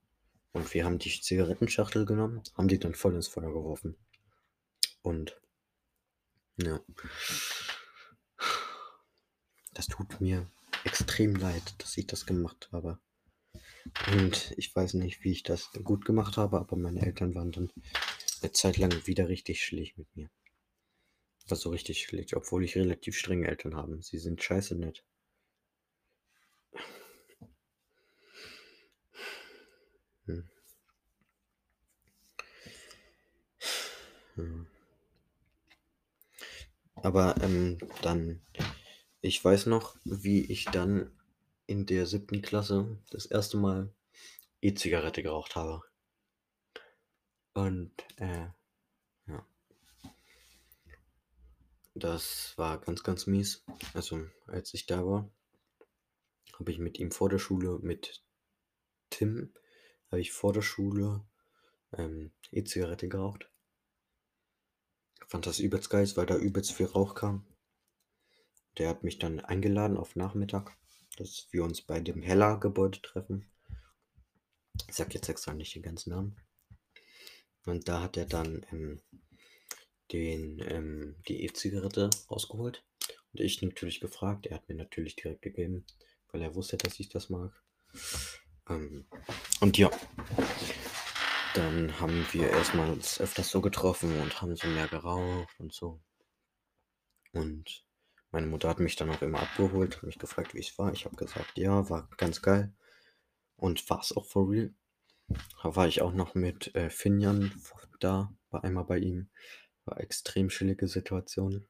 Und 0.52 0.74
wir 0.74 0.86
haben 0.86 1.00
die 1.00 1.10
Zigarettenschachtel 1.10 2.06
genommen, 2.06 2.44
haben 2.56 2.68
die 2.68 2.80
dann 2.80 2.94
voll 2.94 3.16
ins 3.16 3.28
Feuer 3.28 3.52
geworfen. 3.52 3.96
Und 5.02 5.40
ja. 6.58 6.80
Das 9.74 9.88
tut 9.88 10.22
mir 10.22 10.48
extrem 10.84 11.36
leid, 11.36 11.74
dass 11.80 11.98
ich 11.98 12.06
das 12.06 12.26
gemacht 12.26 12.70
habe. 12.72 13.00
Und 14.16 14.54
ich 14.58 14.76
weiß 14.76 14.94
nicht, 14.96 15.24
wie 15.24 15.32
ich 15.32 15.44
das 15.44 15.72
gut 15.84 16.06
gemacht 16.06 16.38
habe, 16.38 16.60
aber 16.60 16.76
meine 16.76 17.02
Eltern 17.02 17.36
waren 17.36 17.52
dann 17.52 17.72
eine 18.42 18.52
Zeit 18.52 18.78
lang 18.78 19.08
wieder 19.08 19.30
richtig 19.30 19.64
schlecht 19.64 19.98
mit 19.98 20.16
mir. 20.16 20.30
War 21.48 21.58
so 21.58 21.70
richtig 21.70 22.04
schlecht, 22.04 22.36
obwohl 22.36 22.64
ich 22.64 22.76
relativ 22.76 23.18
strenge 23.18 23.48
Eltern 23.48 23.76
habe. 23.76 24.02
Sie 24.02 24.18
sind 24.18 24.42
scheiße 24.42 24.76
nett. 24.76 25.04
Hm. 30.26 30.50
Hm. 34.36 34.68
Aber 36.96 37.36
ähm, 37.42 37.78
dann, 38.02 38.42
ich 39.22 39.44
weiß 39.44 39.66
noch, 39.66 39.98
wie 40.06 40.50
ich 40.50 40.66
dann 40.66 41.12
in 41.68 41.86
der 41.86 42.06
siebten 42.06 42.42
Klasse 42.42 42.98
das 43.12 43.26
erste 43.26 43.58
Mal 43.58 43.94
E-Zigarette 44.62 45.22
geraucht 45.24 45.56
habe. 45.56 45.82
Und 47.54 47.92
äh, 48.18 48.48
ja. 49.28 49.46
Das 51.96 52.58
war 52.58 52.82
ganz, 52.82 53.04
ganz 53.04 53.28
mies. 53.28 53.64
Also, 53.94 54.26
als 54.48 54.74
ich 54.74 54.88
da 54.88 55.06
war, 55.06 55.30
habe 56.58 56.72
ich 56.72 56.80
mit 56.80 57.00
ihm 57.00 57.12
vor 57.12 57.30
der 57.30 57.38
Schule, 57.38 57.80
mit 57.82 58.24
Tim, 59.10 59.54
habe 60.08 60.22
ich 60.22 60.32
vor 60.32 60.54
der 60.54 60.64
Schule 60.64 61.24
ähm, 61.92 62.32
E-Zigarette 62.52 63.10
geraucht. 63.10 63.50
Fand 65.28 65.46
das 65.46 65.60
übelst 65.60 65.90
geil, 65.90 66.10
weil 66.16 66.26
da 66.26 66.36
übelst 66.36 66.74
viel 66.74 66.88
Rauch 66.88 67.16
kam. 67.16 67.46
Der 68.78 68.90
hat 68.90 69.04
mich 69.04 69.20
dann 69.20 69.40
eingeladen 69.40 69.98
auf 69.98 70.16
Nachmittag, 70.16 70.76
dass 71.18 71.48
wir 71.52 71.64
uns 71.64 71.82
bei 71.82 72.00
dem 72.00 72.24
Heller-Gebäude 72.24 73.02
treffen. 73.02 73.52
Ich 74.88 74.96
sag 74.96 75.14
jetzt 75.14 75.30
extra 75.30 75.54
nicht 75.54 75.76
den 75.76 75.84
ganzen 75.84 76.10
Namen. 76.10 76.38
Und 77.66 77.88
da 77.88 78.02
hat 78.02 78.18
er 78.18 78.26
dann 78.26 78.66
ähm, 78.72 79.02
den, 80.14 80.64
ähm, 80.70 81.16
die 81.28 81.44
E-Zigarette 81.44 82.10
rausgeholt. 82.30 82.84
Und 83.34 83.42
ich 83.42 83.62
natürlich 83.62 84.00
gefragt. 84.00 84.46
Er 84.46 84.58
hat 84.58 84.70
mir 84.70 84.76
natürlich 84.76 85.16
direkt 85.16 85.42
gegeben, 85.42 85.86
weil 86.32 86.42
er 86.42 86.56
wusste, 86.56 86.78
dass 86.78 87.00
ich 87.00 87.10
das 87.10 87.30
mag. 87.30 87.52
Ähm, 88.70 89.06
und 89.60 89.78
ja, 89.78 89.90
dann 91.56 92.00
haben 92.00 92.26
wir 92.32 92.50
erstmal 92.50 92.90
uns 92.90 93.20
öfters 93.20 93.50
so 93.50 93.62
getroffen 93.62 94.20
und 94.22 94.42
haben 94.42 94.56
so 94.56 94.68
mehr 94.68 94.88
geraucht 94.88 95.54
und 95.60 95.74
so. 95.74 96.00
Und 97.32 97.84
meine 98.32 98.48
Mutter 98.48 98.70
hat 98.70 98.80
mich 98.80 98.96
dann 98.96 99.10
auch 99.10 99.22
immer 99.22 99.42
abgeholt, 99.42 100.02
mich 100.04 100.20
gefragt, 100.20 100.54
wie 100.54 100.60
es 100.60 100.78
war. 100.78 100.94
Ich 100.94 101.06
habe 101.06 101.16
gesagt, 101.16 101.58
ja, 101.58 101.90
war 101.90 102.10
ganz 102.18 102.42
geil. 102.42 102.74
Und 103.56 103.90
war 103.90 104.02
es 104.02 104.16
auch 104.16 104.26
for 104.26 104.50
real. 104.50 104.74
Da 105.64 105.76
war 105.76 105.88
ich 105.88 106.02
auch 106.02 106.14
noch 106.14 106.36
mit 106.36 106.76
äh, 106.76 106.90
Finjan 106.90 107.52
da, 108.00 108.34
war 108.50 108.64
einmal 108.64 108.84
bei 108.86 108.98
ihm. 109.00 109.30
War 109.86 110.00
extrem 110.00 110.50
chillige 110.50 110.88
Situation. 110.88 111.66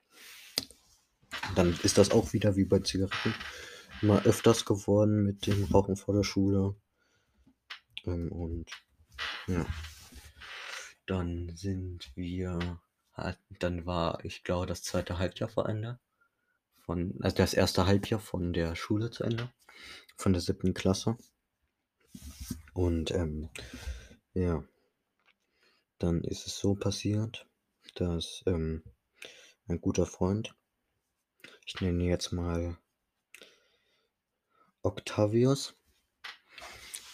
Dann 1.55 1.78
ist 1.84 1.97
das 1.97 2.11
auch 2.11 2.34
wieder 2.34 2.55
wie 2.55 2.66
bei 2.66 2.80
Zigaretten. 2.80 3.34
Immer 4.01 4.26
öfters 4.26 4.66
geworden 4.66 5.24
mit 5.24 5.47
dem 5.47 5.64
Rauchen 5.66 5.95
vor 5.95 6.14
der 6.14 6.24
Schule. 6.24 6.76
Ähm, 8.05 8.32
und 8.32 8.70
ja. 9.47 9.66
Dann 11.05 11.55
sind 11.55 12.11
wir. 12.16 12.80
Dann 13.59 13.86
war, 13.86 14.26
ich 14.26 14.43
glaube, 14.43 14.66
das 14.66 14.82
zweite 14.82 15.20
Halbjahr 15.20 15.49
vor 15.49 15.70
Ende. 15.70 15.99
Von, 16.86 17.16
also 17.22 17.38
das 17.38 17.53
erste 17.53 17.86
Halbjahr 17.86 18.20
von 18.20 18.53
der 18.53 18.76
Schule 18.76 19.11
zu 19.11 19.24
Ende. 19.24 19.51
Von 20.18 20.34
der 20.34 20.41
siebten 20.41 20.74
Klasse. 20.74 21.18
Und 22.74 23.11
ähm, 23.11 23.49
ja, 24.34 24.64
dann 25.99 26.24
ist 26.24 26.47
es 26.47 26.57
so 26.57 26.76
passiert, 26.76 27.47
dass 27.96 28.44
ähm, 28.46 28.84
ein 29.68 29.82
guter 29.82 30.06
Freund, 30.06 30.56
ich 31.66 31.80
nenne 31.82 32.04
ihn 32.04 32.10
jetzt 32.10 32.32
mal 32.32 32.78
Octavius, 34.82 35.76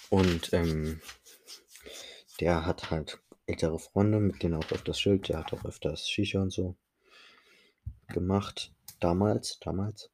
und 0.09 0.53
ähm, 0.53 1.01
der 2.39 2.65
hat 2.65 2.89
halt 2.89 3.19
ältere 3.45 3.79
Freunde, 3.79 4.19
mit 4.19 4.41
denen 4.41 4.55
auch 4.55 4.71
öfters 4.71 4.99
Schild, 4.99 5.29
der 5.29 5.39
hat 5.39 5.53
auch 5.53 5.65
öfters 5.65 6.09
Shisha 6.09 6.41
und 6.41 6.51
so 6.51 6.75
gemacht. 8.07 8.73
Damals, 8.99 9.59
damals. 9.59 10.09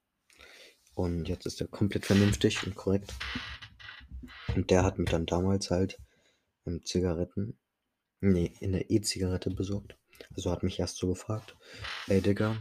Und 0.94 1.28
jetzt 1.28 1.46
ist 1.46 1.62
er 1.62 1.68
komplett 1.68 2.06
vernünftig 2.06 2.66
und 2.66 2.76
korrekt. 2.76 3.14
Und 4.54 4.70
der 4.70 4.84
hat 4.84 5.00
mir 5.00 5.06
dann 5.06 5.26
damals 5.26 5.72
halt 5.72 5.98
ähm, 6.66 6.84
Zigaretten, 6.86 7.58
nee, 8.22 8.54
in 8.60 8.74
der 8.74 8.92
E-Zigarette 8.92 9.50
besorgt. 9.50 9.98
Also 10.36 10.52
hat 10.52 10.64
mich 10.64 10.80
erst 10.80 10.98
so 10.98 11.08
gefragt, 11.08 11.56
ey 12.08 12.22
Digga, 12.22 12.58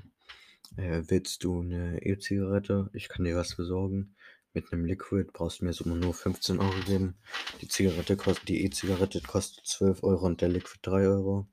äh, 0.77 1.03
willst 1.07 1.45
du 1.45 1.61
eine 1.61 2.05
E-Zigarette? 2.05 2.91
Ich 2.93 3.09
kann 3.09 3.25
dir 3.25 3.37
was 3.37 3.57
besorgen. 3.57 4.15
Mit 4.53 4.73
einem 4.73 4.85
Liquid 4.85 5.31
brauchst 5.33 5.61
du 5.61 5.65
mir 5.65 5.73
so 5.73 5.89
nur 5.89 6.15
15 6.15 6.61
Euro 6.61 6.81
geben. 6.87 7.17
Die 7.61 7.69
Zigarette 7.69 8.17
kostet, 8.17 8.49
die 8.49 8.65
E-Zigarette 8.65 9.21
kostet 9.21 9.67
12 9.67 10.05
Euro 10.05 10.27
und 10.27 10.41
der 10.41 10.49
Liquid 10.49 10.79
3 10.83 11.09
Euro. 11.09 11.49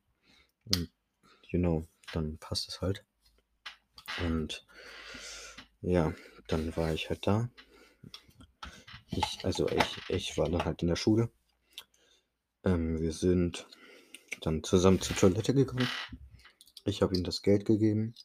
Und, 0.66 0.92
you 1.50 1.60
know, 1.60 1.88
dann 2.14 2.38
passt 2.38 2.70
es 2.70 2.82
halt. 2.82 3.04
Und 4.24 4.66
ja, 5.82 6.14
dann 6.48 6.76
war 6.76 6.94
ich 6.94 7.10
halt 7.10 7.26
da. 7.26 7.50
Ich, 9.08 9.44
also 9.44 9.68
ich, 9.68 10.10
ich 10.10 10.38
war 10.38 10.50
dann 10.50 10.64
halt 10.64 10.82
in 10.82 10.88
der 10.88 10.96
Schule. 10.96 11.30
Ähm, 12.64 13.00
wir 13.00 13.14
sind 13.14 13.68
dann 14.42 14.64
zusammen 14.64 15.02
zur 15.02 15.16
Toilette 15.16 15.54
gegangen. 15.54 15.88
Ich 16.86 17.02
habe 17.02 17.16
ihm 17.16 17.24
das 17.24 17.42
Geld 17.42 17.66
gegeben. 17.66 18.16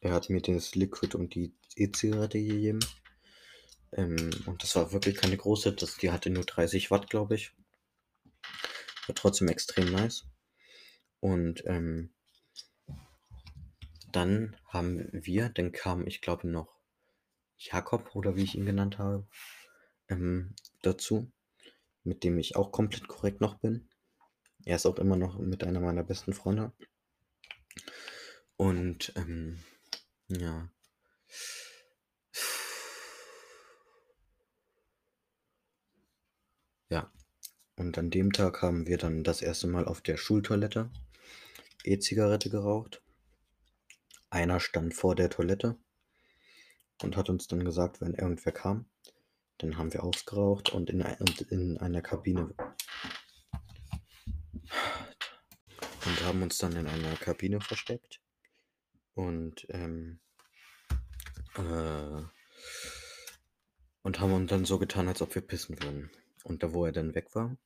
Er 0.00 0.12
hat 0.12 0.30
mir 0.30 0.40
das 0.40 0.74
Liquid 0.74 1.16
und 1.16 1.34
die 1.34 1.54
E-Zigarette 1.74 2.38
gegeben. 2.38 2.80
Ähm, 3.92 4.30
und 4.46 4.62
das 4.62 4.76
war 4.76 4.92
wirklich 4.92 5.16
keine 5.16 5.36
große. 5.36 5.72
Das, 5.72 5.96
die 5.96 6.10
hatte 6.10 6.30
nur 6.30 6.44
30 6.44 6.90
Watt, 6.90 7.10
glaube 7.10 7.34
ich. 7.34 7.52
War 9.06 9.14
trotzdem 9.14 9.48
extrem 9.48 9.90
nice. 9.92 10.26
Und 11.20 11.64
ähm, 11.66 12.10
dann 14.12 14.56
haben 14.68 15.08
wir, 15.12 15.48
dann 15.50 15.72
kam, 15.72 16.06
ich 16.06 16.20
glaube, 16.20 16.48
noch 16.48 16.76
Jakob 17.58 18.14
oder 18.14 18.36
wie 18.36 18.44
ich 18.44 18.54
ihn 18.54 18.66
genannt 18.66 18.98
habe, 18.98 19.26
ähm, 20.08 20.54
dazu, 20.82 21.30
mit 22.04 22.22
dem 22.24 22.38
ich 22.38 22.56
auch 22.56 22.70
komplett 22.70 23.08
korrekt 23.08 23.40
noch 23.40 23.58
bin. 23.58 23.88
Er 24.66 24.76
ist 24.76 24.84
auch 24.84 24.98
immer 24.98 25.16
noch 25.16 25.38
mit 25.38 25.62
einer 25.62 25.78
meiner 25.78 26.02
besten 26.02 26.32
Freunde. 26.32 26.72
Und 28.56 29.12
ähm, 29.14 29.62
ja. 30.26 30.68
Ja. 36.88 37.12
Und 37.76 37.96
an 37.96 38.10
dem 38.10 38.32
Tag 38.32 38.60
haben 38.60 38.88
wir 38.88 38.98
dann 38.98 39.22
das 39.22 39.40
erste 39.40 39.68
Mal 39.68 39.84
auf 39.84 40.00
der 40.00 40.16
Schultoilette 40.16 40.90
E-Zigarette 41.84 42.50
geraucht. 42.50 43.04
Einer 44.30 44.58
stand 44.58 44.94
vor 44.94 45.14
der 45.14 45.30
Toilette 45.30 45.78
und 47.02 47.16
hat 47.16 47.30
uns 47.30 47.46
dann 47.46 47.64
gesagt, 47.64 48.00
wenn 48.00 48.14
irgendwer 48.14 48.52
kam, 48.52 48.86
dann 49.58 49.78
haben 49.78 49.92
wir 49.92 50.02
ausgeraucht 50.02 50.70
und 50.70 50.90
in, 50.90 51.02
und 51.02 51.40
in 51.42 51.78
einer 51.78 52.02
Kabine 52.02 52.52
und 56.06 56.24
haben 56.24 56.42
uns 56.42 56.58
dann 56.58 56.76
in 56.76 56.86
einer 56.86 57.16
Kabine 57.16 57.60
versteckt 57.60 58.20
und 59.14 59.66
ähm, 59.70 60.20
äh, 61.56 62.22
und 64.06 64.20
haben 64.20 64.32
uns 64.34 64.50
dann 64.50 64.64
so 64.64 64.78
getan, 64.78 65.08
als 65.08 65.20
ob 65.20 65.34
wir 65.34 65.42
pissen 65.42 65.82
würden. 65.82 66.12
Und 66.44 66.62
da, 66.62 66.72
wo 66.72 66.84
er 66.84 66.92
dann 66.92 67.16
weg 67.16 67.34
war, 67.34 67.56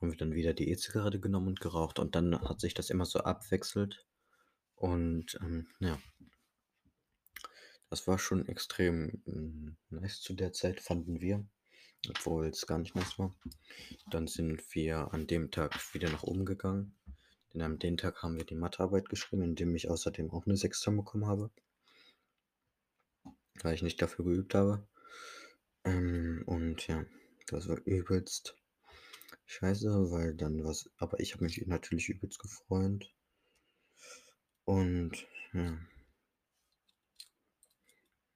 haben 0.00 0.10
wir 0.10 0.16
dann 0.16 0.32
wieder 0.32 0.54
die 0.54 0.70
E-Zigarette 0.70 1.20
genommen 1.20 1.48
und 1.48 1.60
geraucht. 1.60 1.98
Und 1.98 2.14
dann 2.14 2.40
hat 2.40 2.58
sich 2.58 2.72
das 2.72 2.88
immer 2.88 3.04
so 3.04 3.18
abwechselt. 3.18 4.06
Und 4.76 5.38
ähm, 5.42 5.68
ja, 5.78 5.98
das 7.90 8.06
war 8.06 8.18
schon 8.18 8.48
extrem 8.48 9.22
mm, 9.26 9.76
nice 9.90 10.22
zu 10.22 10.32
der 10.32 10.54
Zeit, 10.54 10.80
fanden 10.80 11.20
wir. 11.20 11.46
Obwohl 12.08 12.46
es 12.46 12.66
gar 12.66 12.78
nicht 12.78 12.96
nice 12.96 13.18
war. 13.18 13.34
Dann 14.10 14.28
sind 14.28 14.74
wir 14.74 15.12
an 15.12 15.26
dem 15.26 15.50
Tag 15.50 15.78
wieder 15.92 16.08
nach 16.08 16.22
oben 16.22 16.46
gegangen. 16.46 16.96
Denn 17.52 17.62
an 17.62 17.78
dem 17.78 17.96
Tag 17.96 18.22
haben 18.22 18.36
wir 18.36 18.44
die 18.44 18.54
Mathearbeit 18.54 19.08
geschrieben, 19.08 19.42
indem 19.42 19.74
ich 19.74 19.90
außerdem 19.90 20.30
auch 20.30 20.46
eine 20.46 20.56
6 20.56 20.84
bekommen 20.84 21.26
habe. 21.26 21.50
Weil 23.62 23.74
ich 23.74 23.82
nicht 23.82 24.00
dafür 24.00 24.24
geübt 24.24 24.54
habe. 24.54 24.86
Ähm, 25.84 26.42
und 26.46 26.86
ja, 26.86 27.04
das 27.48 27.68
war 27.68 27.78
übelst 27.84 28.56
scheiße, 29.46 30.10
weil 30.10 30.34
dann 30.34 30.64
was. 30.64 30.90
Aber 30.96 31.20
ich 31.20 31.34
habe 31.34 31.44
mich 31.44 31.66
natürlich 31.66 32.08
übelst 32.08 32.38
gefreut. 32.38 33.12
Und 34.64 35.26
ja. 35.52 35.78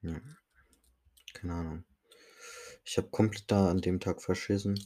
Ja. 0.03 0.21
Keine 1.33 1.55
Ahnung. 1.55 1.85
Ich 2.85 2.99
habe 2.99 3.09
komplett 3.09 3.51
da 3.51 3.71
an 3.71 3.81
dem 3.81 4.01
Tag 4.01 4.23
verschissen. 4.23 4.79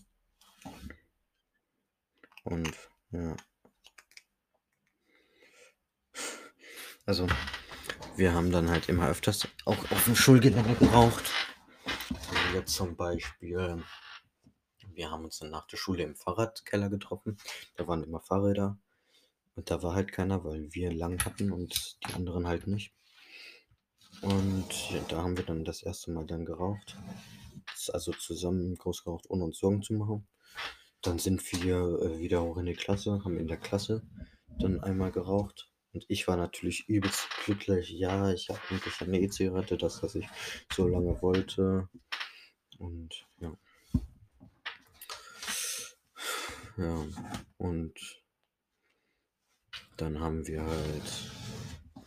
Und 2.45 2.91
ja. 3.11 3.37
Also, 7.07 7.27
wir 8.17 8.35
haben 8.35 8.51
dann 8.53 8.71
halt 8.71 8.89
immer 8.89 9.09
öfters 9.09 9.49
auch 9.65 9.91
auf 9.91 10.05
dem 10.05 10.17
Schulgelände 10.17 10.75
geraucht. 10.75 11.31
Also 12.11 12.57
jetzt 12.57 12.75
zum 12.75 12.97
Beispiel, 12.97 13.83
wir 14.93 15.11
haben 15.11 15.25
uns 15.25 15.39
dann 15.39 15.51
nach 15.51 15.67
der 15.67 15.77
Schule 15.77 16.03
im 16.03 16.15
Fahrradkeller 16.17 16.91
getroffen. 16.91 17.39
Da 17.77 17.89
waren 17.89 18.03
immer 18.03 18.21
Fahrräder. 18.21 18.79
Und 19.55 19.71
da 19.71 19.83
war 19.83 19.95
halt 19.95 20.13
keiner, 20.13 20.45
weil 20.45 20.73
wir 20.73 20.93
lang 20.93 21.25
hatten 21.25 21.53
und 21.53 21.99
die 22.07 22.15
anderen 22.15 22.47
halt 22.47 22.67
nicht. 22.67 22.93
Und 24.23 24.91
ja, 24.91 25.01
da 25.09 25.23
haben 25.23 25.37
wir 25.37 25.45
dann 25.45 25.65
das 25.65 25.83
erste 25.83 26.11
Mal 26.13 26.27
dann 26.27 26.45
geraucht. 26.45 26.97
Also 27.93 28.13
zusammen 28.13 28.77
groß 28.77 29.05
geraucht, 29.05 29.25
ohne 29.29 29.45
uns 29.45 29.59
Sorgen 29.59 29.83
zu 29.83 29.95
machen. 29.95 30.29
Dann 31.03 31.19
sind 31.19 31.41
wir 31.53 31.77
äh, 31.77 32.19
wieder 32.19 32.43
hoch 32.43 32.59
in 32.59 32.67
die 32.67 32.75
Klasse, 32.75 33.23
haben 33.25 33.39
in 33.39 33.49
der 33.49 33.57
Klasse 33.57 34.03
dann 34.59 34.81
einmal 34.81 35.11
geraucht. 35.11 35.70
Und 35.93 36.05
ich 36.09 36.29
war 36.29 36.37
natürlich 36.37 36.89
übelst 36.89 37.29
glücklich. 37.45 37.91
Ja, 37.91 38.33
ich 38.33 38.49
habe 38.49 38.61
endlich 38.71 39.01
eine 39.01 39.21
E-Zigarette, 39.21 39.77
das, 39.77 40.03
was 40.03 40.15
ich 40.15 40.29
so 40.73 40.87
lange 40.87 41.21
wollte. 41.21 41.89
Und 42.79 43.27
ja. 43.39 43.57
Ja, 46.77 47.07
und 47.59 48.23
dann 49.97 50.21
haben 50.21 50.47
wir 50.47 50.65
halt 50.65 51.31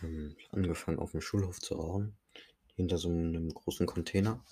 ähm, 0.02 0.36
angefangen 0.52 1.00
auf 1.00 1.12
dem 1.12 1.22
Schulhof 1.22 1.60
zu 1.60 1.76
rauchen. 1.76 2.18
Hinter 2.76 2.98
so 2.98 3.10
einem 3.10 3.54
großen 3.54 3.86
Container. 3.86 4.44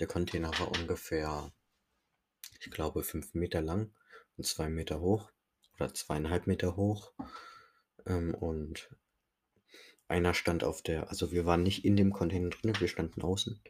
Der 0.00 0.08
Container 0.08 0.50
war 0.58 0.72
ungefähr, 0.72 1.52
ich 2.58 2.70
glaube, 2.70 3.04
fünf 3.04 3.34
Meter 3.34 3.62
lang 3.62 3.92
und 4.36 4.44
zwei 4.44 4.68
Meter 4.68 5.00
hoch 5.00 5.30
oder 5.74 5.94
zweieinhalb 5.94 6.46
Meter 6.46 6.76
hoch. 6.76 7.12
Ähm, 8.08 8.34
und 8.34 8.88
einer 10.08 10.34
stand 10.34 10.64
auf 10.64 10.82
der, 10.82 11.10
also 11.10 11.32
wir 11.32 11.44
waren 11.44 11.62
nicht 11.62 11.84
in 11.84 11.96
dem 11.96 12.12
Container 12.12 12.50
drin, 12.50 12.74
wir 12.78 12.88
standen 12.88 13.22
außen. 13.22 13.60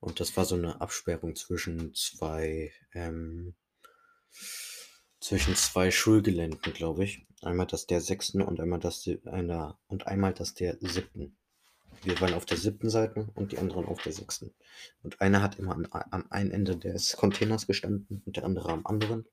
Und 0.00 0.20
das 0.20 0.36
war 0.36 0.44
so 0.44 0.54
eine 0.54 0.80
Absperrung 0.80 1.36
zwischen 1.36 1.94
zwei, 1.94 2.72
ähm, 2.92 3.54
zwischen 5.20 5.54
zwei 5.54 5.90
Schulgeländen, 5.90 6.72
glaube 6.72 7.04
ich. 7.04 7.26
Einmal 7.42 7.66
das 7.66 7.86
der 7.86 8.00
sechsten 8.00 8.42
und 8.42 8.60
einmal 8.60 8.80
das 8.80 9.08
einer 9.26 9.78
und 9.86 10.06
einmal 10.06 10.32
das 10.34 10.54
der 10.54 10.76
siebten. 10.80 11.36
Wir 12.02 12.20
waren 12.20 12.34
auf 12.34 12.44
der 12.44 12.58
siebten 12.58 12.90
Seite 12.90 13.30
und 13.34 13.52
die 13.52 13.58
anderen 13.58 13.86
auf 13.86 14.02
der 14.02 14.12
sechsten. 14.12 14.54
Und 15.02 15.20
einer 15.20 15.42
hat 15.42 15.58
immer 15.58 15.72
am, 15.72 15.86
am 15.90 16.30
einen 16.30 16.50
Ende 16.50 16.76
des 16.76 17.16
Containers 17.16 17.66
gestanden 17.66 18.22
und 18.26 18.36
der 18.36 18.44
andere 18.44 18.70
am 18.70 18.84
anderen. 18.84 19.26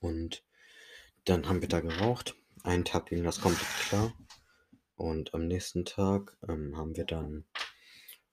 Und 0.00 0.42
dann 1.24 1.48
haben 1.48 1.60
wir 1.60 1.68
da 1.68 1.80
geraucht. 1.80 2.36
Einen 2.64 2.86
Tag 2.86 3.06
ging 3.06 3.22
das 3.22 3.42
komplett 3.42 3.68
klar. 3.88 4.14
Und 4.96 5.34
am 5.34 5.46
nächsten 5.46 5.84
Tag 5.84 6.38
ähm, 6.48 6.78
haben 6.78 6.96
wir 6.96 7.04
dann 7.04 7.44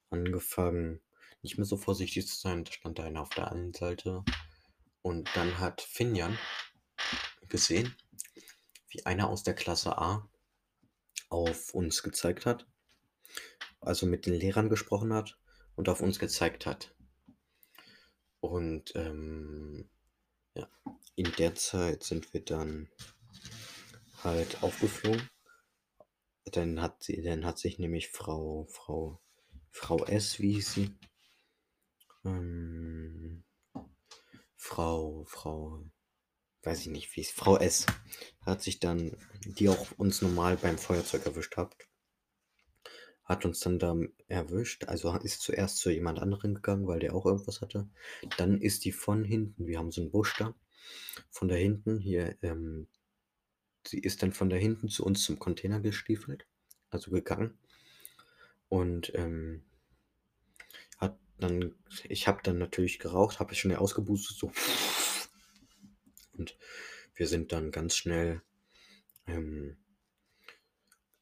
angefangen, 0.09 1.01
nicht 1.41 1.57
mehr 1.57 1.65
so 1.65 1.75
vorsichtig 1.75 2.27
zu 2.27 2.37
sein. 2.37 2.63
Da 2.63 2.71
stand 2.71 3.01
einer 3.01 3.21
auf 3.21 3.31
der 3.31 3.51
einen 3.51 3.73
Seite. 3.73 4.23
Und 5.01 5.29
dann 5.35 5.59
hat 5.59 5.81
Finjan 5.81 6.39
gesehen, 7.49 7.93
wie 8.87 9.05
einer 9.05 9.27
aus 9.27 9.43
der 9.43 9.53
Klasse 9.53 9.97
A 9.97 10.29
auf 11.27 11.73
uns 11.73 12.01
gezeigt 12.01 12.45
hat. 12.45 12.65
Also 13.81 14.05
mit 14.05 14.25
den 14.25 14.35
Lehrern 14.35 14.69
gesprochen 14.69 15.13
hat 15.13 15.37
und 15.75 15.89
auf 15.89 15.99
uns 15.99 16.19
gezeigt 16.19 16.65
hat. 16.65 16.95
Und 18.39 18.95
ähm, 18.95 19.89
ja, 20.53 20.69
in 21.15 21.33
der 21.37 21.55
Zeit 21.55 22.03
sind 22.03 22.33
wir 22.33 22.45
dann 22.45 22.89
halt 24.23 24.63
aufgeflogen. 24.63 25.29
Dann 26.45 26.81
hat 26.81 27.03
sie, 27.03 27.21
dann 27.21 27.45
hat 27.45 27.59
sich 27.59 27.79
nämlich 27.79 28.09
Frau, 28.09 28.65
Frau, 28.69 29.21
Frau 29.69 30.03
S, 30.05 30.39
wie 30.39 30.53
hieß 30.53 30.73
sie? 30.73 30.97
Ähm, 32.25 33.43
Frau, 34.55 35.23
Frau, 35.27 35.83
weiß 36.63 36.81
ich 36.81 36.87
nicht, 36.87 37.15
wie 37.15 37.21
es, 37.21 37.31
Frau 37.31 37.57
S, 37.57 37.85
hat 38.45 38.61
sich 38.61 38.79
dann, 38.79 39.17
die 39.45 39.69
auch 39.69 39.91
uns 39.97 40.21
normal 40.21 40.57
beim 40.57 40.77
Feuerzeug 40.77 41.25
erwischt 41.25 41.57
hat, 41.57 41.75
hat 43.23 43.45
uns 43.45 43.59
dann 43.59 43.79
da 43.79 43.95
erwischt. 44.27 44.85
Also 44.85 45.15
ist 45.17 45.41
zuerst 45.41 45.77
zu 45.77 45.89
jemand 45.89 46.19
anderen 46.19 46.55
gegangen, 46.55 46.87
weil 46.87 46.99
der 46.99 47.15
auch 47.15 47.25
irgendwas 47.25 47.61
hatte. 47.61 47.89
Dann 48.37 48.59
ist 48.61 48.85
die 48.85 48.91
von 48.91 49.23
hinten, 49.23 49.67
wir 49.67 49.79
haben 49.79 49.91
so 49.91 50.01
einen 50.01 50.11
Busch 50.11 50.35
da, 50.37 50.53
von 51.29 51.47
da 51.47 51.55
hinten 51.55 51.99
hier, 51.99 52.37
ähm, 52.41 52.87
sie 53.87 53.99
ist 53.99 54.23
dann 54.23 54.33
von 54.33 54.49
da 54.49 54.55
hinten 54.55 54.89
zu 54.89 55.05
uns 55.05 55.23
zum 55.23 55.39
Container 55.39 55.79
gestiefelt, 55.79 56.45
also 56.89 57.11
gegangen. 57.11 57.57
Und 58.69 59.11
ähm, 59.15 59.63
hat 60.97 61.19
dann, 61.37 61.75
ich 62.07 62.27
habe 62.27 62.41
dann 62.43 62.57
natürlich 62.57 62.99
geraucht, 62.99 63.39
habe 63.39 63.53
ich 63.53 63.59
schnell 63.59 63.77
ausgeboostet, 63.77 64.37
so. 64.37 64.51
Und 66.33 66.57
wir 67.15 67.27
sind 67.27 67.51
dann 67.51 67.71
ganz 67.71 67.95
schnell 67.95 68.41
ähm, 69.27 69.77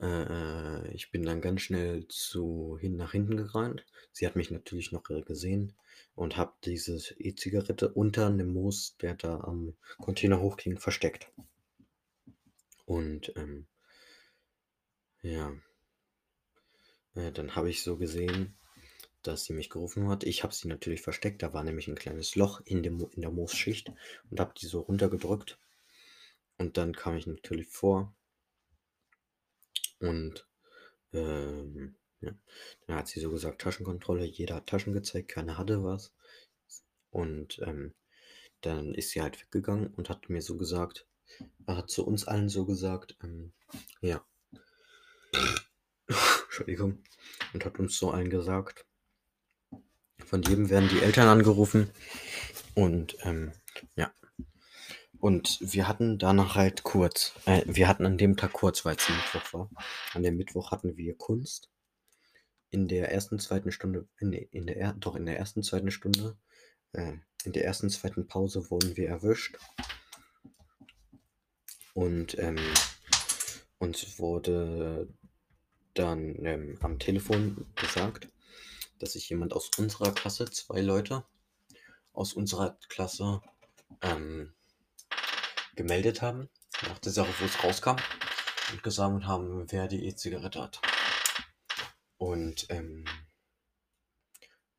äh, 0.01 0.93
ich 0.93 1.11
bin 1.11 1.23
dann 1.23 1.41
ganz 1.41 1.61
schnell 1.61 2.07
zu 2.07 2.77
hin 2.79 2.95
nach 2.95 3.11
hinten 3.11 3.37
gerannt. 3.37 3.85
Sie 4.11 4.25
hat 4.25 4.35
mich 4.35 4.51
natürlich 4.51 4.91
noch 4.91 5.09
äh, 5.09 5.21
gesehen 5.21 5.73
und 6.15 6.37
habe 6.37 6.53
diese 6.63 6.97
E-Zigarette 7.17 7.89
unter 7.89 8.29
dem 8.31 8.53
Moos, 8.53 8.97
der 8.97 9.15
da 9.15 9.41
am 9.41 9.75
Container 9.97 10.41
hochging, 10.41 10.77
versteckt. 10.77 11.31
Und 12.89 13.31
ähm, 13.35 13.67
ja, 15.21 15.53
äh, 17.13 17.31
dann 17.31 17.55
habe 17.55 17.69
ich 17.69 17.83
so 17.83 17.97
gesehen, 17.97 18.57
dass 19.21 19.45
sie 19.45 19.53
mich 19.53 19.69
gerufen 19.69 20.09
hat. 20.09 20.23
Ich 20.23 20.41
habe 20.41 20.55
sie 20.55 20.67
natürlich 20.67 21.01
versteckt. 21.03 21.43
Da 21.43 21.53
war 21.53 21.63
nämlich 21.63 21.87
ein 21.87 21.93
kleines 21.93 22.35
Loch 22.35 22.61
in, 22.65 22.81
dem, 22.81 23.07
in 23.11 23.21
der 23.21 23.29
Moosschicht 23.29 23.91
und 24.31 24.39
habe 24.39 24.55
die 24.59 24.65
so 24.65 24.79
runtergedrückt. 24.79 25.59
Und 26.57 26.77
dann 26.77 26.95
kam 26.95 27.15
ich 27.15 27.27
natürlich 27.27 27.67
vor. 27.67 28.11
Und 29.99 30.47
ähm, 31.13 31.95
ja. 32.21 32.31
dann 32.87 32.95
hat 32.95 33.07
sie 33.07 33.19
so 33.19 33.29
gesagt, 33.29 33.61
Taschenkontrolle, 33.61 34.25
jeder 34.25 34.55
hat 34.55 34.65
Taschen 34.65 34.93
gezeigt, 34.93 35.27
keiner 35.27 35.59
hatte 35.59 35.83
was. 35.83 36.11
Und 37.11 37.59
ähm, 37.59 37.93
dann 38.61 38.95
ist 38.95 39.11
sie 39.11 39.21
halt 39.21 39.39
weggegangen 39.39 39.93
und 39.93 40.09
hat 40.09 40.27
mir 40.29 40.41
so 40.41 40.57
gesagt, 40.57 41.05
er 41.65 41.77
hat 41.77 41.89
zu 41.89 42.05
uns 42.05 42.27
allen 42.27 42.49
so 42.49 42.65
gesagt, 42.65 43.17
ähm, 43.23 43.53
ja. 44.01 44.25
Entschuldigung. 46.45 47.03
Und 47.53 47.65
hat 47.65 47.79
uns 47.79 47.97
so 47.97 48.11
allen 48.11 48.29
gesagt, 48.29 48.85
von 50.25 50.43
jedem 50.43 50.69
werden 50.69 50.89
die 50.89 51.01
Eltern 51.01 51.27
angerufen. 51.27 51.89
Und 52.75 53.17
ähm, 53.21 53.51
ja. 53.95 54.13
Und 55.19 55.59
wir 55.61 55.87
hatten 55.87 56.17
danach 56.17 56.55
halt 56.55 56.83
kurz, 56.83 57.33
äh, 57.45 57.63
wir 57.65 57.87
hatten 57.87 58.05
an 58.05 58.17
dem 58.17 58.37
Tag 58.37 58.53
kurz, 58.53 58.85
weil 58.85 58.95
es 58.95 59.09
Mittwoch 59.09 59.53
war. 59.53 59.69
An 60.13 60.23
dem 60.23 60.37
Mittwoch 60.37 60.71
hatten 60.71 60.95
wir 60.95 61.17
Kunst. 61.17 61.69
In 62.71 62.87
der 62.87 63.11
ersten, 63.11 63.39
zweiten 63.39 63.71
Stunde, 63.71 64.07
in, 64.19 64.31
in 64.31 64.67
der, 64.67 64.93
doch 64.93 65.15
in 65.15 65.25
der 65.25 65.37
ersten, 65.37 65.63
zweiten 65.63 65.91
Stunde, 65.91 66.37
äh, 66.93 67.13
in 67.43 67.53
der 67.53 67.65
ersten, 67.65 67.89
zweiten 67.89 68.27
Pause 68.27 68.69
wurden 68.69 68.95
wir 68.95 69.09
erwischt. 69.09 69.57
Und 71.99 72.39
ähm, 72.39 72.57
uns 73.77 74.19
wurde 74.19 75.09
dann 75.93 76.45
ähm, 76.45 76.77
am 76.79 76.97
Telefon 76.97 77.65
gesagt, 77.75 78.29
dass 78.99 79.11
sich 79.13 79.27
jemand 79.27 79.51
aus 79.51 79.69
unserer 79.77 80.13
Klasse, 80.13 80.45
zwei 80.45 80.79
Leute 80.79 81.25
aus 82.13 82.31
unserer 82.31 82.79
Klasse, 82.87 83.41
ähm, 84.01 84.53
gemeldet 85.75 86.21
haben, 86.21 86.47
nach 86.83 86.99
der 86.99 87.11
Sache, 87.11 87.33
wo 87.37 87.43
es 87.43 87.61
rauskam, 87.65 87.97
und 88.71 88.81
gesagt 88.81 89.25
haben, 89.25 89.69
wer 89.69 89.89
die 89.89 90.05
E-Zigarette 90.05 90.61
hat. 90.61 90.79
Und 92.17 92.65
ähm, 92.69 93.03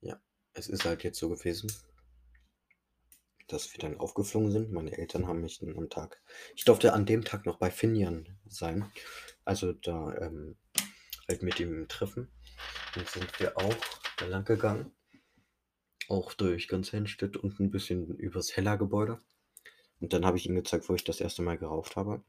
ja, 0.01 0.19
es 0.55 0.69
ist 0.69 0.87
halt 0.87 1.05
jetzt 1.05 1.19
so 1.19 1.29
gewesen, 1.29 1.71
dass 3.53 3.73
wir 3.73 3.79
dann 3.79 3.99
aufgeflogen 3.99 4.51
sind. 4.51 4.73
Meine 4.73 4.97
Eltern 4.97 5.27
haben 5.27 5.41
mich 5.41 5.59
dann 5.59 5.77
am 5.77 5.91
Tag, 5.91 6.21
ich 6.55 6.65
durfte 6.65 6.93
an 6.93 7.07
dem 7.07 7.25
Tag 7.25 7.47
noch 7.47 7.59
bei 7.59 7.71
Finjan 7.71 8.39
sein, 8.47 8.91
also 9.45 9.73
da 9.73 10.15
ähm, 10.17 10.57
halt 11.29 11.43
mit 11.43 11.61
ihm 11.61 11.89
treffen. 11.89 12.29
Dann 12.95 13.07
sind 13.07 13.41
wir 13.41 13.57
auch 13.57 13.77
da 14.17 14.27
lang 14.27 14.45
gegangen. 14.45 14.93
Auch 16.09 16.33
durch 16.35 16.67
ganz 16.67 16.93
Hennstedt 16.93 17.37
und 17.37 17.61
ein 17.61 17.71
bisschen 17.71 18.17
übers 18.17 18.57
Heller-Gebäude. 18.57 19.21
Und 20.01 20.13
dann 20.13 20.27
habe 20.27 20.39
ich 20.39 20.47
ihm 20.47 20.57
gezeigt, 20.57 20.89
wo 20.89 20.95
ich 20.95 21.05
das 21.05 21.21
erste 21.21 21.43
Mal 21.43 21.59
geraucht 21.59 21.97
habe. 21.97 22.23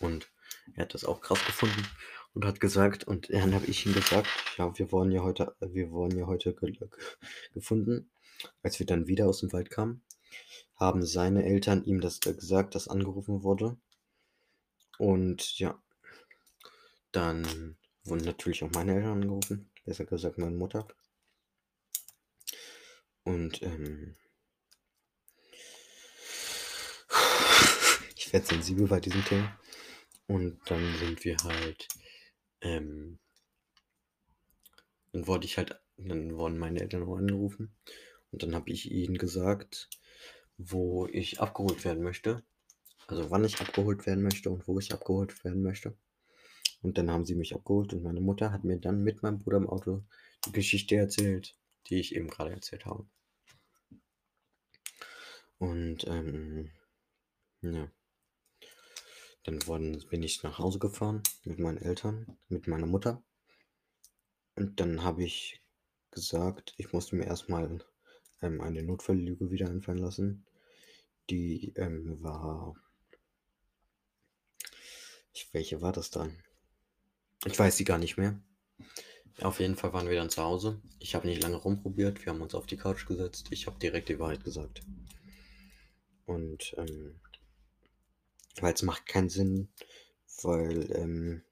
Und 0.00 0.30
er 0.74 0.82
hat 0.82 0.94
das 0.94 1.04
auch 1.04 1.20
krass 1.20 1.44
gefunden 1.44 1.86
und 2.34 2.44
hat 2.44 2.60
gesagt, 2.60 3.04
und 3.04 3.32
dann 3.32 3.54
habe 3.54 3.66
ich 3.66 3.86
ihm 3.86 3.94
gesagt, 3.94 4.28
ja, 4.56 4.78
wir 4.78 4.92
wurden 4.92 5.10
ja 5.10 5.22
heute, 5.22 5.54
wir 5.60 5.90
wurden 5.90 6.18
ja 6.18 6.26
heute 6.26 6.54
ge 6.54 6.72
gefunden. 7.54 8.10
Als 8.62 8.78
wir 8.78 8.86
dann 8.86 9.06
wieder 9.06 9.26
aus 9.26 9.40
dem 9.40 9.52
Wald 9.52 9.70
kamen, 9.70 10.02
haben 10.76 11.04
seine 11.04 11.44
Eltern 11.44 11.84
ihm 11.84 12.00
das 12.00 12.20
gesagt, 12.20 12.74
dass 12.74 12.88
angerufen 12.88 13.42
wurde. 13.42 13.76
Und 14.98 15.58
ja, 15.58 15.82
dann 17.12 17.76
wurden 18.04 18.24
natürlich 18.24 18.62
auch 18.62 18.70
meine 18.72 18.94
Eltern 18.94 19.22
angerufen 19.22 19.70
besser 19.86 20.04
gesagt 20.04 20.36
meine 20.36 20.56
Mutter. 20.56 20.86
Und 23.22 23.62
ähm, 23.62 24.16
ich 28.16 28.32
werde 28.32 28.46
sensibel 28.46 28.86
bei 28.88 29.00
diesem 29.00 29.24
Thema. 29.24 29.58
Und 30.26 30.60
dann 30.66 30.98
sind 30.98 31.24
wir 31.24 31.36
halt, 31.44 31.88
ähm, 32.60 33.18
dann 35.12 35.26
wurde 35.26 35.46
ich 35.46 35.56
halt, 35.56 35.80
dann 35.96 36.36
wurden 36.36 36.58
meine 36.58 36.80
Eltern 36.80 37.04
auch 37.04 37.16
angerufen. 37.16 37.74
Und 38.32 38.42
dann 38.42 38.54
habe 38.54 38.70
ich 38.70 38.90
ihnen 38.90 39.18
gesagt, 39.18 39.88
wo 40.58 41.06
ich 41.06 41.40
abgeholt 41.40 41.84
werden 41.84 42.02
möchte. 42.02 42.42
Also 43.06 43.30
wann 43.30 43.44
ich 43.44 43.60
abgeholt 43.60 44.06
werden 44.06 44.22
möchte 44.22 44.50
und 44.50 44.66
wo 44.66 44.78
ich 44.78 44.92
abgeholt 44.92 45.44
werden 45.44 45.62
möchte. 45.62 45.96
Und 46.82 46.98
dann 46.98 47.10
haben 47.10 47.24
sie 47.24 47.34
mich 47.34 47.54
abgeholt 47.54 47.92
und 47.92 48.02
meine 48.02 48.20
Mutter 48.20 48.52
hat 48.52 48.64
mir 48.64 48.78
dann 48.78 49.02
mit 49.02 49.22
meinem 49.22 49.38
Bruder 49.38 49.58
im 49.58 49.68
Auto 49.68 50.02
die 50.46 50.52
Geschichte 50.52 50.96
erzählt, 50.96 51.56
die 51.88 52.00
ich 52.00 52.14
eben 52.14 52.28
gerade 52.28 52.52
erzählt 52.52 52.86
habe. 52.86 53.06
Und 55.58 56.06
ähm, 56.06 56.70
ja. 57.62 57.90
Dann 59.44 59.66
worden, 59.66 60.04
bin 60.10 60.22
ich 60.22 60.42
nach 60.42 60.58
Hause 60.58 60.78
gefahren 60.78 61.22
mit 61.44 61.58
meinen 61.58 61.78
Eltern, 61.78 62.36
mit 62.48 62.66
meiner 62.66 62.86
Mutter. 62.86 63.22
Und 64.56 64.80
dann 64.80 65.04
habe 65.04 65.22
ich 65.22 65.62
gesagt, 66.10 66.74
ich 66.78 66.92
musste 66.92 67.14
mir 67.14 67.26
erstmal 67.26 67.84
ähm, 68.46 68.60
eine 68.60 68.82
Notfalllüge 68.82 69.50
wieder 69.50 69.68
einfallen 69.68 69.98
lassen. 69.98 70.46
Die 71.30 71.72
ähm, 71.76 72.22
war. 72.22 72.74
Ich, 75.32 75.48
welche 75.52 75.82
war 75.82 75.92
das 75.92 76.10
dann? 76.10 76.36
Ich 77.44 77.58
weiß 77.58 77.76
sie 77.76 77.84
gar 77.84 77.98
nicht 77.98 78.16
mehr. 78.16 78.40
Auf 79.42 79.60
jeden 79.60 79.76
Fall 79.76 79.92
waren 79.92 80.08
wir 80.08 80.16
dann 80.16 80.30
zu 80.30 80.42
Hause. 80.42 80.80
Ich 80.98 81.14
habe 81.14 81.26
nicht 81.26 81.42
lange 81.42 81.56
rumprobiert. 81.56 82.24
Wir 82.24 82.32
haben 82.32 82.40
uns 82.40 82.54
auf 82.54 82.66
die 82.66 82.78
Couch 82.78 83.06
gesetzt. 83.06 83.48
Ich 83.50 83.66
habe 83.66 83.78
direkt 83.78 84.08
die 84.08 84.18
Wahrheit 84.18 84.44
gesagt. 84.44 84.80
Und 86.24 86.74
ähm, 86.78 87.20
weil 88.60 88.72
es 88.72 88.82
macht 88.82 89.06
keinen 89.06 89.28
Sinn, 89.28 89.68
weil 90.42 90.90
ähm, 90.96 91.42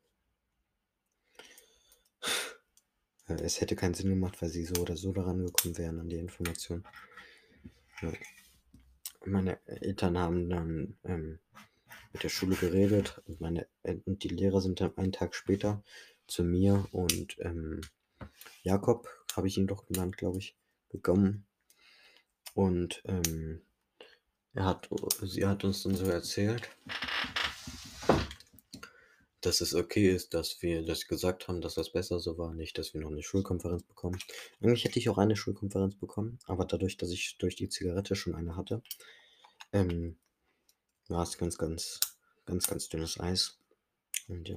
es 3.27 3.61
hätte 3.61 3.77
keinen 3.77 3.95
Sinn 3.95 4.11
gemacht, 4.11 4.41
weil 4.41 4.51
sie 4.51 4.65
so 4.65 4.83
oder 4.83 4.97
so 4.97 5.13
daran 5.13 5.47
gekommen 5.47 5.79
wären 5.79 6.01
an 6.01 6.09
die 6.09 6.19
Information. 6.19 6.85
Ja. 8.03 8.13
Meine 9.25 9.59
Eltern 9.67 10.19
haben 10.19 10.51
dann 10.51 10.99
ähm, 11.05 11.39
mit 12.13 12.23
der 12.23 12.29
Schule 12.29 12.57
geredet 12.57 13.23
und, 13.27 13.41
meine, 13.41 13.67
äh, 13.83 13.97
und 14.05 14.23
die 14.23 14.29
Lehrer 14.29 14.61
sind 14.61 14.81
dann 14.81 14.97
einen 14.99 15.13
Tag 15.13 15.35
später 15.35 15.83
zu 16.27 16.45
mir 16.45 16.87
und 16.93 17.37
ähm, 17.41 17.81
Jakob, 18.63 19.09
habe 19.37 19.49
ich 19.49 19.59
ihn 19.59 19.67
doch 19.67 19.87
genannt, 19.87 20.17
glaube 20.17 20.39
ich, 20.39 20.57
gekommen. 20.91 21.47
Und 22.55 23.03
ähm, 23.07 23.63
er 24.55 24.65
hat, 24.65 24.89
sie 25.23 25.45
hat 25.45 25.65
uns 25.65 25.83
dann 25.83 25.97
so 25.97 26.05
erzählt, 26.05 26.69
dass 29.45 29.61
es 29.61 29.75
okay 29.75 30.11
ist, 30.11 30.33
dass 30.33 30.63
wir 30.63 30.85
das 30.85 31.07
gesagt 31.07 31.49
haben, 31.49 31.61
dass 31.61 31.75
das 31.75 31.93
besser 31.93 32.19
so 32.19 32.39
war, 32.39 32.55
nicht, 32.55 32.79
dass 32.79 32.95
wir 32.95 33.01
noch 33.01 33.11
eine 33.11 33.23
Schulkonferenz 33.23 33.83
bekommen. 33.83 34.19
Eigentlich 34.61 34.85
hätte 34.85 34.99
ich 34.99 35.09
auch 35.09 35.19
eine 35.19 35.37
Schulkonferenz 35.37 35.97
bekommen, 35.97 36.39
aber 36.47 36.65
dadurch, 36.65 36.97
dass 36.97 37.11
ich 37.11 37.37
durch 37.39 37.55
die 37.55 37.69
Zigarette 37.69 38.17
schon 38.17 38.35
eine 38.35 38.57
hatte, 38.57 38.83
ähm, 39.73 40.17
war 41.09 41.23
es 41.23 41.37
ganz, 41.37 41.59
ganz, 41.59 42.01
ganz, 42.47 42.67
ganz 42.67 42.89
dünnes 42.89 43.21
Eis. 43.21 43.59
Und 44.29 44.49
ja. 44.49 44.57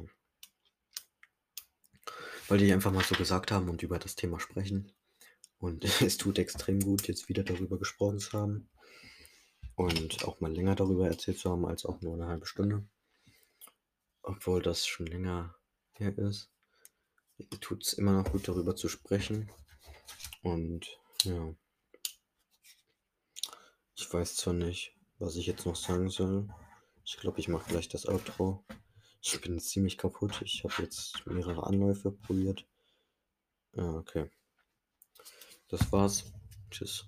Wollte 2.48 2.64
ich 2.64 2.72
einfach 2.72 2.94
mal 2.94 3.04
so 3.04 3.16
gesagt 3.16 3.52
haben 3.52 3.70
und 3.70 3.84
über 3.84 4.00
das 4.00 4.16
Thema 4.16 4.40
sprechen. 4.40 4.94
Und 5.60 5.84
es 6.02 6.18
tut 6.18 6.40
extrem 6.40 6.80
gut, 6.80 7.08
jetzt 7.08 7.28
wieder 7.28 7.44
darüber 7.44 7.78
gesprochen 7.78 8.20
zu 8.20 8.32
haben. 8.34 8.70
Und 9.76 10.26
auch 10.26 10.40
mal 10.40 10.54
länger 10.54 10.76
darüber 10.76 11.08
erzählt 11.08 11.40
zu 11.40 11.52
haben, 11.52 11.66
als 11.66 11.86
auch 11.86 12.02
nur 12.02 12.14
eine 12.14 12.28
halbe 12.28 12.46
Stunde. 12.46 12.88
Obwohl 14.28 14.62
das 14.62 14.86
schon 14.86 15.06
länger 15.06 15.56
her 15.94 16.18
ist. 16.18 16.52
Tut 17.62 17.86
es 17.86 17.94
immer 17.94 18.12
noch 18.12 18.30
gut, 18.30 18.46
darüber 18.50 18.76
zu 18.76 18.90
sprechen. 18.90 19.50
Und 20.42 20.86
ja. 21.24 21.56
Ich 23.96 24.12
weiß 24.12 24.36
zwar 24.36 24.54
nicht, 24.54 24.94
was 25.18 25.38
ich 25.38 25.46
jetzt 25.48 25.66
noch 25.66 25.78
sagen 25.78 26.10
soll. 26.10 26.50
Ich 27.06 27.16
glaube, 27.16 27.40
ich 27.40 27.48
mache 27.48 27.70
gleich 27.70 27.88
das 27.88 28.06
Outro. 28.06 28.66
Ich 29.22 29.40
bin 29.40 29.60
ziemlich 29.60 29.98
kaputt. 29.98 30.42
Ich 30.42 30.62
habe 30.66 30.84
jetzt 30.84 31.26
mehrere 31.26 31.66
Anläufe 31.66 32.12
probiert. 32.12 32.68
Ja, 33.76 33.96
okay. 33.96 34.30
Das 35.70 35.90
war's. 35.94 36.34
Tschüss. 36.70 37.08